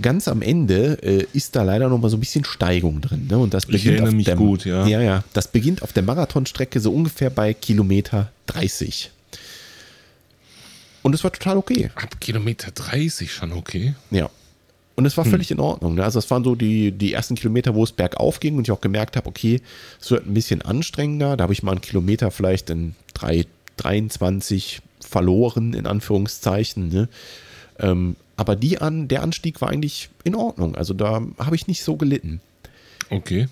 ganz 0.00 0.26
am 0.26 0.40
Ende 0.40 1.02
äh, 1.02 1.26
ist 1.34 1.54
da 1.54 1.64
leider 1.64 1.90
noch 1.90 1.98
mal 1.98 2.08
so 2.08 2.16
ein 2.16 2.20
bisschen 2.20 2.46
Steigung 2.46 3.02
drin. 3.02 3.26
Ne? 3.28 3.36
Und 3.36 3.52
das 3.52 3.66
beginnt 3.66 3.86
erinnere 3.86 4.08
auf 4.08 4.14
mich 4.14 4.24
der, 4.24 4.36
gut, 4.36 4.64
ja. 4.64 4.86
Ja, 4.86 5.02
ja. 5.02 5.24
Das 5.34 5.48
beginnt 5.48 5.82
auf 5.82 5.92
der 5.92 6.02
Marathonstrecke 6.02 6.80
so 6.80 6.92
ungefähr 6.92 7.28
bei 7.28 7.52
Kilometer 7.52 8.32
30. 8.46 9.10
Und 11.02 11.14
es 11.14 11.22
war 11.24 11.32
total 11.32 11.58
okay. 11.58 11.90
Ab 11.94 12.20
Kilometer 12.20 12.70
30 12.70 13.30
schon 13.30 13.52
okay. 13.52 13.94
Ja. 14.10 14.30
Und 15.02 15.06
es 15.06 15.16
war 15.16 15.24
völlig 15.24 15.50
in 15.50 15.58
Ordnung. 15.58 15.96
Ne? 15.96 16.04
Also 16.04 16.20
es 16.20 16.30
waren 16.30 16.44
so 16.44 16.54
die, 16.54 16.92
die 16.92 17.12
ersten 17.12 17.34
Kilometer, 17.34 17.74
wo 17.74 17.82
es 17.82 17.90
bergauf 17.90 18.38
ging 18.38 18.56
und 18.56 18.68
ich 18.68 18.70
auch 18.70 18.80
gemerkt 18.80 19.16
habe, 19.16 19.26
okay, 19.26 19.60
es 20.00 20.12
wird 20.12 20.28
ein 20.28 20.32
bisschen 20.32 20.62
anstrengender. 20.62 21.36
Da 21.36 21.42
habe 21.42 21.52
ich 21.52 21.64
mal 21.64 21.72
einen 21.72 21.80
Kilometer 21.80 22.30
vielleicht 22.30 22.70
in 22.70 22.94
3, 23.14 23.46
23 23.78 24.80
verloren, 25.00 25.74
in 25.74 25.86
Anführungszeichen. 25.88 26.88
Ne? 26.88 27.08
Ähm, 27.80 28.14
aber 28.36 28.54
die 28.54 28.80
an, 28.80 29.08
der 29.08 29.24
Anstieg 29.24 29.60
war 29.60 29.70
eigentlich 29.70 30.08
in 30.22 30.36
Ordnung. 30.36 30.76
Also 30.76 30.94
da 30.94 31.20
habe 31.36 31.56
ich 31.56 31.66
nicht 31.66 31.82
so 31.82 31.96
gelitten. 31.96 32.40
Okay. 33.10 33.48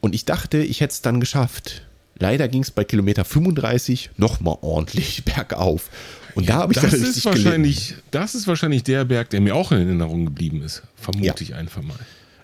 Und 0.00 0.12
ich 0.12 0.24
dachte, 0.24 0.58
ich 0.58 0.80
hätte 0.80 0.92
es 0.92 1.02
dann 1.02 1.20
geschafft. 1.20 1.82
Leider 2.18 2.48
ging 2.48 2.62
es 2.62 2.72
bei 2.72 2.82
Kilometer 2.82 3.24
35 3.24 4.10
nochmal 4.16 4.58
ordentlich 4.60 5.24
bergauf. 5.36 5.88
Und 6.36 6.48
da 6.48 6.54
habe 6.54 6.72
ich 6.72 6.78
das 6.78 6.90
dann 6.92 7.02
ist 7.02 7.24
wahrscheinlich, 7.24 7.94
das 8.10 8.34
ist 8.34 8.46
wahrscheinlich 8.46 8.82
der 8.84 9.04
Berg, 9.04 9.30
der 9.30 9.40
mir 9.40 9.54
auch 9.56 9.72
in 9.72 9.78
Erinnerung 9.78 10.26
geblieben 10.26 10.62
ist. 10.62 10.82
Vermute 10.96 11.24
Ja. 11.26 11.34
ich 11.40 11.54
einfach 11.54 11.82
mal. 11.82 11.98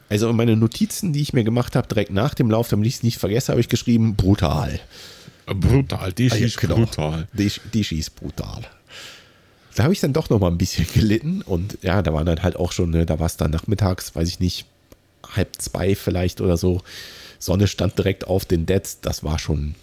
Also 0.09 0.29
in 0.29 0.37
meine 0.37 0.57
Notizen, 0.57 1.13
die 1.13 1.21
ich 1.21 1.33
mir 1.33 1.45
gemacht 1.45 1.77
habe, 1.77 1.87
direkt 1.87 2.11
nach 2.11 2.35
dem 2.35 2.51
Lauf, 2.51 2.69
damit 2.69 2.87
ich 2.87 2.95
es 2.97 3.03
nicht 3.03 3.19
vergesse, 3.19 3.53
habe 3.53 3.61
ich 3.61 3.69
geschrieben, 3.69 4.17
brutal. 4.17 4.81
Brutal, 5.47 6.13
die 6.13 6.31
Ah, 6.31 6.37
ja, 6.37 6.47
ist 6.47 6.59
genau. 6.59 6.77
brutal. 6.77 7.29
Die, 7.33 7.51
die 7.73 7.85
schießt 7.85 8.15
brutal. 8.17 8.63
Da 9.75 9.85
habe 9.85 9.93
ich 9.93 10.01
dann 10.01 10.13
doch 10.13 10.29
noch 10.31 10.39
mal 10.41 10.51
ein 10.51 10.59
bisschen 10.59 10.87
gelitten 10.95 11.43
und 11.43 11.79
ja, 11.83 12.03
da 12.03 12.13
war 12.13 12.25
dann 12.25 12.43
halt 12.43 12.57
auch 12.57 12.73
schon, 12.73 12.91
ne, 12.91 13.07
da 13.07 13.19
war 13.19 13.27
es 13.27 13.37
dann 13.37 13.51
nachmittags, 13.51 14.15
weiß 14.15 14.29
ich 14.29 14.41
nicht, 14.41 14.67
halb 15.35 15.61
zwei 15.61 15.95
vielleicht 15.95 16.41
oder 16.41 16.57
so. 16.57 16.81
Sonne 17.39 17.67
stand 17.67 17.99
direkt 17.99 18.27
auf 18.27 18.45
den 18.45 18.67
Dets. 18.67 19.01
Das 19.01 19.25
war 19.25 19.39
schon, 19.39 19.75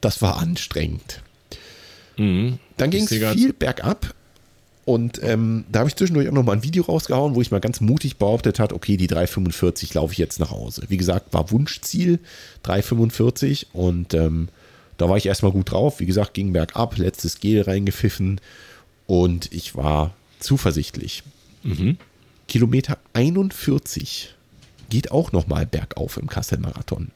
das 0.00 0.22
war 0.22 0.38
anstrengend. 0.38 1.22
Mhm. 2.18 2.58
Dann 2.76 2.90
ging 2.90 3.04
es 3.04 3.08
viel 3.08 3.52
bergab. 3.52 4.14
Und 4.84 5.22
ähm, 5.22 5.64
da 5.70 5.80
habe 5.80 5.90
ich 5.90 5.96
zwischendurch 5.96 6.28
auch 6.28 6.32
noch 6.32 6.44
mal 6.44 6.54
ein 6.54 6.62
Video 6.62 6.82
rausgehauen, 6.82 7.34
wo 7.34 7.42
ich 7.42 7.50
mal 7.50 7.60
ganz 7.60 7.82
mutig 7.82 8.16
behauptet 8.16 8.58
hat, 8.58 8.72
okay, 8.72 8.96
die 8.96 9.06
345 9.06 9.92
laufe 9.92 10.12
ich 10.12 10.18
jetzt 10.18 10.40
nach 10.40 10.50
Hause. 10.50 10.84
Wie 10.88 10.96
gesagt, 10.96 11.34
war 11.34 11.50
Wunschziel 11.50 12.20
345 12.62 13.68
und 13.74 14.14
ähm, 14.14 14.48
da 14.96 15.08
war 15.08 15.18
ich 15.18 15.26
erstmal 15.26 15.52
gut 15.52 15.72
drauf. 15.72 16.00
Wie 16.00 16.06
gesagt, 16.06 16.32
ging 16.32 16.54
bergab, 16.54 16.96
letztes 16.96 17.38
Gel 17.38 17.60
reingepfiffen 17.60 18.40
und 19.06 19.52
ich 19.52 19.76
war 19.76 20.14
zuversichtlich. 20.38 21.22
Kilometer 22.46 22.96
41 23.12 24.34
geht 24.88 25.10
auch 25.10 25.32
noch 25.32 25.46
mal 25.48 25.66
bergauf 25.66 26.16
im 26.16 26.28
Kassel-Marathon. 26.28 27.10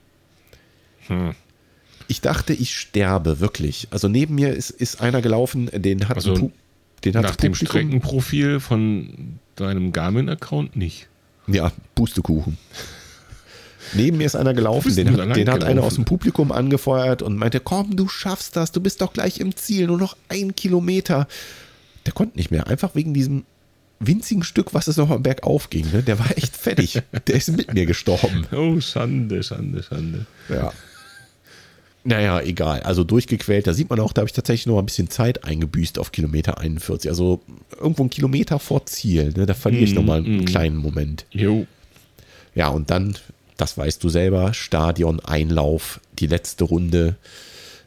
Ich 2.09 2.21
dachte, 2.21 2.53
ich 2.53 2.75
sterbe, 2.79 3.41
wirklich. 3.41 3.89
Also 3.91 4.09
neben 4.09 4.35
mir 4.35 4.53
ist, 4.55 4.71
ist 4.71 5.01
einer 5.01 5.23
gelaufen, 5.23 5.71
den 5.73 6.09
hat, 6.09 6.17
Also 6.17 6.51
den 7.05 7.17
hat 7.17 7.23
Nach 7.25 7.37
dem 7.37 7.55
Streckenprofil 7.55 8.61
von 8.61 9.39
deinem 9.57 9.93
Garmin-Account 9.93 10.77
nicht. 10.77 11.09
Ja, 11.47 11.73
Pustekuchen. 11.95 12.57
Neben 13.95 14.17
mir 14.19 14.27
ist 14.27 14.37
einer 14.37 14.55
gelaufen, 14.55 14.95
den, 14.95 15.11
hat- 15.21 15.37
den 15.37 15.51
hat 15.51 15.65
einer 15.65 15.83
aus 15.83 15.97
dem 15.97 16.05
Publikum 16.05 16.53
angefeuert 16.53 17.21
und 17.21 17.37
meinte, 17.37 17.61
komm, 17.61 17.97
du 17.97 18.09
schaffst 18.09 18.57
das, 18.57 18.73
du 18.73 18.81
bist 18.81 19.01
doch 19.01 19.13
gleich 19.13 19.39
im 19.41 19.55
Ziel, 19.57 19.89
nur 19.89 19.99
noch 19.99 20.17
ein 20.29 20.55
Kilometer. 20.55 21.27
Der 22.07 22.13
konnte 22.13 22.37
nicht 22.39 22.51
mehr, 22.51 22.69
einfach 22.69 22.95
wegen 22.95 23.13
diesem 23.13 23.45
winzigen 23.99 24.45
Stück, 24.45 24.73
was 24.73 24.87
es 24.89 24.97
noch 24.97 25.11
am 25.11 25.23
Berg 25.23 25.43
aufging. 25.43 25.91
Ne? 25.93 26.03
Der 26.03 26.19
war 26.19 26.31
echt 26.39 26.57
fertig. 26.57 27.03
Der 27.27 27.35
ist 27.35 27.49
mit 27.57 27.75
mir 27.75 27.85
gestorben. 27.87 28.47
Oh, 28.53 28.81
Schande, 28.81 29.43
Schande, 29.43 29.83
Schande. 29.83 30.27
Ja. 30.49 30.73
Naja, 32.05 32.41
egal. 32.41 32.81
Also 32.81 33.05
durchgequält. 33.05 33.67
Da 33.67 33.73
sieht 33.75 33.89
man 33.89 34.01
auch, 34.01 34.13
da 34.13 34.21
habe 34.21 34.29
ich 34.29 34.33
tatsächlich 34.33 34.67
noch 34.67 34.79
ein 34.79 34.87
bisschen 34.87 35.09
Zeit 35.09 35.45
eingebüßt 35.45 35.99
auf 35.99 36.11
Kilometer 36.11 36.59
41. 36.59 37.09
Also 37.11 37.41
irgendwo 37.81 38.03
einen 38.03 38.11
Kilometer 38.11 38.59
vor 38.59 38.87
Ziel. 38.87 39.33
Ne? 39.37 39.47
Da 39.47 39.55
verliere 39.55 39.85
ich 39.85 39.93
Mm, 39.93 39.95
noch 39.95 40.05
mal 40.05 40.19
einen 40.19 40.39
mm. 40.43 40.45
kleinen 40.47 40.77
Moment. 40.77 41.27
Jo. 41.31 41.67
Ja, 42.55 42.69
und 42.69 42.91
dann, 42.91 43.17
das 43.57 43.79
weißt 43.79 44.03
du 44.03 44.09
selber, 44.09 44.53
Stadion, 44.53 45.21
Einlauf, 45.21 46.01
die 46.19 46.27
letzte 46.27 46.65
Runde. 46.65 47.15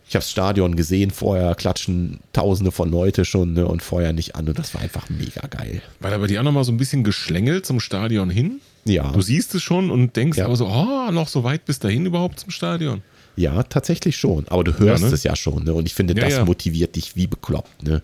Ich 0.07 0.15
habe 0.15 0.21
das 0.21 0.31
Stadion 0.31 0.75
gesehen, 0.75 1.11
vorher 1.11 1.55
klatschen 1.55 2.19
tausende 2.31 2.71
von 2.71 2.89
Leute 2.91 3.25
schon 3.25 3.53
ne, 3.53 3.67
und 3.67 3.81
vorher 3.81 4.13
nicht 4.13 4.35
an 4.35 4.47
und 4.47 4.57
das 4.57 4.73
war 4.75 4.81
einfach 4.81 5.09
mega 5.09 5.45
geil. 5.47 5.81
War 5.99 6.11
da 6.11 6.19
bei 6.19 6.27
dir 6.27 6.39
auch 6.39 6.43
nochmal 6.43 6.63
so 6.63 6.71
ein 6.71 6.77
bisschen 6.77 7.03
geschlängelt 7.03 7.65
zum 7.65 7.79
Stadion 7.79 8.29
hin? 8.29 8.61
Ja, 8.85 9.11
Du 9.11 9.21
siehst 9.21 9.55
es 9.55 9.63
schon 9.63 9.89
und 9.89 10.15
denkst 10.15 10.37
Ja. 10.37 10.45
aber 10.45 10.55
so, 10.55 10.67
oh, 10.67 11.11
noch 11.11 11.27
so 11.27 11.43
weit 11.43 11.65
bis 11.65 11.79
dahin 11.79 12.05
überhaupt 12.05 12.39
zum 12.39 12.51
Stadion. 12.51 13.01
Ja, 13.35 13.63
tatsächlich 13.63 14.15
schon. 14.17 14.47
Aber 14.49 14.63
du 14.63 14.77
hörst 14.79 15.03
Ja, 15.03 15.09
ne? 15.09 15.13
es 15.13 15.23
ja 15.23 15.35
schon 15.35 15.63
ne? 15.63 15.73
und 15.73 15.85
ich 15.87 15.93
finde, 15.93 16.13
Ja, 16.15 16.21
das 16.25 16.33
ja. 16.33 16.45
motiviert 16.45 16.95
dich 16.95 17.15
wie 17.15 17.27
bekloppt. 17.27 17.83
Ne? 17.83 18.01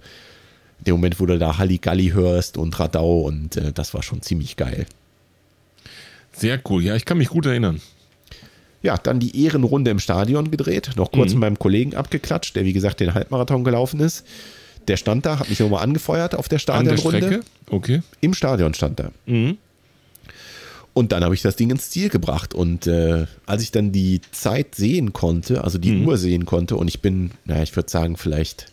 Der 0.85 0.93
Moment, 0.93 1.19
wo 1.19 1.25
du 1.25 1.37
da 1.37 1.57
Halligalli 1.57 2.09
hörst 2.09 2.57
und 2.57 2.79
Radau 2.79 3.21
und 3.21 3.55
äh, 3.57 3.71
das 3.71 3.93
war 3.93 4.01
schon 4.03 4.21
ziemlich 4.21 4.55
geil. 4.57 4.85
Sehr 6.33 6.59
cool. 6.69 6.83
Ja, 6.83 6.95
ich 6.95 7.05
kann 7.05 7.17
mich 7.17 7.29
gut 7.29 7.45
erinnern. 7.45 7.81
Ja, 8.81 8.97
dann 8.97 9.19
die 9.19 9.43
Ehrenrunde 9.43 9.91
im 9.91 9.99
Stadion 9.99 10.49
gedreht, 10.49 10.91
noch 10.95 11.11
kurz 11.11 11.29
Mhm. 11.29 11.35
mit 11.35 11.41
meinem 11.41 11.59
Kollegen 11.59 11.95
abgeklatscht, 11.95 12.55
der 12.55 12.65
wie 12.65 12.73
gesagt 12.73 12.99
den 12.99 13.13
Halbmarathon 13.13 13.63
gelaufen 13.63 13.99
ist. 13.99 14.25
Der 14.87 14.97
stand 14.97 15.25
da, 15.27 15.37
hat 15.37 15.49
mich 15.49 15.59
nochmal 15.59 15.83
angefeuert 15.83 16.33
auf 16.33 16.49
der 16.49 16.55
An 16.73 16.85
der 16.85 16.97
Stadionrunde. 16.97 17.17
Strecke? 17.27 17.45
Okay. 17.69 18.01
Im 18.21 18.33
Stadion 18.33 18.73
stand 18.73 18.99
er. 18.99 19.11
Mhm. 19.27 19.57
Und 20.93 21.13
dann 21.13 21.23
habe 21.23 21.33
ich 21.33 21.41
das 21.41 21.55
Ding 21.55 21.69
ins 21.69 21.89
Ziel 21.89 22.09
gebracht. 22.09 22.53
Und 22.53 22.85
äh, 22.85 23.25
als 23.45 23.63
ich 23.63 23.71
dann 23.71 23.91
die 23.93 24.19
Zeit 24.31 24.75
sehen 24.75 25.13
konnte, 25.13 25.63
also 25.63 25.77
die 25.77 25.91
Mhm. 25.93 26.07
Uhr 26.07 26.17
sehen 26.17 26.45
konnte, 26.45 26.75
und 26.75 26.87
ich 26.89 27.01
bin, 27.01 27.31
naja, 27.45 27.63
ich 27.63 27.75
würde 27.75 27.89
sagen, 27.89 28.17
vielleicht, 28.17 28.67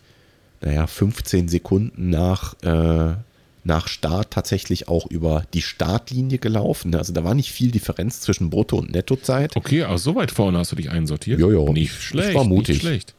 naja, 0.60 0.86
15 0.88 1.46
Sekunden 1.48 2.10
nach, 2.10 2.54
äh, 2.62 3.14
nach 3.62 3.86
Start 3.86 4.32
tatsächlich 4.32 4.88
auch 4.88 5.06
über 5.06 5.44
die 5.54 5.62
Startlinie 5.62 6.38
gelaufen. 6.38 6.94
Also 6.96 7.12
da 7.12 7.22
war 7.22 7.34
nicht 7.34 7.52
viel 7.52 7.70
Differenz 7.70 8.20
zwischen 8.20 8.50
Brutto- 8.50 8.78
und 8.78 8.90
Nettozeit. 8.92 9.54
Okay, 9.56 9.84
aber 9.84 9.98
so 9.98 10.16
weit 10.16 10.32
vorne 10.32 10.58
hast 10.58 10.72
du 10.72 10.76
dich 10.76 10.90
einsortiert. 10.90 11.38
Jojo. 11.38 11.72
Nicht 11.72 11.92
Ich 11.92 12.00
schlecht. 12.02 12.34
war 12.34 12.44
mutig. 12.44 12.68
Nicht 12.76 12.80
schlecht. 12.80 13.14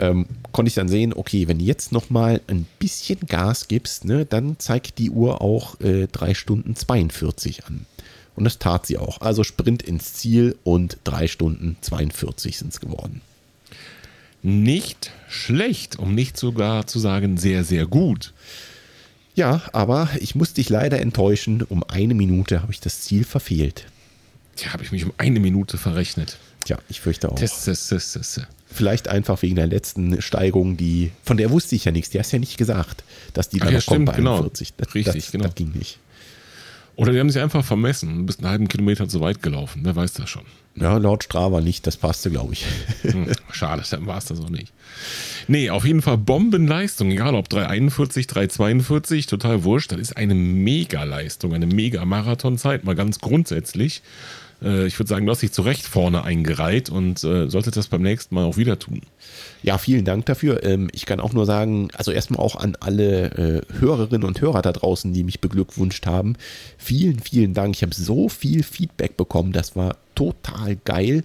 ähm, 0.00 0.26
konnte 0.52 0.68
ich 0.68 0.74
dann 0.74 0.88
sehen, 0.88 1.12
okay, 1.14 1.48
wenn 1.48 1.58
du 1.58 1.64
jetzt 1.64 1.90
noch 1.92 2.10
mal 2.10 2.40
ein 2.46 2.66
bisschen 2.78 3.18
Gas 3.26 3.66
gibst, 3.68 4.04
ne, 4.04 4.24
dann 4.24 4.56
zeigt 4.58 4.98
die 4.98 5.10
Uhr 5.10 5.40
auch 5.42 5.80
äh, 5.80 6.06
3 6.06 6.34
Stunden 6.34 6.76
42 6.76 7.64
an. 7.66 7.86
Und 8.36 8.44
das 8.44 8.58
tat 8.58 8.86
sie 8.86 8.98
auch. 8.98 9.20
Also 9.20 9.44
Sprint 9.44 9.82
ins 9.82 10.14
Ziel 10.14 10.56
und 10.64 10.98
3 11.04 11.28
Stunden 11.28 11.76
42 11.80 12.58
sind 12.58 12.72
es 12.72 12.80
geworden. 12.80 13.20
Nicht 14.42 15.12
schlecht, 15.28 15.98
um 15.98 16.14
nicht 16.14 16.36
sogar 16.36 16.86
zu 16.86 16.98
sagen 16.98 17.38
sehr, 17.38 17.64
sehr 17.64 17.86
gut. 17.86 18.32
Ja, 19.34 19.62
aber 19.72 20.08
ich 20.20 20.34
muss 20.34 20.52
dich 20.52 20.68
leider 20.68 21.00
enttäuschen. 21.00 21.62
Um 21.62 21.82
eine 21.84 22.14
Minute 22.14 22.62
habe 22.62 22.72
ich 22.72 22.80
das 22.80 23.00
Ziel 23.00 23.24
verfehlt. 23.24 23.86
Tja, 24.56 24.72
habe 24.72 24.84
ich 24.84 24.92
mich 24.92 25.04
um 25.04 25.12
eine 25.18 25.40
Minute 25.40 25.78
verrechnet. 25.78 26.38
Tja, 26.64 26.78
ich 26.88 27.00
fürchte 27.00 27.30
auch. 27.30 27.36
Test, 27.36 27.64
test, 27.64 27.88
test, 27.88 28.12
test. 28.12 28.46
Vielleicht 28.66 29.08
einfach 29.08 29.42
wegen 29.42 29.56
der 29.56 29.66
letzten 29.66 30.20
Steigung, 30.20 30.76
die, 30.76 31.12
von 31.24 31.36
der 31.36 31.50
wusste 31.50 31.76
ich 31.76 31.84
ja 31.84 31.92
nichts. 31.92 32.10
Die 32.10 32.18
hast 32.18 32.32
ja 32.32 32.38
nicht 32.38 32.56
gesagt, 32.56 33.04
dass 33.32 33.48
die 33.48 33.60
Ach 33.60 33.66
dann 33.66 33.74
ja, 33.74 33.78
noch 33.78 33.86
kommt 33.86 33.96
stimmt, 33.96 34.06
bei 34.06 34.16
genau. 34.16 34.36
41. 34.36 34.74
Das, 34.76 34.94
Richtig, 34.94 35.24
das, 35.24 35.32
genau. 35.32 35.44
Das 35.44 35.54
ging 35.54 35.72
nicht. 35.72 35.98
Oder 36.96 37.12
die 37.12 37.20
haben 37.20 37.30
sich 37.30 37.42
einfach 37.42 37.64
vermessen 37.64 38.18
und 38.18 38.26
bist 38.26 38.40
einen 38.40 38.48
halben 38.48 38.68
Kilometer 38.68 39.08
zu 39.08 39.20
weit 39.20 39.42
gelaufen. 39.42 39.80
Wer 39.84 39.96
weiß 39.96 40.12
das 40.14 40.30
schon. 40.30 40.44
Ja, 40.76 40.96
laut 40.96 41.24
Strava 41.24 41.60
nicht. 41.60 41.86
Das 41.86 41.96
passte, 41.96 42.30
glaube 42.30 42.52
ich. 42.52 42.66
Hm, 43.02 43.28
schade, 43.52 43.82
dann 43.90 44.06
war 44.06 44.18
es 44.18 44.26
das 44.26 44.40
auch 44.40 44.50
nicht. 44.50 44.72
Nee, 45.46 45.70
auf 45.70 45.84
jeden 45.84 46.02
Fall 46.02 46.18
Bombenleistung. 46.18 47.10
Egal 47.10 47.34
ob 47.34 47.48
341, 47.48 48.26
342, 48.26 49.26
total 49.26 49.64
wurscht. 49.64 49.92
Das 49.92 50.00
ist 50.00 50.16
eine 50.16 50.34
Mega-Leistung, 50.34 51.54
eine 51.54 51.66
Mega-Marathonzeit, 51.66 52.84
mal 52.84 52.94
ganz 52.94 53.18
grundsätzlich. 53.20 54.02
Äh, 54.64 54.86
Ich 54.86 54.98
würde 54.98 55.08
sagen, 55.08 55.26
du 55.26 55.32
hast 55.32 55.42
dich 55.42 55.52
zu 55.52 55.62
Recht 55.62 55.86
vorne 55.86 56.24
eingereiht 56.24 56.90
und 56.90 57.22
äh, 57.22 57.48
solltest 57.48 57.76
das 57.76 57.88
beim 57.88 58.02
nächsten 58.02 58.34
Mal 58.34 58.44
auch 58.44 58.56
wieder 58.56 58.78
tun. 58.78 59.02
Ja, 59.62 59.78
vielen 59.78 60.04
Dank 60.04 60.26
dafür. 60.26 60.62
Ähm, 60.64 60.88
Ich 60.92 61.06
kann 61.06 61.20
auch 61.20 61.32
nur 61.32 61.46
sagen, 61.46 61.88
also 61.94 62.10
erstmal 62.10 62.40
auch 62.40 62.56
an 62.56 62.76
alle 62.80 63.62
äh, 63.70 63.80
Hörerinnen 63.80 64.24
und 64.26 64.40
Hörer 64.40 64.62
da 64.62 64.72
draußen, 64.72 65.12
die 65.12 65.24
mich 65.24 65.40
beglückwünscht 65.40 66.06
haben. 66.06 66.34
Vielen, 66.78 67.20
vielen 67.20 67.54
Dank. 67.54 67.74
Ich 67.76 67.82
habe 67.82 67.94
so 67.94 68.28
viel 68.28 68.62
Feedback 68.62 69.16
bekommen. 69.16 69.52
Das 69.52 69.76
war 69.76 69.96
total 70.14 70.76
geil. 70.84 71.24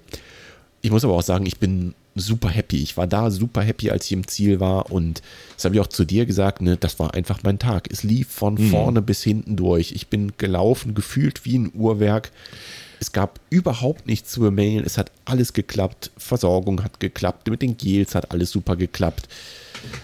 Ich 0.82 0.92
muss 0.92 1.04
aber 1.04 1.14
auch 1.14 1.24
sagen, 1.24 1.46
ich 1.46 1.58
bin 1.60 1.94
super 2.16 2.50
happy. 2.50 2.78
Ich 2.82 2.98
war 2.98 3.08
da 3.08 3.32
super 3.32 3.62
happy, 3.62 3.92
als 3.92 4.06
ich 4.06 4.12
im 4.14 4.28
Ziel 4.28 4.60
war. 4.60 4.92
Und 4.92 5.22
das 5.56 5.66
habe 5.66 5.76
ich 5.76 5.82
auch 5.82 5.88
zu 5.88 6.06
dir 6.06 6.26
gesagt, 6.26 6.62
ne, 6.62 6.78
das 6.78 7.00
war 7.00 7.14
einfach 7.14 7.40
mein 7.44 7.60
Tag. 7.60 7.88
Es 7.92 8.04
lief 8.04 8.28
von 8.30 8.58
vorne 8.58 9.02
bis 9.02 9.24
hinten 9.24 9.56
durch. 9.56 9.92
Ich 9.94 10.08
bin 10.08 10.34
gelaufen, 10.38 10.96
gefühlt 10.96 11.46
wie 11.46 11.58
ein 11.58 11.72
Uhrwerk. 11.74 12.32
Es 13.00 13.12
gab 13.12 13.40
überhaupt 13.50 14.08
nichts 14.08 14.32
zu 14.32 14.42
bemängeln. 14.42 14.84
Es 14.86 14.98
hat 14.98 15.12
alles 15.26 15.54
geklappt. 15.54 16.12
Versorgung 16.18 16.84
hat 16.84 17.00
geklappt. 17.00 17.50
Mit 17.50 17.62
den 17.62 17.78
Gels 17.78 18.14
hat 18.16 18.32
alles 18.32 18.52
super 18.52 18.76
geklappt. 18.76 19.28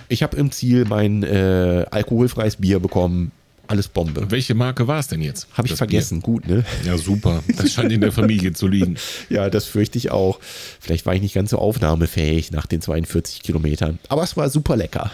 Ich 0.07 0.23
habe 0.23 0.37
im 0.37 0.51
Ziel 0.51 0.85
mein 0.85 1.23
äh, 1.23 1.85
alkoholfreies 1.91 2.55
Bier 2.57 2.79
bekommen. 2.79 3.31
Alles 3.67 3.87
Bombe. 3.87 4.29
Welche 4.29 4.53
Marke 4.53 4.87
war 4.87 4.99
es 4.99 5.07
denn 5.07 5.21
jetzt? 5.21 5.47
Habe 5.53 5.67
ich 5.67 5.73
vergessen. 5.73 6.21
Gut, 6.21 6.47
ne? 6.47 6.63
Bier? 6.83 6.93
Ja, 6.93 6.97
super. 6.99 7.43
Das 7.57 7.73
scheint 7.73 7.91
in 7.91 7.99
der 7.99 8.11
Familie 8.11 8.53
zu 8.53 8.67
liegen. 8.67 8.95
Ja, 9.29 9.49
das 9.49 9.65
fürchte 9.65 9.97
ich 9.97 10.11
auch. 10.11 10.39
Vielleicht 10.79 11.05
war 11.07 11.15
ich 11.15 11.21
nicht 11.21 11.33
ganz 11.33 11.49
so 11.49 11.57
aufnahmefähig 11.57 12.51
nach 12.51 12.67
den 12.67 12.81
42 12.81 13.41
Kilometern. 13.41 13.97
Aber 14.07 14.21
es 14.23 14.37
war 14.37 14.49
super 14.49 14.77
lecker. 14.77 15.11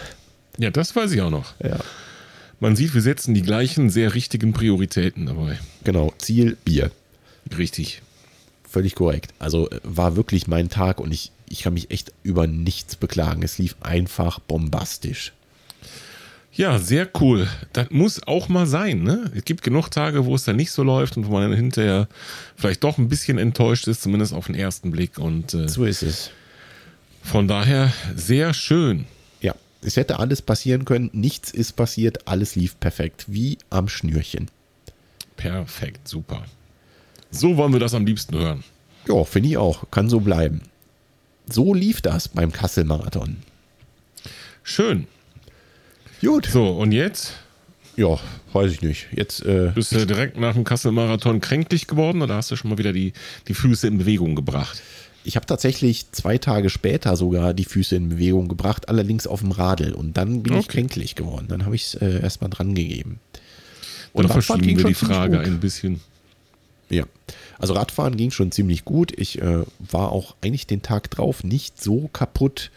Ja, 0.58 0.70
das 0.70 0.94
weiß 0.94 1.12
ich 1.12 1.22
auch 1.22 1.30
noch. 1.30 1.54
Ja, 1.64 1.78
Man 2.60 2.76
sieht, 2.76 2.92
wir 2.92 3.00
setzen 3.00 3.32
die 3.32 3.40
gleichen 3.42 3.88
sehr 3.88 4.14
richtigen 4.14 4.52
Prioritäten 4.52 5.24
dabei. 5.26 5.58
genau. 5.82 6.12
Ziel 6.18 6.58
Bier. 6.62 6.90
Richtig. 7.56 8.02
Völlig 8.68 8.94
korrekt. 8.94 9.34
Also 9.38 9.68
äh, 9.70 9.80
war 9.82 10.16
wirklich 10.16 10.46
mein 10.46 10.68
Tag 10.70 11.00
und 11.00 11.12
ich, 11.12 11.30
ich 11.48 11.62
kann 11.62 11.74
mich 11.74 11.90
echt 11.90 12.12
über 12.22 12.46
nichts 12.46 12.96
beklagen. 12.96 13.42
Es 13.42 13.58
lief 13.58 13.76
einfach 13.80 14.38
bombastisch. 14.38 15.32
Ja, 16.54 16.78
sehr 16.78 17.08
cool. 17.20 17.48
Das 17.72 17.90
muss 17.90 18.26
auch 18.26 18.48
mal 18.50 18.66
sein. 18.66 19.02
Ne? 19.02 19.30
Es 19.34 19.44
gibt 19.44 19.62
genug 19.62 19.90
Tage, 19.90 20.26
wo 20.26 20.34
es 20.34 20.44
dann 20.44 20.56
nicht 20.56 20.70
so 20.70 20.82
läuft 20.82 21.16
und 21.16 21.26
wo 21.26 21.32
man 21.32 21.48
dann 21.50 21.56
hinterher 21.58 22.08
vielleicht 22.56 22.84
doch 22.84 22.98
ein 22.98 23.08
bisschen 23.08 23.38
enttäuscht 23.38 23.88
ist, 23.88 24.02
zumindest 24.02 24.34
auf 24.34 24.46
den 24.46 24.54
ersten 24.54 24.90
Blick. 24.90 25.18
Und 25.18 25.54
äh, 25.54 25.68
So 25.68 25.84
ist 25.84 26.02
es. 26.02 26.30
von 27.22 27.48
daher 27.48 27.90
sehr 28.16 28.52
schön. 28.52 29.06
Ja, 29.40 29.54
es 29.80 29.96
hätte 29.96 30.18
alles 30.18 30.42
passieren 30.42 30.84
können. 30.84 31.08
Nichts 31.14 31.50
ist 31.52 31.72
passiert. 31.72 32.28
Alles 32.28 32.54
lief 32.54 32.78
perfekt. 32.80 33.24
Wie 33.28 33.56
am 33.70 33.88
Schnürchen. 33.88 34.50
Perfekt, 35.36 36.06
super. 36.06 36.44
So 37.32 37.56
wollen 37.56 37.72
wir 37.72 37.80
das 37.80 37.94
am 37.94 38.06
liebsten 38.06 38.36
hören. 38.38 38.62
Ja, 39.08 39.24
finde 39.24 39.48
ich 39.48 39.56
auch. 39.56 39.90
Kann 39.90 40.08
so 40.08 40.20
bleiben. 40.20 40.60
So 41.50 41.74
lief 41.74 42.00
das 42.00 42.28
beim 42.28 42.52
Kassel-Marathon. 42.52 43.38
Schön. 44.62 45.06
Gut. 46.20 46.46
So, 46.46 46.68
und 46.68 46.92
jetzt 46.92 47.32
Ja, 47.96 48.18
weiß 48.52 48.70
ich 48.72 48.82
nicht. 48.82 49.08
Jetzt 49.12 49.44
äh, 49.44 49.72
Bist 49.74 49.92
du 49.92 50.06
direkt 50.06 50.38
nach 50.38 50.54
dem 50.54 50.64
Kassel-Marathon 50.64 51.40
kränklich 51.40 51.86
geworden 51.88 52.22
oder 52.22 52.36
hast 52.36 52.50
du 52.50 52.56
schon 52.56 52.70
mal 52.70 52.78
wieder 52.78 52.92
die, 52.92 53.12
die 53.48 53.54
Füße 53.54 53.86
in 53.88 53.98
Bewegung 53.98 54.34
gebracht? 54.34 54.80
ich 55.24 55.36
habe 55.36 55.46
tatsächlich 55.46 56.10
zwei 56.10 56.36
Tage 56.36 56.68
später 56.68 57.14
sogar 57.14 57.54
die 57.54 57.64
Füße 57.64 57.94
in 57.94 58.08
Bewegung 58.08 58.48
gebracht, 58.48 58.88
allerdings 58.88 59.28
auf 59.28 59.38
dem 59.40 59.52
Radl. 59.52 59.92
Und 59.92 60.16
dann 60.16 60.42
bin 60.42 60.52
ich 60.54 60.64
Okay. 60.66 60.72
kränklich 60.78 61.14
geworden. 61.14 61.46
Dann 61.48 61.64
habe 61.64 61.76
ich 61.76 61.84
es 61.84 61.94
äh, 61.94 62.20
erstmal 62.20 62.50
dran 62.50 62.74
gegeben. 62.74 63.20
Oder 64.14 64.30
Radfahren 64.30 64.60
verschieben 64.62 64.78
wir 64.78 64.84
die 64.84 64.94
Frage 64.94 65.38
ein 65.38 65.60
bisschen? 65.60 66.00
Ja. 66.92 67.04
Also 67.58 67.74
Radfahren 67.74 68.16
ging 68.16 68.30
schon 68.30 68.52
ziemlich 68.52 68.84
gut. 68.84 69.12
Ich 69.18 69.40
äh, 69.40 69.62
war 69.78 70.12
auch 70.12 70.36
eigentlich 70.42 70.66
den 70.66 70.82
Tag 70.82 71.10
drauf 71.10 71.42
nicht 71.42 71.82
so 71.82 72.08
kaputt, 72.12 72.70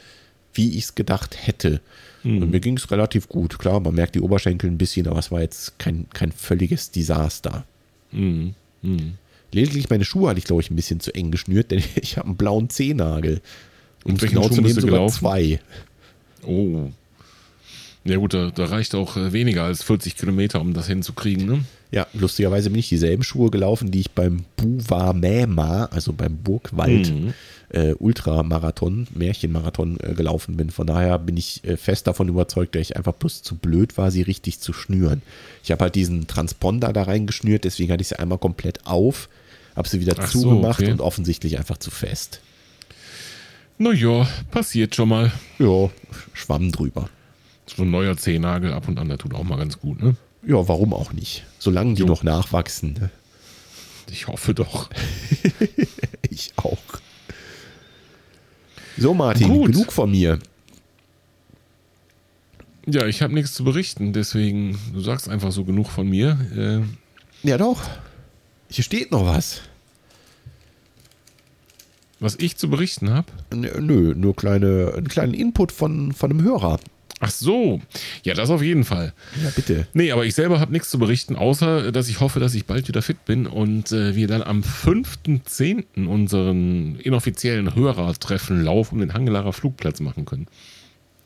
wie 0.54 0.78
ich 0.78 0.86
es 0.86 0.96
gedacht 0.96 1.36
hätte. 1.46 1.82
Und 2.26 2.50
mir 2.50 2.60
ging 2.60 2.76
es 2.76 2.90
relativ 2.90 3.30
gut. 3.30 3.60
Klar, 3.60 3.80
man 3.80 3.94
merkt 3.94 4.16
die 4.16 4.20
Oberschenkel 4.20 4.68
ein 4.68 4.80
bisschen, 4.80 5.08
aber 5.08 5.20
es 5.20 5.30
war 5.30 5.42
jetzt 5.42 5.78
kein, 5.78 6.08
kein 6.12 6.32
völliges 6.32 6.90
Desaster. 6.90 7.66
Mhm. 8.12 8.56
Mhm. 8.82 9.14
Lediglich 9.52 9.90
meine 9.92 10.06
Schuhe 10.06 10.30
hatte 10.30 10.40
ich, 10.40 10.46
glaube 10.46 10.64
ich, 10.64 10.72
ein 10.72 10.76
bisschen 10.76 11.00
zu 11.00 11.14
eng 11.14 11.30
geschnürt, 11.30 11.70
denn 11.72 11.84
ich 11.96 12.18
habe 12.18 12.28
einen 12.28 12.38
blauen 12.38 12.70
Zehennagel. 12.70 13.42
Um 14.04 14.16
es 14.16 14.22
welchen 14.24 14.36
genau 14.36 14.50
zu 14.50 14.62
nehmen, 14.62 14.74
sogar 14.74 15.00
gelaufen? 15.00 15.20
zwei. 15.20 15.60
Oh. 16.44 16.90
Ja 18.04 18.18
gut, 18.18 18.34
da, 18.34 18.50
da 18.50 18.66
reicht 18.66 18.96
auch 18.96 19.18
äh, 19.18 19.32
weniger 19.32 19.64
als 19.64 19.84
40 19.84 20.16
Kilometer, 20.16 20.62
um 20.62 20.74
das 20.74 20.88
hinzukriegen, 20.88 21.46
ne? 21.46 21.64
Ja, 21.96 22.08
lustigerweise 22.12 22.70
bin 22.70 22.80
ich 22.80 22.90
dieselben 22.90 23.24
Schuhe 23.24 23.50
gelaufen, 23.50 23.90
die 23.90 24.02
ich 24.02 24.12
beim 24.12 24.44
Buvamäma, 24.58 25.86
also 25.86 26.12
beim 26.12 26.36
Burgwald 26.36 27.10
Mhm. 27.10 27.34
äh, 27.70 27.94
Ultramarathon, 27.94 29.08
Märchenmarathon 29.16 29.98
äh, 30.02 30.14
gelaufen 30.14 30.58
bin. 30.58 30.72
Von 30.72 30.88
daher 30.88 31.18
bin 31.18 31.38
ich 31.38 31.64
äh, 31.64 31.78
fest 31.78 32.06
davon 32.08 32.28
überzeugt, 32.28 32.76
dass 32.76 32.82
ich 32.82 32.98
einfach 32.98 33.14
bloß 33.14 33.44
zu 33.44 33.56
blöd 33.56 33.98
war, 33.98 34.12
sie 34.12 34.24
richtig 34.24 34.60
zu 34.60 34.74
schnüren. 34.74 35.22
Ich 35.64 35.72
habe 35.72 35.84
halt 35.86 35.96
diesen 35.96 36.28
Transponder 36.28 36.92
da 36.92 37.04
reingeschnürt, 37.04 37.64
deswegen 37.64 37.94
hatte 37.94 38.02
ich 38.02 38.10
sie 38.10 38.20
einmal 38.20 38.40
komplett 38.40 38.86
auf, 38.86 39.30
habe 39.78 39.88
sie 39.88 40.02
wieder 40.02 40.16
Ach 40.20 40.28
so, 40.28 40.42
zugemacht 40.42 40.82
okay. 40.82 40.92
und 40.92 41.00
offensichtlich 41.00 41.58
einfach 41.58 41.78
zu 41.78 41.92
fest. 41.92 42.42
Naja, 43.78 44.28
passiert 44.52 44.96
schon 44.96 45.08
mal. 45.10 45.32
Ja, 45.60 45.90
schwamm 46.34 46.74
drüber. 46.74 47.10
So 47.68 47.84
ein 47.84 47.92
neuer 47.92 48.18
Zehennagel 48.18 48.74
ab 48.74 48.88
und 48.90 49.00
an, 49.00 49.08
der 49.08 49.18
tut 49.18 49.34
auch 49.34 49.44
mal 49.44 49.58
ganz 49.58 49.80
gut, 49.80 50.02
ne? 50.04 50.16
Ja, 50.48 50.68
warum 50.68 50.94
auch 50.94 51.12
nicht? 51.14 51.44
Solange 51.60 51.94
die 51.96 52.02
Jo. 52.02 52.08
noch 52.08 52.24
nachwachsen. 52.24 52.94
ne? 52.94 53.10
Ich 54.12 54.28
hoffe 54.28 54.54
doch. 54.54 54.90
Ich 56.30 56.52
auch. 56.58 56.78
So, 58.98 59.14
Martin, 59.14 59.48
Gut. 59.48 59.72
genug 59.72 59.92
von 59.94 60.12
mir. 60.12 60.40
Ja, 62.88 63.06
ich 63.08 63.22
habe 63.22 63.34
nichts 63.34 63.54
zu 63.54 63.64
berichten, 63.64 64.12
deswegen, 64.12 64.78
du 64.94 65.00
sagst 65.00 65.30
einfach 65.30 65.52
so 65.52 65.64
genug 65.64 65.88
von 65.90 66.10
mir. 66.10 66.86
Äh, 67.44 67.48
Ja, 67.48 67.58
doch. 67.58 67.82
Hier 68.70 68.84
steht 68.84 69.12
noch 69.12 69.26
was. 69.26 69.62
was 72.20 72.36
ich 72.38 72.58
zu 72.58 72.70
berichten 72.70 73.10
habe. 73.12 73.28
Nö, 73.54 74.14
nur 74.16 74.36
kleine, 74.36 74.94
einen 74.98 75.08
kleinen 75.08 75.34
Input 75.34 75.72
von, 75.72 76.12
von 76.12 76.32
einem 76.32 76.44
Hörer. 76.44 76.80
Ach 77.26 77.32
so, 77.32 77.82
ja, 78.24 78.36
das 78.36 78.52
auf 78.52 78.62
jeden 78.62 78.84
Fall. 78.84 79.14
Ja, 79.44 79.50
bitte. 79.56 79.88
Nee, 79.94 80.12
aber 80.12 80.26
ich 80.26 80.36
selber 80.36 80.60
habe 80.60 80.72
nichts 80.72 80.92
zu 80.92 81.00
berichten, 81.00 81.36
außer 81.36 81.92
dass 81.92 82.08
ich 82.08 82.20
hoffe, 82.20 82.40
dass 82.40 82.54
ich 82.54 82.66
bald 82.68 82.88
wieder 82.88 83.02
fit 83.02 83.26
bin 83.26 83.48
und 83.48 83.92
äh, 83.92 84.16
wir 84.16 84.28
dann 84.28 84.44
am 84.44 84.62
5.10. 84.62 86.06
unseren 86.06 86.98
inoffiziellen 87.00 87.74
Hörertreffen 87.74 88.64
Lauf 88.64 88.92
um 88.92 89.00
den 89.00 89.14
Hangelarer 89.16 89.54
Flugplatz 89.54 90.00
machen 90.02 90.26
können. 90.26 90.46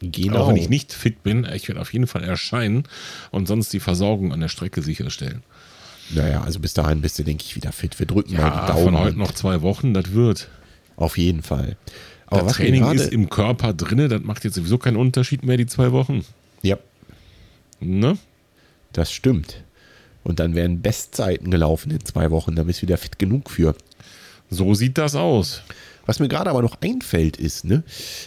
Genau. 0.01 0.37
Auch 0.43 0.49
wenn 0.49 0.55
ich 0.55 0.69
nicht 0.69 0.93
fit 0.93 1.23
bin, 1.23 1.45
ich 1.53 1.67
werde 1.67 1.81
auf 1.81 1.91
jeden 1.91 2.07
Fall 2.07 2.23
erscheinen 2.23 2.83
und 3.31 3.49
sonst 3.49 3.73
die 3.73 3.81
Versorgung 3.81 4.31
an 4.31 4.39
der 4.39 4.47
Strecke 4.47 4.81
sicherstellen. 4.81 5.43
Naja, 6.11 6.41
also 6.41 6.59
bis 6.61 6.73
dahin 6.73 7.01
bist 7.01 7.19
du, 7.19 7.23
denke 7.23 7.43
ich, 7.45 7.57
wieder 7.57 7.73
fit. 7.73 7.99
Wir 7.99 8.05
drücken 8.05 8.33
mal 8.33 8.39
Ja, 8.39 8.65
die 8.65 8.71
Daumen. 8.71 8.83
von 8.85 8.97
heute 8.99 9.17
noch 9.19 9.33
zwei 9.33 9.61
Wochen, 9.61 9.93
das 9.93 10.13
wird. 10.13 10.47
Auf 10.95 11.17
jeden 11.17 11.43
Fall. 11.43 11.75
Aber 12.31 12.43
Das 12.43 12.53
Training 12.53 12.85
ist 12.91 13.11
im 13.11 13.29
Körper 13.29 13.73
drinne, 13.73 14.07
das 14.07 14.21
macht 14.23 14.43
jetzt 14.43 14.55
sowieso 14.55 14.77
keinen 14.77 14.97
Unterschied 14.97 15.43
mehr, 15.43 15.57
die 15.57 15.65
zwei 15.65 15.91
Wochen. 15.91 16.23
Ja, 16.61 16.77
Ne? 17.79 18.17
das 18.93 19.11
stimmt. 19.11 19.63
Und 20.23 20.39
dann 20.39 20.53
werden 20.55 20.81
Bestzeiten 20.81 21.49
gelaufen 21.49 21.91
in 21.91 22.03
zwei 22.03 22.29
Wochen. 22.31 22.55
Da 22.55 22.63
bist 22.63 22.79
du 22.79 22.83
wieder 22.83 22.97
fit 22.97 23.17
genug 23.19 23.49
für. 23.49 23.73
So 24.49 24.73
sieht 24.73 24.97
das 24.97 25.15
aus. 25.15 25.61
Was 26.05 26.19
mir 26.19 26.27
gerade 26.27 26.49
aber 26.49 26.61
noch 26.63 26.77
einfällt, 26.81 27.37
ist, 27.37 27.65
ne, 27.65 27.83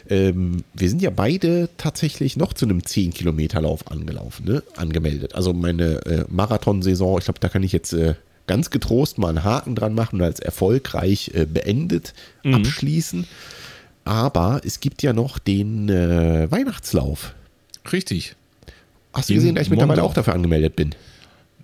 ähm, 0.09 0.63
wir 0.73 0.89
sind 0.89 1.03
ja 1.03 1.11
beide 1.11 1.69
tatsächlich 1.79 2.37
noch 2.37 2.53
zu 2.53 2.65
einem 2.65 2.79
10-Kilometer-Lauf 2.79 3.91
angelaufen, 3.91 4.47
ne, 4.47 4.63
angemeldet. 4.77 5.35
Also 5.35 5.53
meine 5.53 6.05
äh, 6.07 6.25
Marathonsaison, 6.29 7.19
ich 7.19 7.25
glaube, 7.25 7.41
da 7.41 7.49
kann 7.49 7.65
ich 7.65 7.73
jetzt 7.73 7.93
äh, 7.93 8.15
ganz 8.47 8.71
getrost 8.71 9.19
mal 9.19 9.31
einen 9.31 9.43
Haken 9.43 9.75
dran 9.75 9.95
machen 9.95 10.17
und 10.21 10.23
als 10.23 10.39
erfolgreich 10.39 11.33
äh, 11.35 11.45
beendet 11.45 12.15
abschließen. 12.45 13.27
Aber 14.05 14.61
es 14.65 14.81
gibt 14.81 15.03
ja 15.03 15.13
noch 15.13 15.39
den 15.39 15.89
äh, 15.89 16.51
Weihnachtslauf. 16.51 17.35
Richtig. 17.93 18.35
Hast 19.13 19.31
du 19.31 19.35
gesehen, 19.35 19.55
dass 19.55 19.65
ich 19.65 19.71
mittlerweile 19.71 20.03
auch 20.03 20.15
dafür 20.15 20.35
angemeldet 20.35 20.77
bin? 20.77 20.95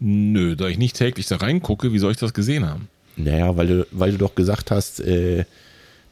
Nö, 0.01 0.55
da 0.55 0.69
ich 0.69 0.79
nicht 0.79 0.97
täglich 0.97 1.27
da 1.27 1.37
reingucke, 1.37 1.93
wie 1.93 1.99
soll 1.99 2.13
ich 2.13 2.19
das 2.19 2.35
gesehen 2.35 2.67
haben? 2.67 2.89
Naja, 3.17 3.57
weil 3.57 3.67
du, 3.67 3.87
weil 3.91 4.13
du 4.13 4.19
doch 4.19 4.35
gesagt 4.35 4.71
hast, 4.71 5.01
äh, 5.01 5.45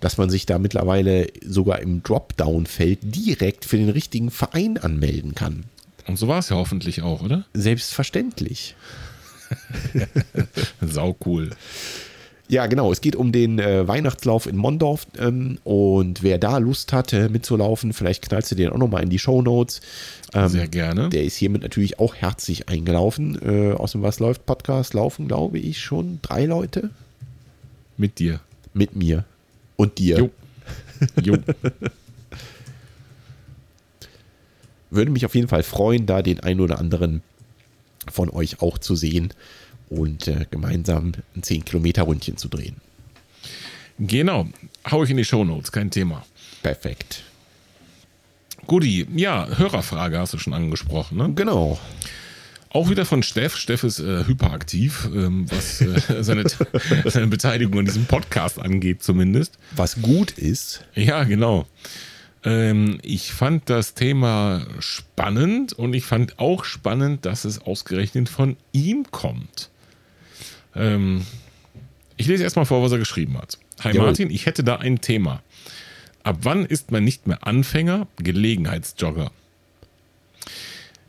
dass 0.01 0.19
man 0.19 0.29
sich 0.29 0.47
da 0.47 0.59
mittlerweile 0.59 1.29
sogar 1.45 1.81
im 1.81 2.03
Dropdown-Feld 2.03 2.99
direkt 3.03 3.65
für 3.65 3.77
den 3.77 3.89
richtigen 3.89 4.31
Verein 4.31 4.79
anmelden 4.79 5.35
kann. 5.35 5.65
Und 6.07 6.19
so 6.19 6.29
war 6.29 6.39
es 6.39 6.49
ja 6.49 6.57
hoffentlich 6.57 7.03
auch, 7.03 7.23
oder? 7.23 7.45
Selbstverständlich. 7.55 8.75
Sau 10.81 11.17
cool. 11.25 11.51
Ja, 12.49 12.67
genau. 12.67 12.93
Es 12.93 13.01
geht 13.01 13.17
um 13.17 13.33
den 13.33 13.59
äh, 13.59 13.89
Weihnachtslauf 13.89 14.47
in 14.47 14.57
Mondorf. 14.57 15.07
Ähm, 15.19 15.59
und 15.65 16.23
wer 16.23 16.39
da 16.39 16.59
Lust 16.59 16.93
hatte 16.93 17.29
mitzulaufen, 17.29 17.93
vielleicht 17.93 18.23
knallst 18.29 18.53
du 18.53 18.55
den 18.55 18.71
auch 18.71 18.79
nochmal 18.79 19.03
in 19.03 19.11
die 19.11 19.19
Shownotes. 19.19 19.81
Ähm, 20.33 20.49
Sehr 20.49 20.69
gerne. 20.69 21.09
Der 21.09 21.25
ist 21.25 21.37
hiermit 21.37 21.63
natürlich 21.63 21.99
auch 21.99 22.15
herzlich 22.15 22.69
eingelaufen. 22.69 23.41
Äh, 23.43 23.73
aus 23.73 23.93
dem 23.93 24.03
Was 24.03 24.21
läuft 24.21 24.47
Podcast 24.47 24.95
laufen, 24.95 25.27
glaube 25.27 25.59
ich, 25.59 25.81
schon 25.81 26.21
drei 26.23 26.45
Leute 26.45 26.91
Mit 27.97 28.19
dir. 28.21 28.41
mit 28.75 28.95
mir 28.95 29.25
und 29.77 29.99
dir. 29.99 30.19
Jo. 30.19 30.31
Jo. 31.23 31.37
Würde 34.91 35.11
mich 35.11 35.27
auf 35.27 35.35
jeden 35.35 35.49
Fall 35.49 35.63
freuen, 35.65 36.07
da 36.07 36.23
den 36.23 36.41
einen 36.41 36.61
oder 36.61 36.79
anderen 36.79 37.23
von 38.11 38.31
euch 38.31 38.63
auch 38.63 38.79
zu 38.79 38.95
sehen 38.95 39.33
und 39.89 40.29
äh, 40.29 40.47
gemeinsam 40.51 41.13
ein 41.35 41.43
10-Kilometer-Rundchen 41.43 42.37
zu 42.37 42.49
drehen. 42.49 42.77
genau. 43.99 44.49
Hau 44.91 45.03
ich 45.03 45.11
in 45.11 45.17
die 45.17 45.25
Shownotes, 45.25 45.73
kein 45.73 45.91
Thema. 45.91 46.25
Perfekt. 46.63 47.25
Guti, 48.67 49.07
ja, 49.15 49.47
Hörerfrage 49.57 50.19
hast 50.19 50.35
du 50.35 50.39
schon 50.39 50.53
angesprochen, 50.55 51.19
ne? 51.19 51.33
Genau. 51.35 51.79
Auch 52.71 52.91
wieder 52.91 53.07
von 53.07 53.23
Steff. 53.23 53.57
Steff 53.57 53.85
ist 53.85 54.01
äh, 54.01 54.27
hyperaktiv, 54.27 55.09
ähm, 55.15 55.47
was 55.51 55.81
äh, 55.81 56.23
seine, 56.23 56.45
seine 57.05 57.27
Beteiligung 57.29 57.79
an 57.79 57.85
diesem 57.85 58.07
Podcast 58.07 58.59
angeht, 58.61 59.03
zumindest. 59.03 59.57
Was 59.75 60.03
gut 60.03 60.33
ist, 60.33 60.85
Ja, 60.95 61.25
genau. 61.25 61.67
Ähm, 62.45 62.99
ich 63.03 63.33
fand 63.33 63.71
das 63.71 63.95
Thema 63.95 64.67
spannend 64.79 65.73
und 65.73 65.95
ich 65.95 66.05
fand 66.05 66.39
auch 66.39 66.65
spannend, 66.65 67.25
dass 67.25 67.45
es 67.45 67.61
ausgerechnet 67.61 68.29
von 68.29 68.57
ihm 68.73 69.05
kommt. 69.11 69.71
Ähm, 70.77 71.25
ich 72.17 72.27
lese 72.27 72.45
erstmal 72.45 72.67
vor, 72.67 72.83
was 72.83 72.93
er 72.93 72.99
geschrieben 72.99 73.37
hat. 73.39 73.59
Hi 73.81 73.93
Jawohl. 73.93 74.09
Martin, 74.09 74.31
ich 74.31 74.47
hätte 74.47 74.65
da 74.65 74.77
ein 74.77 75.01
Thema. 75.01 75.43
Ab 76.23 76.39
wann 76.43 76.65
ist 76.65 76.91
man 76.91 77.05
nicht 77.05 77.27
mehr 77.27 77.47
Anfänger, 77.47 78.07
Gelegenheitsjogger? 78.17 79.31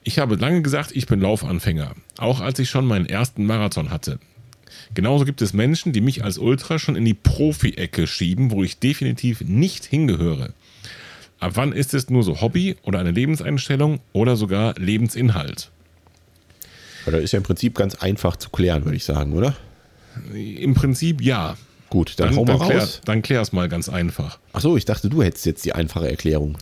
Ich 0.04 0.20
habe 0.20 0.36
lange 0.36 0.62
gesagt, 0.62 0.92
ich 0.94 1.06
bin 1.06 1.20
Laufanfänger, 1.20 1.94
auch 2.18 2.40
als 2.40 2.60
ich 2.60 2.70
schon 2.70 2.86
meinen 2.86 3.08
ersten 3.08 3.46
Marathon 3.46 3.90
hatte. 3.90 4.20
Genauso 4.94 5.26
gibt 5.26 5.42
es 5.42 5.54
Menschen, 5.54 5.92
die 5.92 6.02
mich 6.02 6.24
als 6.24 6.38
Ultra 6.38 6.80
schon 6.80 6.96
in 6.96 7.04
die 7.04 7.14
Profi-Ecke 7.14 8.08
schieben, 8.08 8.52
wo 8.52 8.64
ich 8.64 8.80
definitiv 8.80 9.42
nicht 9.42 9.86
hingehöre. 9.86 10.54
Ab 11.40 11.52
wann 11.56 11.72
ist 11.72 11.94
es 11.94 12.10
nur 12.10 12.24
so 12.24 12.42
Hobby 12.42 12.78
oder 12.84 13.00
eine 13.00 13.12
Lebenseinstellung 13.12 14.00
oder 14.14 14.36
sogar 14.36 14.76
Lebensinhalt? 14.78 15.72
Weil 17.08 17.14
das 17.14 17.24
ist 17.24 17.32
ja 17.32 17.38
im 17.38 17.44
Prinzip 17.44 17.74
ganz 17.76 17.96
einfach 17.96 18.36
zu 18.36 18.50
klären, 18.50 18.84
würde 18.84 18.98
ich 18.98 19.06
sagen, 19.06 19.32
oder? 19.32 19.56
Im 20.34 20.74
Prinzip 20.74 21.22
ja. 21.22 21.56
Gut, 21.90 22.16
dann, 22.18 22.36
hau 22.36 22.44
dann, 22.44 22.58
mal 22.58 22.68
klär, 22.68 22.82
raus. 22.82 23.02
dann 23.06 23.22
klär's 23.22 23.54
mal 23.54 23.70
ganz 23.70 23.88
einfach. 23.88 24.40
Achso, 24.52 24.76
ich 24.76 24.84
dachte, 24.84 25.08
du 25.08 25.24
hättest 25.24 25.46
jetzt 25.46 25.64
die 25.64 25.72
einfache 25.72 26.10
Erklärung. 26.10 26.58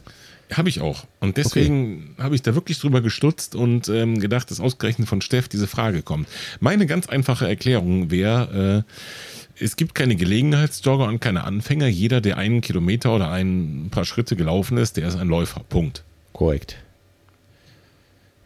Habe 0.53 0.69
ich 0.69 0.81
auch. 0.81 1.05
Und 1.19 1.37
deswegen 1.37 2.13
habe 2.19 2.35
ich 2.35 2.43
da 2.43 2.53
wirklich 2.53 2.79
drüber 2.79 3.01
gestutzt 3.01 3.55
und 3.55 3.89
ähm, 3.89 4.19
gedacht, 4.19 4.51
dass 4.51 4.59
ausgerechnet 4.59 5.07
von 5.07 5.21
Steff 5.21 5.47
diese 5.47 5.65
Frage 5.65 6.03
kommt. 6.03 6.27
Meine 6.59 6.85
ganz 6.85 7.09
einfache 7.09 7.47
Erklärung 7.47 8.11
wäre, 8.11 8.85
äh, 8.85 9.63
es 9.63 9.77
gibt 9.77 9.95
keine 9.95 10.15
Gelegenheitsjogger 10.15 11.05
und 11.05 11.21
keine 11.21 11.45
Anfänger. 11.45 11.87
Jeder, 11.87 12.21
der 12.21 12.37
einen 12.37 12.61
Kilometer 12.61 13.15
oder 13.15 13.31
ein 13.31 13.87
paar 13.89 14.05
Schritte 14.05 14.35
gelaufen 14.35 14.77
ist, 14.77 14.97
der 14.97 15.07
ist 15.07 15.15
ein 15.15 15.27
Läufer. 15.27 15.61
Punkt. 15.67 16.03
Korrekt. 16.33 16.77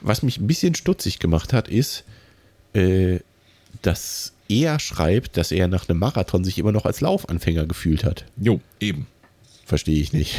Was 0.02 0.24
mich 0.24 0.40
ein 0.40 0.48
bisschen 0.48 0.76
stutzig 0.76 1.20
gemacht 1.20 1.54
hat, 1.54 1.68
ist, 1.68 2.04
äh, 2.74 3.20
dass 3.82 4.34
er 4.48 4.80
schreibt, 4.80 5.38
dass 5.38 5.52
er 5.52 5.68
nach 5.68 5.88
einem 5.88 6.00
Marathon 6.00 6.44
sich 6.44 6.58
immer 6.58 6.72
noch 6.72 6.86
als 6.86 7.02
Laufanfänger 7.02 7.66
gefühlt 7.66 8.04
hat. 8.04 8.26
Jo, 8.38 8.60
eben. 8.80 9.08
Verstehe 9.66 10.02
ich 10.02 10.14
nicht. 10.14 10.34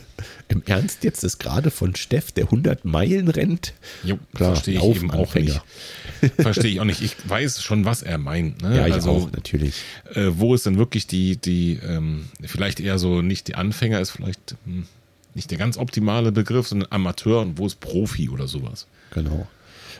Im 0.48 0.62
Ernst 0.64 1.04
jetzt 1.04 1.22
ist 1.22 1.38
gerade 1.38 1.70
von 1.70 1.94
Steff, 1.94 2.32
der 2.32 2.44
100 2.44 2.86
Meilen 2.86 3.28
rennt? 3.28 3.74
Jo, 4.02 4.18
verstehe 4.34 4.78
ich 4.78 4.96
eben 4.96 5.10
auch 5.10 5.34
nicht. 5.34 5.60
Verstehe 6.38 6.70
ich 6.70 6.80
auch 6.80 6.86
nicht. 6.86 7.02
Ich 7.02 7.16
weiß 7.28 7.62
schon, 7.62 7.84
was 7.84 8.02
er 8.02 8.16
meint. 8.16 8.62
Ne? 8.62 8.78
Ja, 8.78 8.86
ich 8.86 8.94
also, 8.94 9.10
auch, 9.10 9.32
natürlich. 9.32 9.74
Äh, 10.14 10.30
wo 10.30 10.54
ist 10.54 10.64
denn 10.64 10.78
wirklich 10.78 11.06
die, 11.06 11.36
die 11.36 11.78
ähm, 11.86 12.30
vielleicht 12.42 12.80
eher 12.80 12.98
so 12.98 13.20
nicht 13.20 13.48
die 13.48 13.54
Anfänger 13.54 14.00
ist, 14.00 14.12
vielleicht 14.12 14.56
hm, 14.64 14.86
nicht 15.34 15.50
der 15.50 15.58
ganz 15.58 15.78
optimale 15.78 16.32
Begriff, 16.32 16.68
sondern 16.68 16.90
Amateur 16.90 17.40
und 17.40 17.58
wo 17.58 17.66
ist 17.66 17.80
Profi 17.80 18.28
oder 18.28 18.48
sowas. 18.48 18.86
Genau. 19.12 19.48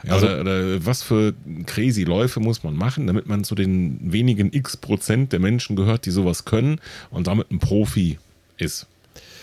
Ja, 0.03 0.14
also, 0.14 0.26
oder, 0.26 0.41
oder, 0.41 0.87
was 0.87 1.03
für 1.03 1.35
crazy 1.66 2.05
Läufe 2.05 2.41
muss 2.41 2.62
man 2.62 2.74
machen, 2.74 3.07
damit 3.07 3.26
man 3.26 3.45
zu 3.45 3.55
den 3.55 4.12
wenigen 4.12 4.53
x 4.53 4.76
Prozent 4.76 5.33
der 5.33 5.41
Menschen 5.41 5.76
gehört, 5.76 6.07
die 6.07 6.11
sowas 6.11 6.45
können 6.45 6.81
und 7.11 7.26
damit 7.26 7.51
ein 7.51 7.59
Profi 7.59 8.18
ist. 8.57 8.87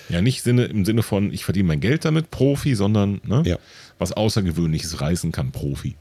Ja, 0.10 0.22
nicht 0.22 0.42
Sinne, 0.42 0.66
im 0.66 0.86
Sinne 0.86 1.04
von, 1.04 1.34
ich 1.34 1.44
verdiene 1.44 1.68
mein 1.68 1.80
Geld 1.80 2.06
damit, 2.06 2.32
Profi, 2.32 2.76
sondern 2.76 3.20
ne, 3.26 3.44
ja. 3.46 3.58
was 4.00 4.14
Außergewöhnliches 4.14 5.02
reißen 5.02 5.32
kann, 5.32 5.52
Profi. 5.52 5.96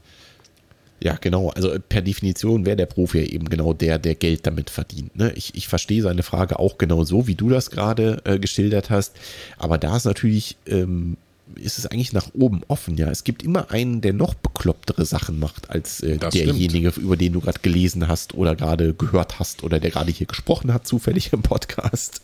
Ja, 0.99 1.17
genau. 1.19 1.49
Also 1.49 1.75
per 1.89 2.01
Definition 2.01 2.65
wäre 2.65 2.75
der 2.75 2.87
Profi 2.87 3.19
ja 3.19 3.25
eben 3.25 3.49
genau 3.49 3.73
der, 3.73 3.99
der 3.99 4.15
Geld 4.15 4.47
damit 4.47 4.69
verdient. 4.69 5.15
Ne? 5.15 5.31
Ich, 5.35 5.53
ich 5.55 5.67
verstehe 5.67 6.01
seine 6.01 6.23
Frage 6.23 6.57
auch 6.57 6.77
genau 6.77 7.03
so, 7.03 7.27
wie 7.27 7.35
du 7.35 7.49
das 7.49 7.69
gerade 7.69 8.21
äh, 8.25 8.39
geschildert 8.39 8.89
hast. 8.89 9.15
Aber 9.57 9.77
da 9.77 9.95
ist 9.95 10.05
natürlich, 10.05 10.57
ähm, 10.65 11.17
ist 11.55 11.77
es 11.77 11.85
eigentlich 11.85 12.13
nach 12.13 12.29
oben 12.33 12.61
offen. 12.67 12.97
Ja, 12.97 13.09
es 13.09 13.23
gibt 13.23 13.43
immer 13.43 13.69
einen, 13.69 14.01
der 14.01 14.13
noch 14.13 14.33
beklopptere 14.33 15.05
Sachen 15.05 15.37
macht 15.39 15.69
als 15.69 16.01
äh, 16.01 16.17
derjenige, 16.17 16.91
stimmt. 16.91 17.05
über 17.05 17.15
den 17.15 17.33
du 17.33 17.41
gerade 17.41 17.59
gelesen 17.59 18.07
hast 18.07 18.33
oder 18.33 18.55
gerade 18.55 18.95
gehört 18.95 19.37
hast 19.37 19.63
oder 19.63 19.79
der 19.79 19.91
gerade 19.91 20.11
hier 20.11 20.27
gesprochen 20.27 20.73
hat, 20.73 20.87
zufällig 20.87 21.31
im 21.31 21.43
Podcast. 21.43 22.21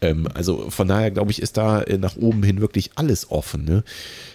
Ähm, 0.00 0.28
also 0.34 0.70
von 0.70 0.88
daher 0.88 1.10
glaube 1.10 1.30
ich, 1.30 1.42
ist 1.42 1.56
da 1.56 1.82
äh, 1.82 1.98
nach 1.98 2.16
oben 2.16 2.42
hin 2.42 2.60
wirklich 2.60 2.90
alles 2.94 3.30
offen. 3.30 3.64
Ne? 3.64 3.84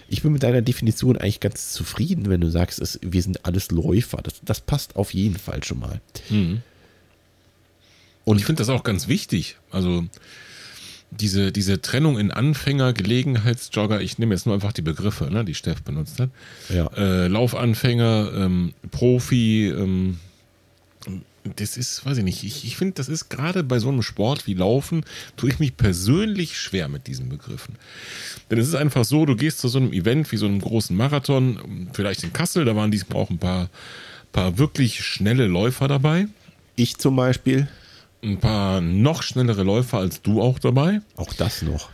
Ich 0.08 0.22
bin 0.22 0.32
mit 0.32 0.42
deiner 0.42 0.62
Definition 0.62 1.16
eigentlich 1.16 1.40
ganz 1.40 1.72
zufrieden, 1.72 2.28
wenn 2.28 2.40
du 2.40 2.50
sagst, 2.50 2.80
es, 2.80 2.98
wir 3.02 3.22
sind 3.22 3.44
alles 3.46 3.70
Läufer. 3.70 4.18
Das, 4.22 4.34
das 4.42 4.60
passt 4.60 4.96
auf 4.96 5.14
jeden 5.14 5.38
Fall 5.38 5.64
schon 5.64 5.80
mal. 5.80 6.00
Mhm. 6.30 6.62
Und 8.24 8.38
ich 8.38 8.44
finde 8.46 8.60
das 8.60 8.68
auch 8.68 8.82
ganz 8.82 9.08
wichtig. 9.08 9.56
Also 9.70 10.04
diese, 11.10 11.52
diese 11.52 11.80
Trennung 11.80 12.18
in 12.18 12.30
Anfänger, 12.30 12.92
Gelegenheitsjogger, 12.92 14.00
ich 14.00 14.18
nehme 14.18 14.34
jetzt 14.34 14.46
nur 14.46 14.54
einfach 14.54 14.72
die 14.72 14.82
Begriffe, 14.82 15.30
ne, 15.30 15.44
die 15.44 15.54
Steff 15.54 15.82
benutzt 15.82 16.18
hat. 16.18 16.30
Ja. 16.68 16.86
Äh, 16.96 17.28
Laufanfänger, 17.28 18.32
ähm, 18.34 18.74
Profi, 18.90 19.68
ähm, 19.68 20.18
das 21.56 21.76
ist, 21.76 22.04
weiß 22.06 22.18
ich 22.18 22.24
nicht, 22.24 22.42
ich, 22.42 22.64
ich 22.64 22.76
finde, 22.76 22.94
das 22.94 23.08
ist 23.08 23.28
gerade 23.28 23.62
bei 23.62 23.78
so 23.78 23.88
einem 23.88 24.02
Sport 24.02 24.46
wie 24.46 24.54
Laufen, 24.54 25.04
tue 25.36 25.50
ich 25.50 25.58
mich 25.58 25.76
persönlich 25.76 26.58
schwer 26.58 26.88
mit 26.88 27.06
diesen 27.06 27.28
Begriffen. 27.28 27.76
Denn 28.50 28.58
es 28.58 28.68
ist 28.68 28.74
einfach 28.74 29.04
so, 29.04 29.26
du 29.26 29.36
gehst 29.36 29.58
zu 29.58 29.68
so 29.68 29.78
einem 29.78 29.92
Event 29.92 30.32
wie 30.32 30.36
so 30.36 30.46
einem 30.46 30.60
großen 30.60 30.96
Marathon, 30.96 31.88
vielleicht 31.92 32.24
in 32.24 32.32
Kassel, 32.32 32.64
da 32.64 32.74
waren 32.74 32.90
diesmal 32.90 33.18
auch 33.20 33.30
ein 33.30 33.38
paar, 33.38 33.68
paar 34.32 34.58
wirklich 34.58 35.04
schnelle 35.04 35.46
Läufer 35.46 35.86
dabei. 35.86 36.26
Ich 36.76 36.96
zum 36.96 37.16
Beispiel. 37.16 37.68
Ein 38.22 38.38
paar 38.38 38.80
noch 38.80 39.22
schnellere 39.22 39.62
Läufer 39.62 39.98
als 39.98 40.22
du 40.22 40.40
auch 40.40 40.58
dabei. 40.58 41.02
Auch 41.16 41.34
das 41.34 41.60
noch. 41.60 41.90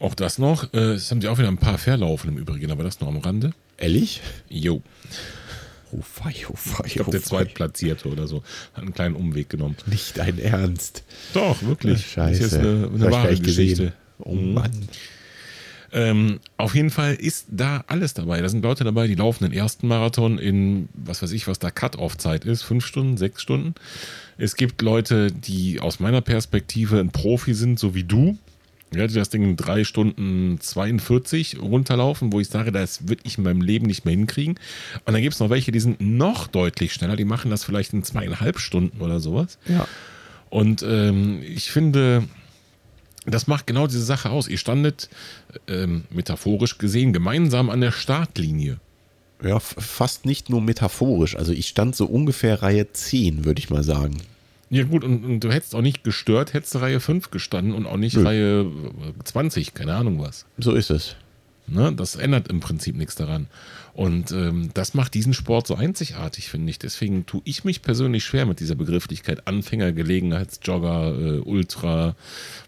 Auch 0.00 0.14
das 0.14 0.38
noch. 0.38 0.72
Äh, 0.74 0.94
es 0.94 1.10
haben 1.10 1.20
sie 1.20 1.28
auch 1.28 1.38
wieder 1.38 1.48
ein 1.48 1.58
paar 1.58 1.78
verlaufen 1.78 2.30
im 2.30 2.38
Übrigen, 2.38 2.72
aber 2.72 2.82
das 2.82 3.00
noch 3.00 3.08
am 3.08 3.18
Rande. 3.18 3.52
Ehrlich? 3.78 4.20
Jo. 4.48 4.82
Oh 5.92 6.02
fei, 6.02 6.34
oh 6.48 6.56
fei, 6.56 6.84
ich 6.86 6.94
glaube, 6.94 7.08
oh 7.08 7.12
der 7.12 7.22
Zweitplatzierte 7.22 8.08
oder 8.08 8.26
so 8.26 8.42
hat 8.74 8.82
einen 8.82 8.94
kleinen 8.94 9.16
Umweg 9.16 9.48
genommen. 9.48 9.76
Nicht 9.86 10.18
dein 10.18 10.38
Ernst. 10.38 11.04
Doch, 11.34 11.62
wirklich. 11.62 12.04
Ach, 12.06 12.12
scheiße. 12.12 12.42
Das 12.42 12.52
ist 12.52 12.58
eine, 12.58 12.90
eine 12.94 13.10
wahre 13.10 13.36
Geschichte. 13.36 13.84
Gesehen. 13.84 13.92
Oh 14.18 14.34
mhm. 14.34 14.54
Mann. 14.54 14.88
Ähm, 15.92 16.40
auf 16.56 16.74
jeden 16.74 16.90
Fall 16.90 17.14
ist 17.14 17.46
da 17.50 17.82
alles 17.88 18.14
dabei. 18.14 18.40
Da 18.40 18.48
sind 18.48 18.62
Leute 18.62 18.84
dabei, 18.84 19.08
die 19.08 19.16
laufen 19.16 19.44
den 19.44 19.52
ersten 19.52 19.88
Marathon 19.88 20.38
in, 20.38 20.88
was 20.94 21.22
weiß 21.22 21.32
ich, 21.32 21.48
was 21.48 21.58
da 21.58 21.70
Cut-Off-Zeit 21.70 22.44
ist, 22.44 22.62
fünf 22.62 22.86
Stunden, 22.86 23.16
sechs 23.16 23.42
Stunden. 23.42 23.74
Es 24.38 24.54
gibt 24.54 24.82
Leute, 24.82 25.32
die 25.32 25.80
aus 25.80 25.98
meiner 25.98 26.20
Perspektive 26.20 27.00
ein 27.00 27.10
Profi 27.10 27.54
sind, 27.54 27.80
so 27.80 27.94
wie 27.94 28.04
du, 28.04 28.38
ja, 28.94 29.06
die 29.06 29.14
das 29.14 29.28
Ding 29.28 29.42
in 29.42 29.56
drei 29.56 29.84
Stunden 29.84 30.58
42 30.60 31.60
runterlaufen, 31.60 32.32
wo 32.32 32.40
ich 32.40 32.48
sage, 32.48 32.72
das 32.72 33.08
würde 33.08 33.22
ich 33.24 33.38
in 33.38 33.44
meinem 33.44 33.60
Leben 33.60 33.86
nicht 33.86 34.04
mehr 34.04 34.14
hinkriegen. 34.14 34.58
Und 35.04 35.12
dann 35.12 35.22
gibt 35.22 35.34
es 35.34 35.40
noch 35.40 35.50
welche, 35.50 35.70
die 35.70 35.80
sind 35.80 36.00
noch 36.00 36.48
deutlich 36.48 36.92
schneller, 36.92 37.16
die 37.16 37.24
machen 37.24 37.50
das 37.50 37.64
vielleicht 37.64 37.92
in 37.92 38.02
zweieinhalb 38.02 38.58
Stunden 38.58 39.00
oder 39.00 39.20
sowas. 39.20 39.58
Ja. 39.68 39.86
Und 40.48 40.82
ähm, 40.82 41.42
ich 41.42 41.70
finde, 41.70 42.24
das 43.26 43.46
macht 43.46 43.66
genau 43.66 43.86
diese 43.86 44.02
Sache 44.02 44.30
aus. 44.30 44.48
Ihr 44.48 44.58
standet 44.58 45.08
ähm, 45.68 46.04
metaphorisch 46.10 46.78
gesehen 46.78 47.12
gemeinsam 47.12 47.70
an 47.70 47.80
der 47.80 47.92
Startlinie. 47.92 48.78
Ja, 49.42 49.58
fast 49.60 50.26
nicht 50.26 50.50
nur 50.50 50.60
metaphorisch. 50.60 51.36
Also 51.36 51.52
ich 51.52 51.68
stand 51.68 51.96
so 51.96 52.06
ungefähr 52.06 52.62
Reihe 52.62 52.92
10, 52.92 53.44
würde 53.44 53.60
ich 53.60 53.70
mal 53.70 53.82
sagen. 53.82 54.16
Ja, 54.70 54.84
gut, 54.84 55.02
und, 55.02 55.24
und, 55.24 55.40
du 55.40 55.50
hättest 55.50 55.74
auch 55.74 55.82
nicht 55.82 56.04
gestört, 56.04 56.54
hättest 56.54 56.76
Reihe 56.76 57.00
5 57.00 57.30
gestanden 57.30 57.74
und 57.74 57.86
auch 57.86 57.96
nicht 57.96 58.16
Nö. 58.16 58.22
Reihe 58.22 58.70
20, 59.24 59.74
keine 59.74 59.94
Ahnung 59.96 60.20
was. 60.20 60.46
So 60.58 60.72
ist 60.72 60.90
es. 60.90 61.16
Ne? 61.66 61.92
Das 61.92 62.14
ändert 62.16 62.48
im 62.48 62.60
Prinzip 62.60 62.96
nichts 62.96 63.16
daran. 63.16 63.48
Und 63.94 64.30
ähm, 64.30 64.70
das 64.74 64.94
macht 64.94 65.14
diesen 65.14 65.34
Sport 65.34 65.66
so 65.66 65.74
einzigartig, 65.74 66.48
finde 66.48 66.70
ich. 66.70 66.78
Deswegen 66.78 67.26
tue 67.26 67.42
ich 67.44 67.64
mich 67.64 67.82
persönlich 67.82 68.24
schwer 68.24 68.46
mit 68.46 68.60
dieser 68.60 68.76
Begrifflichkeit 68.76 69.46
Anfänger, 69.46 69.92
Gelegenheitsjogger, 69.92 71.18
äh, 71.18 71.38
Ultra, 71.40 72.14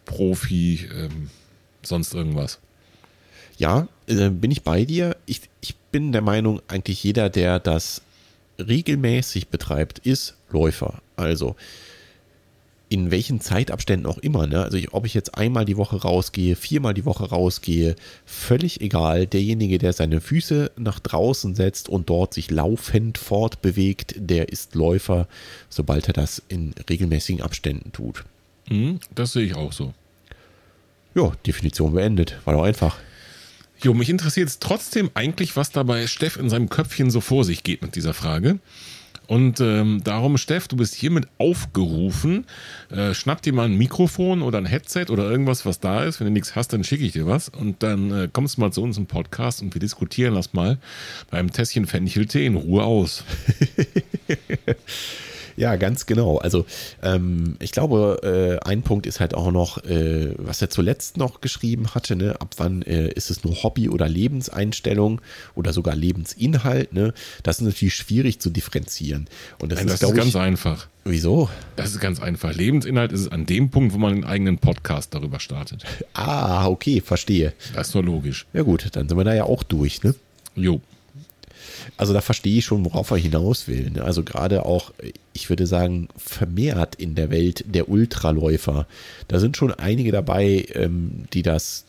Profi, 0.04 0.88
ähm, 0.94 1.30
sonst 1.82 2.14
irgendwas. 2.14 2.58
Ja, 3.58 3.86
äh, 4.06 4.30
bin 4.30 4.50
ich 4.50 4.62
bei 4.62 4.84
dir. 4.84 5.16
Ich, 5.26 5.42
ich 5.60 5.76
bin 5.92 6.12
der 6.12 6.22
Meinung, 6.22 6.60
eigentlich 6.68 7.02
jeder, 7.02 7.30
der 7.30 7.60
das 7.60 8.02
regelmäßig 8.58 9.48
betreibt, 9.48 10.00
ist 10.00 10.36
Läufer. 10.50 11.00
Also 11.16 11.56
in 12.92 13.10
welchen 13.10 13.40
Zeitabständen 13.40 14.06
auch 14.06 14.18
immer. 14.18 14.46
Ne? 14.46 14.62
Also 14.62 14.76
ich, 14.76 14.92
ob 14.92 15.06
ich 15.06 15.14
jetzt 15.14 15.34
einmal 15.34 15.64
die 15.64 15.78
Woche 15.78 16.02
rausgehe, 16.02 16.56
viermal 16.56 16.92
die 16.92 17.06
Woche 17.06 17.24
rausgehe, 17.24 17.96
völlig 18.26 18.82
egal. 18.82 19.26
Derjenige, 19.26 19.78
der 19.78 19.94
seine 19.94 20.20
Füße 20.20 20.72
nach 20.76 21.00
draußen 21.00 21.54
setzt 21.54 21.88
und 21.88 22.10
dort 22.10 22.34
sich 22.34 22.50
laufend 22.50 23.16
fortbewegt, 23.16 24.14
der 24.18 24.50
ist 24.50 24.74
Läufer, 24.74 25.26
sobald 25.70 26.08
er 26.08 26.12
das 26.12 26.42
in 26.48 26.74
regelmäßigen 26.90 27.40
Abständen 27.40 27.92
tut. 27.92 28.24
Mhm, 28.68 29.00
das 29.14 29.32
sehe 29.32 29.46
ich 29.46 29.54
auch 29.54 29.72
so. 29.72 29.94
Ja, 31.14 31.32
Definition 31.46 31.94
beendet. 31.94 32.36
War 32.44 32.52
doch 32.52 32.62
einfach. 32.62 32.98
Jo, 33.82 33.94
mich 33.94 34.10
interessiert 34.10 34.48
es 34.50 34.58
trotzdem 34.58 35.10
eigentlich, 35.14 35.56
was 35.56 35.70
dabei 35.70 36.06
Steff 36.06 36.36
in 36.36 36.50
seinem 36.50 36.68
Köpfchen 36.68 37.10
so 37.10 37.22
vor 37.22 37.44
sich 37.44 37.64
geht 37.64 37.80
mit 37.80 37.96
dieser 37.96 38.12
Frage. 38.12 38.58
Und 39.26 39.60
ähm, 39.60 40.00
darum, 40.04 40.36
Steff, 40.36 40.68
du 40.68 40.76
bist 40.76 40.94
hiermit 40.94 41.26
aufgerufen. 41.38 42.46
Äh, 42.90 43.14
schnapp 43.14 43.42
dir 43.42 43.52
mal 43.52 43.66
ein 43.66 43.78
Mikrofon 43.78 44.42
oder 44.42 44.58
ein 44.58 44.66
Headset 44.66 45.06
oder 45.08 45.30
irgendwas, 45.30 45.64
was 45.64 45.80
da 45.80 46.04
ist. 46.04 46.20
Wenn 46.20 46.26
du 46.26 46.32
nichts 46.32 46.56
hast, 46.56 46.72
dann 46.72 46.84
schicke 46.84 47.04
ich 47.04 47.12
dir 47.12 47.26
was. 47.26 47.48
Und 47.48 47.82
dann 47.82 48.10
äh, 48.10 48.28
kommst 48.32 48.56
du 48.56 48.60
mal 48.60 48.72
zu 48.72 48.82
uns 48.82 48.98
im 48.98 49.06
Podcast 49.06 49.62
und 49.62 49.74
wir 49.74 49.80
diskutieren 49.80 50.34
das 50.34 50.52
mal 50.52 50.78
beim 51.30 51.50
Tässchen 51.50 51.86
Fencheltee 51.86 52.46
in 52.46 52.56
Ruhe 52.56 52.84
aus. 52.84 53.24
Ja, 55.56 55.76
ganz 55.76 56.06
genau. 56.06 56.38
Also 56.38 56.66
ähm, 57.02 57.56
ich 57.60 57.72
glaube, 57.72 58.60
äh, 58.62 58.68
ein 58.68 58.82
Punkt 58.82 59.06
ist 59.06 59.20
halt 59.20 59.34
auch 59.34 59.50
noch, 59.50 59.84
äh, 59.84 60.34
was 60.38 60.62
er 60.62 60.70
zuletzt 60.70 61.16
noch 61.16 61.40
geschrieben 61.40 61.94
hatte, 61.94 62.16
ne? 62.16 62.40
ab 62.40 62.54
wann 62.56 62.82
äh, 62.82 63.08
ist 63.08 63.30
es 63.30 63.44
nur 63.44 63.62
Hobby 63.62 63.88
oder 63.88 64.08
Lebenseinstellung 64.08 65.20
oder 65.54 65.72
sogar 65.72 65.94
Lebensinhalt. 65.94 66.92
Ne? 66.92 67.12
Das 67.42 67.58
ist 67.58 67.64
natürlich 67.64 67.94
schwierig 67.94 68.40
zu 68.40 68.50
differenzieren. 68.50 69.28
Und 69.60 69.72
das 69.72 69.78
Nein, 69.78 69.88
ist, 69.88 70.02
das 70.02 70.10
ist 70.10 70.16
ganz 70.16 70.28
ich, 70.28 70.36
einfach. 70.36 70.88
Wieso? 71.04 71.48
Das 71.76 71.90
ist 71.90 72.00
ganz 72.00 72.20
einfach. 72.20 72.54
Lebensinhalt 72.54 73.12
ist 73.12 73.20
es 73.20 73.28
an 73.28 73.46
dem 73.46 73.70
Punkt, 73.70 73.92
wo 73.92 73.98
man 73.98 74.12
einen 74.12 74.24
eigenen 74.24 74.58
Podcast 74.58 75.14
darüber 75.14 75.40
startet. 75.40 75.84
Ah, 76.14 76.66
okay, 76.68 77.00
verstehe. 77.00 77.52
Das 77.74 77.88
ist 77.88 77.94
nur 77.94 78.04
logisch. 78.04 78.46
Ja 78.52 78.62
gut, 78.62 78.86
dann 78.92 79.08
sind 79.08 79.18
wir 79.18 79.24
da 79.24 79.34
ja 79.34 79.44
auch 79.44 79.62
durch, 79.62 80.02
ne? 80.02 80.14
Jo. 80.54 80.80
Also 81.96 82.12
da 82.12 82.20
verstehe 82.20 82.58
ich 82.58 82.64
schon, 82.64 82.84
worauf 82.84 83.10
er 83.10 83.16
hinaus 83.16 83.68
will. 83.68 83.90
Ne? 83.90 84.02
Also 84.02 84.22
gerade 84.22 84.64
auch, 84.64 84.92
ich 85.32 85.48
würde 85.48 85.66
sagen, 85.66 86.08
vermehrt 86.16 86.94
in 86.96 87.14
der 87.14 87.30
Welt 87.30 87.64
der 87.66 87.88
Ultraläufer. 87.88 88.86
Da 89.28 89.40
sind 89.40 89.56
schon 89.56 89.72
einige 89.72 90.12
dabei, 90.12 90.66
ähm, 90.74 91.24
die 91.32 91.42
das 91.42 91.84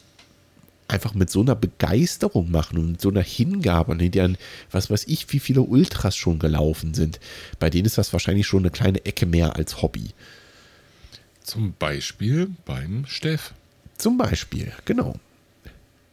einfach 0.88 1.14
mit 1.14 1.30
so 1.30 1.42
einer 1.42 1.56
Begeisterung 1.56 2.52
machen 2.52 2.78
und 2.78 2.92
mit 2.92 3.02
so 3.02 3.10
einer 3.10 3.24
Hingabe 3.24 3.92
und 3.92 4.00
die 4.00 4.12
dann, 4.12 4.38
was 4.72 4.90
weiß 4.90 5.06
ich, 5.08 5.32
wie 5.34 5.40
viele 5.40 5.62
Ultras 5.62 6.16
schon 6.16 6.40
gelaufen 6.40 6.94
sind. 6.94 7.20
Bei 7.60 7.70
denen 7.70 7.86
ist 7.86 7.98
das 7.98 8.14
wahrscheinlich 8.14 8.48
schon 8.48 8.60
eine 8.64 8.72
kleine 8.72 9.04
Ecke 9.06 9.26
mehr 9.26 9.56
als 9.56 9.82
Hobby. 9.82 10.10
Zum 11.42 11.74
Beispiel 11.78 12.50
beim 12.66 13.06
Steff. 13.08 13.54
Zum 13.98 14.18
Beispiel, 14.18 14.72
genau. 14.86 15.16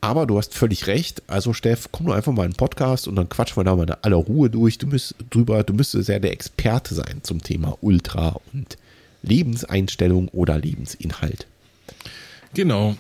Aber 0.01 0.27
du 0.27 0.39
hast 0.39 0.55
völlig 0.55 0.87
recht. 0.87 1.23
Also, 1.27 1.53
Steff, 1.53 1.89
komm 1.93 2.07
nur 2.07 2.15
einfach 2.15 2.33
mal 2.33 2.45
in 2.45 2.53
den 2.53 2.57
Podcast 2.57 3.07
und 3.07 3.17
dann 3.17 3.29
quatschen 3.29 3.57
wir 3.59 3.65
da 3.65 3.77
mal 3.77 3.83
in 3.83 3.95
aller 4.03 4.17
Ruhe 4.17 4.49
durch. 4.49 4.79
Du 4.79 4.87
müsst 4.87 5.15
drüber, 5.29 5.63
du 5.63 5.75
müsstest 5.75 6.09
ja 6.09 6.19
der 6.19 6.33
Experte 6.33 6.95
sein 6.95 7.21
zum 7.23 7.43
Thema 7.43 7.77
Ultra 7.83 8.41
und 8.53 8.79
Lebenseinstellung 9.23 10.29
oder 10.29 10.59
Lebensinhalt. 10.59 11.47
Genau. 12.55 12.97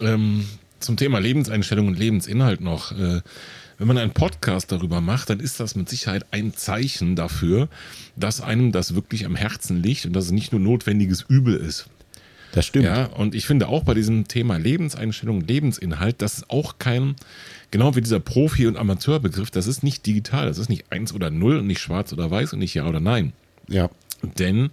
Ähm, 0.00 0.46
zum 0.80 0.96
Thema 0.96 1.20
Lebenseinstellung 1.20 1.86
und 1.86 1.98
Lebensinhalt 1.98 2.60
noch. 2.60 2.92
Äh, 2.92 3.20
wenn 3.78 3.88
man 3.88 3.98
einen 3.98 4.12
Podcast 4.12 4.70
darüber 4.70 5.00
macht, 5.00 5.30
dann 5.30 5.40
ist 5.40 5.58
das 5.58 5.74
mit 5.74 5.88
Sicherheit 5.88 6.26
ein 6.30 6.54
Zeichen 6.54 7.16
dafür, 7.16 7.68
dass 8.16 8.40
einem 8.40 8.70
das 8.70 8.94
wirklich 8.94 9.26
am 9.26 9.34
Herzen 9.34 9.82
liegt 9.82 10.06
und 10.06 10.12
dass 10.12 10.26
es 10.26 10.30
nicht 10.30 10.52
nur 10.52 10.60
notwendiges 10.60 11.22
Übel 11.22 11.56
ist. 11.56 11.86
Das 12.52 12.66
stimmt. 12.66 12.84
Ja, 12.84 13.06
und 13.06 13.34
ich 13.34 13.46
finde 13.46 13.68
auch 13.68 13.82
bei 13.82 13.94
diesem 13.94 14.28
Thema 14.28 14.58
Lebenseinstellung, 14.58 15.40
Lebensinhalt, 15.40 16.20
das 16.20 16.38
ist 16.38 16.50
auch 16.50 16.78
kein, 16.78 17.16
genau 17.70 17.96
wie 17.96 18.02
dieser 18.02 18.20
Profi- 18.20 18.66
und 18.66 18.76
Amateurbegriff, 18.76 19.50
das 19.50 19.66
ist 19.66 19.82
nicht 19.82 20.06
digital, 20.06 20.46
das 20.46 20.58
ist 20.58 20.68
nicht 20.68 20.84
eins 20.90 21.14
oder 21.14 21.30
null 21.30 21.56
und 21.56 21.66
nicht 21.66 21.80
schwarz 21.80 22.12
oder 22.12 22.30
weiß 22.30 22.52
und 22.52 22.58
nicht 22.58 22.74
ja 22.74 22.86
oder 22.86 23.00
nein. 23.00 23.32
Ja. 23.68 23.90
Denn 24.38 24.70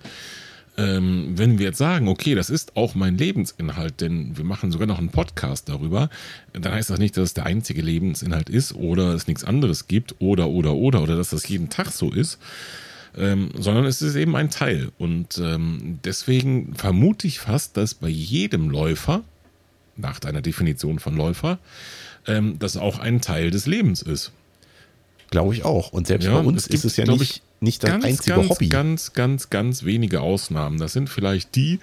ähm, 0.79 1.33
wenn 1.35 1.59
wir 1.59 1.67
jetzt 1.67 1.77
sagen, 1.77 2.07
okay, 2.07 2.35
das 2.35 2.49
ist 2.49 2.77
auch 2.77 2.95
mein 2.95 3.17
Lebensinhalt, 3.17 3.99
denn 4.01 4.37
wir 4.37 4.45
machen 4.45 4.71
sogar 4.71 4.87
noch 4.87 4.97
einen 4.97 5.09
Podcast 5.09 5.67
darüber, 5.67 6.09
dann 6.53 6.71
heißt 6.71 6.89
das 6.89 6.99
nicht, 6.99 7.17
dass 7.17 7.25
es 7.25 7.33
der 7.33 7.45
einzige 7.45 7.81
Lebensinhalt 7.81 8.49
ist 8.49 8.73
oder 8.73 9.13
es 9.13 9.27
nichts 9.27 9.43
anderes 9.43 9.87
gibt 9.87 10.15
oder, 10.19 10.47
oder, 10.47 10.75
oder, 10.75 11.01
oder 11.01 11.17
dass 11.17 11.31
das 11.31 11.47
jeden 11.47 11.69
Tag 11.69 11.91
so 11.91 12.11
ist, 12.11 12.39
ähm, 13.17 13.49
sondern 13.57 13.85
es 13.85 14.01
ist 14.01 14.15
eben 14.15 14.35
ein 14.35 14.49
Teil. 14.49 14.91
Und 14.97 15.37
ähm, 15.37 15.99
deswegen 16.03 16.75
vermute 16.75 17.27
ich 17.27 17.39
fast, 17.39 17.77
dass 17.77 17.93
bei 17.93 18.09
jedem 18.09 18.69
Läufer, 18.69 19.23
nach 19.95 20.19
deiner 20.19 20.41
Definition 20.41 20.99
von 20.99 21.15
Läufer, 21.15 21.59
ähm, 22.27 22.57
das 22.59 22.77
auch 22.77 22.99
ein 22.99 23.21
Teil 23.21 23.51
des 23.51 23.65
Lebens 23.65 24.01
ist. 24.01 24.31
Glaube 25.31 25.53
ich 25.53 25.63
auch. 25.63 25.91
Und 25.91 26.07
selbst 26.07 26.25
ja, 26.25 26.33
bei 26.33 26.47
uns 26.47 26.65
ist 26.65 26.85
es 26.85 26.97
ja 26.97 27.05
nicht, 27.05 27.43
nicht 27.59 27.83
das 27.83 27.91
ganz, 27.91 28.05
einzige 28.05 28.35
ganz, 28.35 28.49
Hobby. 28.49 28.67
Ganz, 28.67 29.13
ganz, 29.13 29.49
ganz 29.51 29.83
wenige 29.83 30.21
Ausnahmen. 30.21 30.79
Das 30.79 30.93
sind 30.93 31.07
vielleicht 31.07 31.55
die, 31.55 31.79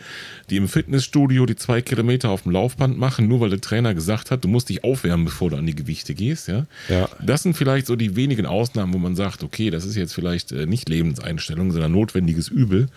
die 0.50 0.56
im 0.56 0.66
Fitnessstudio 0.66 1.46
die 1.46 1.54
zwei 1.54 1.80
Kilometer 1.80 2.30
auf 2.30 2.42
dem 2.42 2.52
Laufband 2.52 2.98
machen, 2.98 3.28
nur 3.28 3.40
weil 3.40 3.50
der 3.50 3.60
Trainer 3.60 3.94
gesagt 3.94 4.32
hat, 4.32 4.42
du 4.42 4.48
musst 4.48 4.68
dich 4.68 4.82
aufwärmen, 4.82 5.26
bevor 5.26 5.50
du 5.50 5.56
an 5.56 5.66
die 5.66 5.76
Gewichte 5.76 6.14
gehst. 6.14 6.48
Ja? 6.48 6.66
Ja. 6.88 7.08
Das 7.24 7.44
sind 7.44 7.56
vielleicht 7.56 7.86
so 7.86 7.94
die 7.94 8.16
wenigen 8.16 8.46
Ausnahmen, 8.46 8.92
wo 8.92 8.98
man 8.98 9.14
sagt, 9.14 9.44
okay, 9.44 9.70
das 9.70 9.84
ist 9.84 9.94
jetzt 9.94 10.12
vielleicht 10.12 10.50
äh, 10.50 10.66
nicht 10.66 10.88
Lebenseinstellung, 10.88 11.70
sondern 11.70 11.92
notwendiges 11.92 12.48
Übel. 12.48 12.88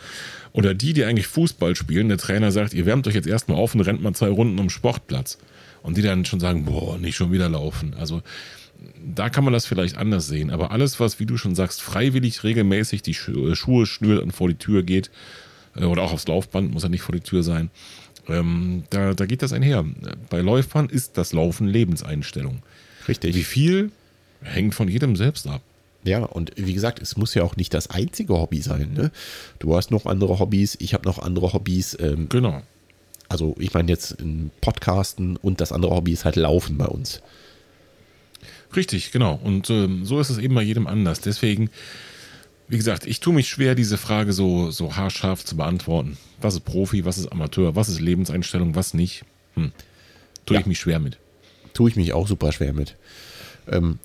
Oder 0.52 0.74
die, 0.74 0.94
die 0.94 1.04
eigentlich 1.04 1.28
Fußball 1.28 1.76
spielen, 1.76 2.10
der 2.10 2.18
Trainer 2.18 2.52
sagt, 2.52 2.74
ihr 2.74 2.88
wärmt 2.88 3.08
euch 3.08 3.14
jetzt 3.14 3.28
erstmal 3.28 3.60
auf 3.60 3.76
und 3.76 3.82
rennt 3.82 4.02
mal 4.02 4.14
zwei 4.14 4.30
Runden 4.30 4.58
um 4.58 4.72
Sportplatz. 4.72 5.38
Und 5.84 5.96
die 5.96 6.02
dann 6.02 6.26
schon 6.26 6.40
sagen, 6.40 6.66
boah, 6.66 6.98
nicht 6.98 7.16
schon 7.16 7.32
wieder 7.32 7.48
laufen. 7.48 7.94
Also 7.98 8.22
da 9.16 9.30
kann 9.30 9.44
man 9.44 9.54
das 9.54 9.66
vielleicht 9.66 9.98
anders 9.98 10.28
sehen. 10.28 10.52
Aber 10.52 10.72
alles, 10.72 11.00
was, 11.00 11.20
wie 11.20 11.26
du 11.26 11.38
schon 11.38 11.56
sagst, 11.56 11.82
freiwillig 11.82 12.44
regelmäßig 12.44 13.02
die 13.02 13.12
äh, 13.12 13.56
Schuhe 13.56 13.86
schnürt 13.86 14.22
und 14.22 14.32
vor 14.32 14.48
die 14.48 14.56
Tür 14.56 14.84
geht, 14.84 15.10
äh, 15.76 15.86
oder 15.86 16.04
auch 16.04 16.14
aufs 16.14 16.28
Laufband, 16.28 16.72
muss 16.72 16.84
ja 16.84 16.90
nicht 16.90 17.02
vor 17.02 17.16
die 17.16 17.22
Tür 17.22 17.44
sein, 17.44 17.70
ähm, 18.28 18.84
da, 18.90 19.14
da 19.14 19.26
geht 19.26 19.42
das 19.42 19.54
einher. 19.54 19.86
Bei 20.30 20.42
Läufern 20.42 20.88
ist 20.88 21.18
das 21.18 21.34
Laufen 21.34 21.68
Lebenseinstellung. 21.68 22.62
Richtig. 23.08 23.36
Wie 23.36 23.44
viel 23.44 23.92
hängt 24.42 24.76
von 24.76 24.88
jedem 24.88 25.16
selbst 25.16 25.48
ab. 25.48 25.62
Ja, 26.04 26.24
und 26.24 26.52
wie 26.56 26.74
gesagt, 26.74 27.02
es 27.02 27.18
muss 27.18 27.34
ja 27.34 27.44
auch 27.44 27.58
nicht 27.58 27.74
das 27.74 27.90
einzige 27.90 28.34
Hobby 28.34 28.62
sein. 28.62 28.94
Ne? 28.94 29.12
Du 29.60 29.76
hast 29.76 29.92
noch 29.92 30.06
andere 30.06 30.40
Hobbys, 30.40 30.78
ich 30.80 30.94
habe 30.94 31.06
noch 31.06 31.20
andere 31.20 31.52
Hobbys. 31.54 31.98
Ähm, 32.00 32.28
Genau. 32.30 32.62
also 33.28 33.56
ich 33.60 33.74
meine 33.74 33.90
jetzt 33.90 34.12
in 34.12 34.52
Podcasten 34.62 35.36
und 35.36 35.60
das 35.60 35.72
andere 35.74 35.96
Hobby 35.96 36.14
ist 36.14 36.24
halt 36.24 36.38
Laufen 36.38 36.78
bei 36.78 36.86
uns. 36.86 37.22
Richtig, 38.76 39.12
genau. 39.12 39.40
Und 39.44 39.70
ähm, 39.70 40.06
so 40.06 40.20
ist 40.20 40.30
es 40.30 40.38
eben 40.38 40.56
bei 40.56 40.62
jedem 40.62 40.86
anders. 40.88 41.22
Deswegen, 41.22 41.70
wie 42.68 42.78
gesagt, 42.78 43.06
ich 43.08 43.20
tue 43.20 43.34
mich 43.34 43.50
schwer, 43.50 43.76
diese 43.76 43.98
Frage 43.98 44.34
so, 44.34 44.70
so 44.72 44.96
haarscharf 44.96 45.44
zu 45.44 45.58
beantworten. 45.58 46.18
Was 46.40 46.54
ist 46.54 46.62
Profi, 46.66 47.04
was 47.06 47.18
ist 47.18 47.32
Amateur, 47.32 47.76
was 47.76 47.90
ist 47.90 48.00
Lebenseinstellung, 48.00 48.76
was 48.76 48.94
nicht? 48.94 49.24
Hm. 49.56 49.72
Tue 50.46 50.56
Ja. 50.56 50.62
ich 50.62 50.68
mich 50.68 50.80
schwer 50.80 51.00
mit. 51.00 51.18
Tue 51.74 51.90
ich 51.90 51.96
mich 51.96 52.14
auch 52.14 52.28
super 52.28 52.52
schwer 52.52 52.74
mit. 52.74 52.96
Ähm, 53.68 54.00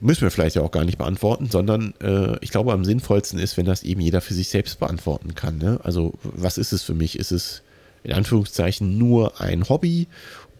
müssen 0.00 0.22
wir 0.22 0.30
vielleicht 0.30 0.56
ja 0.56 0.62
auch 0.62 0.70
gar 0.72 0.84
nicht 0.84 0.98
beantworten, 0.98 1.48
sondern 1.50 1.94
äh, 2.00 2.36
ich 2.40 2.50
glaube, 2.50 2.72
am 2.72 2.84
sinnvollsten 2.84 3.38
ist, 3.38 3.56
wenn 3.56 3.66
das 3.66 3.82
eben 3.82 4.00
jeder 4.00 4.20
für 4.20 4.34
sich 4.34 4.48
selbst 4.48 4.80
beantworten 4.80 5.34
kann. 5.34 5.58
Ne? 5.58 5.78
Also, 5.82 6.14
was 6.22 6.58
ist 6.58 6.72
es 6.72 6.82
für 6.82 6.94
mich? 6.94 7.18
Ist 7.18 7.30
es 7.32 7.62
in 8.02 8.12
Anführungszeichen 8.12 8.98
nur 8.98 9.40
ein 9.40 9.68
Hobby 9.68 10.08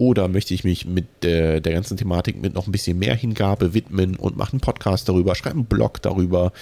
oder 0.00 0.28
möchte 0.28 0.54
ich 0.54 0.64
mich 0.64 0.86
mit 0.86 1.26
äh, 1.26 1.60
der 1.60 1.74
ganzen 1.74 1.98
Thematik 1.98 2.40
mit 2.40 2.54
noch 2.54 2.66
ein 2.66 2.72
bisschen 2.72 2.98
mehr 2.98 3.14
Hingabe 3.14 3.74
widmen 3.74 4.16
und 4.16 4.34
mache 4.34 4.52
einen 4.52 4.62
Podcast 4.62 5.10
darüber, 5.10 5.34
schreibe 5.34 5.56
einen 5.56 5.66
Blog 5.66 6.00
darüber 6.00 6.52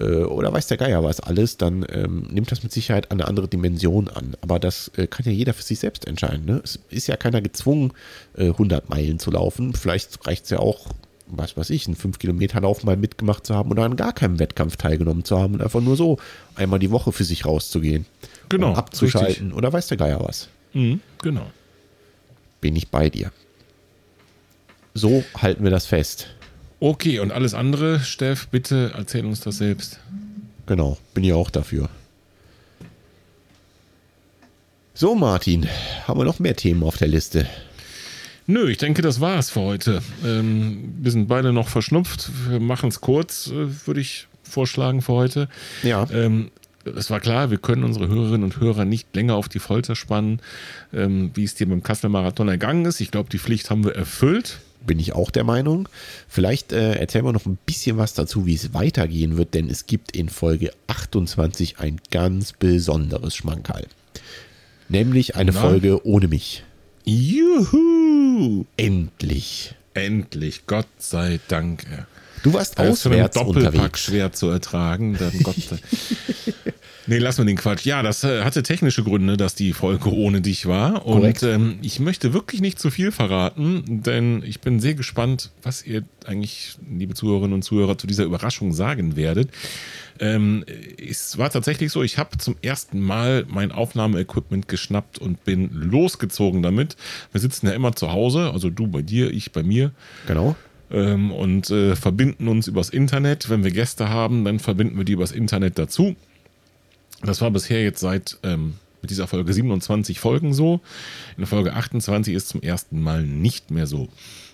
äh, 0.00 0.22
oder 0.22 0.54
weiß 0.54 0.68
der 0.68 0.78
Geier 0.78 1.04
was 1.04 1.20
alles, 1.20 1.58
dann 1.58 1.84
ähm, 1.92 2.26
nimmt 2.30 2.50
das 2.50 2.62
mit 2.62 2.72
Sicherheit 2.72 3.10
eine 3.10 3.28
andere 3.28 3.46
Dimension 3.46 4.08
an. 4.08 4.36
Aber 4.40 4.58
das 4.58 4.90
äh, 4.96 5.06
kann 5.06 5.26
ja 5.26 5.32
jeder 5.32 5.52
für 5.52 5.62
sich 5.62 5.80
selbst 5.80 6.06
entscheiden. 6.06 6.46
Ne? 6.46 6.62
Es 6.64 6.78
ist 6.88 7.08
ja 7.08 7.16
keiner 7.16 7.42
gezwungen, 7.42 7.92
äh, 8.38 8.46
100 8.46 8.88
Meilen 8.88 9.18
zu 9.18 9.30
laufen. 9.30 9.74
Vielleicht 9.74 10.26
reicht 10.26 10.44
es 10.44 10.50
ja 10.50 10.58
auch, 10.58 10.86
was 11.26 11.58
weiß 11.58 11.68
ich, 11.68 11.86
einen 11.88 11.96
5-Kilometer-Lauf 11.96 12.84
mal 12.84 12.96
mitgemacht 12.96 13.44
zu 13.44 13.54
haben 13.54 13.70
oder 13.70 13.84
an 13.84 13.96
gar 13.96 14.14
keinem 14.14 14.38
Wettkampf 14.38 14.76
teilgenommen 14.76 15.24
zu 15.24 15.38
haben 15.38 15.52
und 15.52 15.62
einfach 15.62 15.82
nur 15.82 15.96
so 15.96 16.16
einmal 16.54 16.78
die 16.78 16.90
Woche 16.90 17.12
für 17.12 17.24
sich 17.24 17.44
rauszugehen. 17.44 18.06
Genau, 18.48 18.70
Um 18.70 18.76
abzuschalten 18.76 19.52
oder 19.52 19.72
weiß 19.72 19.88
der 19.88 19.96
Geier 19.96 20.20
was. 20.20 20.48
Mhm, 20.72 21.00
genau. 21.22 21.50
Bin 22.60 22.76
ich 22.76 22.88
bei 22.88 23.10
dir. 23.10 23.30
So 24.94 25.24
halten 25.36 25.64
wir 25.64 25.70
das 25.70 25.86
fest. 25.86 26.28
Okay, 26.80 27.18
und 27.18 27.32
alles 27.32 27.54
andere, 27.54 28.00
Steff, 28.00 28.48
bitte 28.48 28.92
erzähl 28.96 29.24
uns 29.24 29.40
das 29.40 29.58
selbst. 29.58 30.00
Genau, 30.66 30.98
bin 31.14 31.24
ich 31.24 31.32
auch 31.32 31.50
dafür. 31.50 31.88
So, 34.94 35.14
Martin, 35.14 35.68
haben 36.06 36.18
wir 36.18 36.24
noch 36.24 36.40
mehr 36.40 36.56
Themen 36.56 36.82
auf 36.82 36.96
der 36.96 37.08
Liste? 37.08 37.46
Nö, 38.46 38.70
ich 38.70 38.78
denke, 38.78 39.02
das 39.02 39.20
war's 39.20 39.50
für 39.50 39.60
heute. 39.60 40.02
Ähm, 40.24 40.94
wir 41.00 41.10
sind 41.12 41.28
beide 41.28 41.52
noch 41.52 41.68
verschnupft. 41.68 42.30
Wir 42.48 42.60
machen 42.60 42.88
es 42.88 43.00
kurz, 43.00 43.48
äh, 43.48 43.86
würde 43.86 44.00
ich 44.00 44.26
vorschlagen 44.42 45.02
für 45.02 45.12
heute. 45.12 45.48
Ja. 45.82 46.08
Ähm, 46.10 46.50
es 46.96 47.10
war 47.10 47.20
klar, 47.20 47.50
wir 47.50 47.58
können 47.58 47.84
unsere 47.84 48.08
Hörerinnen 48.08 48.44
und 48.44 48.60
Hörer 48.60 48.84
nicht 48.84 49.14
länger 49.14 49.34
auf 49.34 49.48
die 49.48 49.58
Folter 49.58 49.96
spannen, 49.96 50.40
ähm, 50.92 51.30
wie 51.34 51.44
es 51.44 51.54
dir 51.54 51.68
beim 51.68 51.82
Kassel-Marathon 51.82 52.48
ergangen 52.48 52.84
ist. 52.84 53.00
Ich 53.00 53.10
glaube, 53.10 53.30
die 53.30 53.38
Pflicht 53.38 53.70
haben 53.70 53.84
wir 53.84 53.94
erfüllt. 53.94 54.60
Bin 54.86 55.00
ich 55.00 55.12
auch 55.12 55.30
der 55.30 55.44
Meinung. 55.44 55.88
Vielleicht 56.28 56.72
äh, 56.72 56.94
erzählen 56.94 57.24
wir 57.24 57.32
noch 57.32 57.46
ein 57.46 57.58
bisschen 57.66 57.96
was 57.98 58.14
dazu, 58.14 58.46
wie 58.46 58.54
es 58.54 58.74
weitergehen 58.74 59.36
wird, 59.36 59.54
denn 59.54 59.68
es 59.68 59.86
gibt 59.86 60.16
in 60.16 60.28
Folge 60.28 60.70
28 60.86 61.80
ein 61.80 62.00
ganz 62.10 62.52
besonderes 62.52 63.34
Schmankerl. 63.34 63.86
Nämlich 64.88 65.34
eine 65.36 65.52
Na? 65.52 65.60
Folge 65.60 66.06
ohne 66.06 66.28
mich. 66.28 66.64
Juhu! 67.04 68.64
Endlich. 68.76 69.74
Endlich, 69.94 70.66
Gott 70.66 70.86
sei 70.98 71.40
Dank. 71.48 71.84
Du 72.42 72.52
warst 72.54 72.78
Da 72.78 72.84
ist 72.84 73.02
von 73.02 73.12
einem 73.12 73.22
auswärts 73.22 73.34
Doppelpack 73.36 73.72
unterwegs. 73.74 74.00
schwer 74.00 74.32
zu 74.32 74.48
ertragen. 74.48 75.16
Dann 75.18 75.32
Gott 75.42 75.56
Nee, 77.08 77.18
lass 77.18 77.38
mal 77.38 77.44
den 77.46 77.56
Quatsch. 77.56 77.86
Ja, 77.86 78.02
das 78.02 78.22
äh, 78.22 78.42
hatte 78.44 78.62
technische 78.62 79.02
Gründe, 79.02 79.38
dass 79.38 79.54
die 79.54 79.72
Folge 79.72 80.12
ohne 80.12 80.42
dich 80.42 80.66
war. 80.66 81.06
Und 81.06 81.20
Korrekt. 81.20 81.42
ähm, 81.42 81.78
ich 81.80 82.00
möchte 82.00 82.34
wirklich 82.34 82.60
nicht 82.60 82.78
zu 82.78 82.90
viel 82.90 83.12
verraten, 83.12 83.82
denn 84.04 84.42
ich 84.44 84.60
bin 84.60 84.78
sehr 84.78 84.92
gespannt, 84.94 85.50
was 85.62 85.84
ihr 85.86 86.02
eigentlich, 86.26 86.76
liebe 86.86 87.14
Zuhörerinnen 87.14 87.54
und 87.54 87.62
Zuhörer, 87.62 87.96
zu 87.96 88.06
dieser 88.06 88.24
Überraschung 88.24 88.74
sagen 88.74 89.16
werdet. 89.16 89.48
Ähm, 90.20 90.64
es 90.98 91.38
war 91.38 91.48
tatsächlich 91.48 91.92
so, 91.92 92.02
ich 92.02 92.18
habe 92.18 92.36
zum 92.36 92.56
ersten 92.60 93.00
Mal 93.00 93.46
mein 93.48 93.72
Aufnahmeequipment 93.72 94.68
geschnappt 94.68 95.18
und 95.18 95.42
bin 95.44 95.70
losgezogen 95.72 96.62
damit. 96.62 96.96
Wir 97.32 97.40
sitzen 97.40 97.66
ja 97.68 97.72
immer 97.72 97.94
zu 97.96 98.12
Hause, 98.12 98.50
also 98.52 98.68
du 98.68 98.86
bei 98.86 99.00
dir, 99.00 99.30
ich 99.30 99.52
bei 99.52 99.62
mir 99.62 99.92
Genau. 100.26 100.56
ähm, 100.90 101.32
und 101.32 101.70
äh, 101.70 101.96
verbinden 101.96 102.48
uns 102.48 102.66
übers 102.66 102.90
Internet. 102.90 103.48
Wenn 103.48 103.64
wir 103.64 103.70
Gäste 103.70 104.10
haben, 104.10 104.44
dann 104.44 104.58
verbinden 104.58 104.98
wir 104.98 105.04
die 105.04 105.12
übers 105.12 105.32
Internet 105.32 105.78
dazu. 105.78 106.16
Das 107.22 107.40
war 107.40 107.50
bisher 107.50 107.82
jetzt 107.82 108.00
seit 108.00 108.38
ähm, 108.42 108.74
mit 109.02 109.10
dieser 109.10 109.26
Folge 109.26 109.52
27 109.52 110.20
Folgen 110.20 110.54
so. 110.54 110.80
In 111.36 111.46
Folge 111.46 111.74
28 111.74 112.34
ist 112.34 112.48
zum 112.48 112.62
ersten 112.62 113.00
Mal 113.00 113.22
nicht 113.22 113.70
mehr 113.70 113.86
so. 113.86 114.08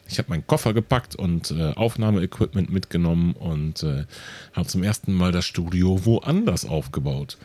Ich 0.09 0.19
habe 0.19 0.31
meinen 0.31 0.47
Koffer 0.47 0.75
gepackt 0.75 1.17
und 1.17 1.51
äh, 1.51 1.73
Aufnahmeequipment 1.73 2.71
mitgenommen 2.71 3.33
und 3.33 3.83
äh, 3.83 4.05
habe 4.53 4.69
zum 4.69 4.83
ersten 4.83 5.13
Mal 5.13 5.33
das 5.33 5.47
Studio 5.47 6.05
woanders 6.05 6.67
aufgebaut. 6.67 7.39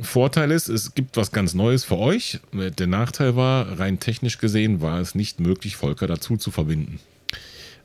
Vorteil 0.00 0.52
ist, 0.52 0.68
es 0.68 0.94
gibt 0.94 1.16
was 1.16 1.32
ganz 1.32 1.54
Neues 1.54 1.84
für 1.84 1.98
euch. 1.98 2.38
Der 2.52 2.86
Nachteil 2.86 3.34
war, 3.34 3.80
rein 3.80 3.98
technisch 3.98 4.38
gesehen, 4.38 4.80
war 4.80 5.00
es 5.00 5.16
nicht 5.16 5.40
möglich, 5.40 5.74
Volker 5.74 6.06
dazu 6.06 6.36
zu 6.36 6.52
verbinden. 6.52 7.00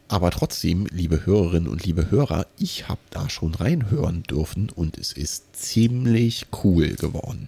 Aber 0.08 0.32
trotzdem, 0.32 0.86
liebe 0.92 1.26
Hörerinnen 1.26 1.68
und 1.68 1.86
liebe 1.86 2.12
Hörer, 2.12 2.46
ich 2.58 2.88
habe 2.88 3.02
da 3.10 3.30
schon 3.30 3.56
reinhören 3.56 4.24
dürfen 4.24 4.70
und 4.70 4.98
es 4.98 5.14
ist 5.14 5.56
ziemlich 5.56 6.48
cool 6.64 6.90
geworden. 6.90 7.48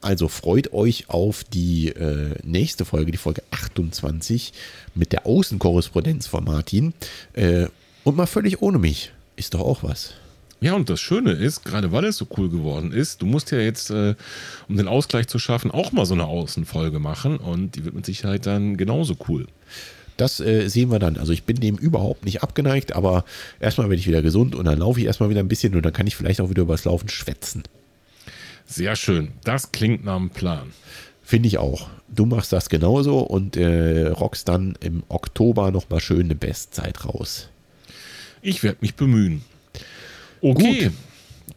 Also 0.00 0.28
freut 0.28 0.72
euch 0.72 1.10
auf 1.10 1.44
die 1.44 1.88
äh, 1.88 2.34
nächste 2.42 2.84
Folge, 2.84 3.12
die 3.12 3.18
Folge 3.18 3.42
28 3.50 4.52
mit 4.94 5.12
der 5.12 5.26
Außenkorrespondenz 5.26 6.26
von 6.26 6.44
Martin. 6.44 6.94
Äh, 7.34 7.66
und 8.04 8.16
mal 8.16 8.26
völlig 8.26 8.62
ohne 8.62 8.78
mich. 8.78 9.12
Ist 9.36 9.54
doch 9.54 9.60
auch 9.60 9.82
was. 9.82 10.14
Ja, 10.62 10.74
und 10.74 10.90
das 10.90 11.00
Schöne 11.00 11.32
ist, 11.32 11.64
gerade 11.64 11.90
weil 11.90 12.04
es 12.04 12.18
so 12.18 12.26
cool 12.36 12.50
geworden 12.50 12.92
ist, 12.92 13.22
du 13.22 13.26
musst 13.26 13.50
ja 13.50 13.58
jetzt, 13.58 13.90
äh, 13.90 14.14
um 14.68 14.76
den 14.76 14.88
Ausgleich 14.88 15.26
zu 15.26 15.38
schaffen, 15.38 15.70
auch 15.70 15.92
mal 15.92 16.04
so 16.04 16.14
eine 16.14 16.26
Außenfolge 16.26 16.98
machen 16.98 17.38
und 17.38 17.76
die 17.76 17.84
wird 17.84 17.94
mit 17.94 18.04
Sicherheit 18.04 18.44
dann 18.44 18.76
genauso 18.76 19.16
cool. 19.28 19.46
Das 20.20 20.38
äh, 20.38 20.68
sehen 20.68 20.90
wir 20.90 20.98
dann. 20.98 21.16
Also 21.16 21.32
ich 21.32 21.44
bin 21.44 21.56
dem 21.56 21.76
überhaupt 21.76 22.26
nicht 22.26 22.42
abgeneigt, 22.42 22.92
aber 22.92 23.24
erstmal 23.58 23.88
werde 23.88 24.00
ich 24.00 24.06
wieder 24.06 24.20
gesund 24.20 24.54
und 24.54 24.66
dann 24.66 24.78
laufe 24.78 25.00
ich 25.00 25.06
erstmal 25.06 25.30
wieder 25.30 25.40
ein 25.40 25.48
bisschen 25.48 25.74
und 25.74 25.82
dann 25.82 25.94
kann 25.94 26.06
ich 26.06 26.14
vielleicht 26.14 26.42
auch 26.42 26.50
wieder 26.50 26.62
über 26.62 26.74
das 26.74 26.84
Laufen 26.84 27.08
schwätzen. 27.08 27.62
Sehr 28.66 28.96
schön. 28.96 29.28
Das 29.44 29.72
klingt 29.72 30.04
nach 30.04 30.16
einem 30.16 30.28
Plan. 30.28 30.72
Finde 31.22 31.48
ich 31.48 31.56
auch. 31.56 31.88
Du 32.08 32.26
machst 32.26 32.52
das 32.52 32.68
genauso 32.68 33.20
und 33.20 33.56
äh, 33.56 34.08
rockst 34.08 34.46
dann 34.46 34.76
im 34.80 35.04
Oktober 35.08 35.70
nochmal 35.70 36.00
schön 36.00 36.26
eine 36.26 36.34
Bestzeit 36.34 37.06
raus. 37.06 37.48
Ich 38.42 38.62
werde 38.62 38.78
mich 38.82 38.96
bemühen. 38.96 39.42
Okay. 40.42 40.84
Gut. 40.84 40.92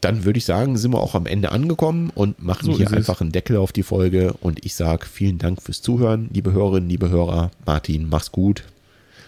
Dann 0.03 0.25
würde 0.25 0.37
ich 0.37 0.45
sagen, 0.45 0.75
sind 0.77 0.91
wir 0.93 0.99
auch 1.01 1.15
am 1.15 1.25
Ende 1.25 1.51
angekommen 1.51 2.11
und 2.13 2.41
machen 2.43 2.65
So 2.65 2.73
hier 2.75 2.85
ist 2.87 2.91
es. 2.91 2.97
einfach 2.97 3.21
einen 3.21 3.31
Deckel 3.31 3.57
auf 3.57 3.71
die 3.71 3.83
Folge. 3.83 4.33
Und 4.41 4.65
ich 4.65 4.75
sage 4.75 5.05
vielen 5.05 5.37
Dank 5.37 5.61
fürs 5.61 5.81
Zuhören, 5.81 6.29
liebe 6.33 6.51
Hörerinnen, 6.51 6.89
liebe 6.89 7.09
Hörer. 7.09 7.51
Martin, 7.65 8.09
mach's 8.09 8.31
gut. 8.31 8.63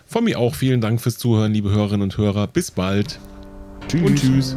Von 0.06 0.26
mir 0.26 0.38
auch 0.38 0.54
vielen 0.54 0.82
Dank 0.82 1.02
fürs 1.02 1.18
Zuhören, 1.18 1.54
liebe 1.54 1.72
Hörerinnen 1.72 2.02
und 2.04 2.18
Hörer. 2.18 2.48
Bis 2.48 2.72
bald. 2.72 3.20
Tschüss. 3.88 4.02
Und 4.04 4.16
tschüss. 4.20 4.56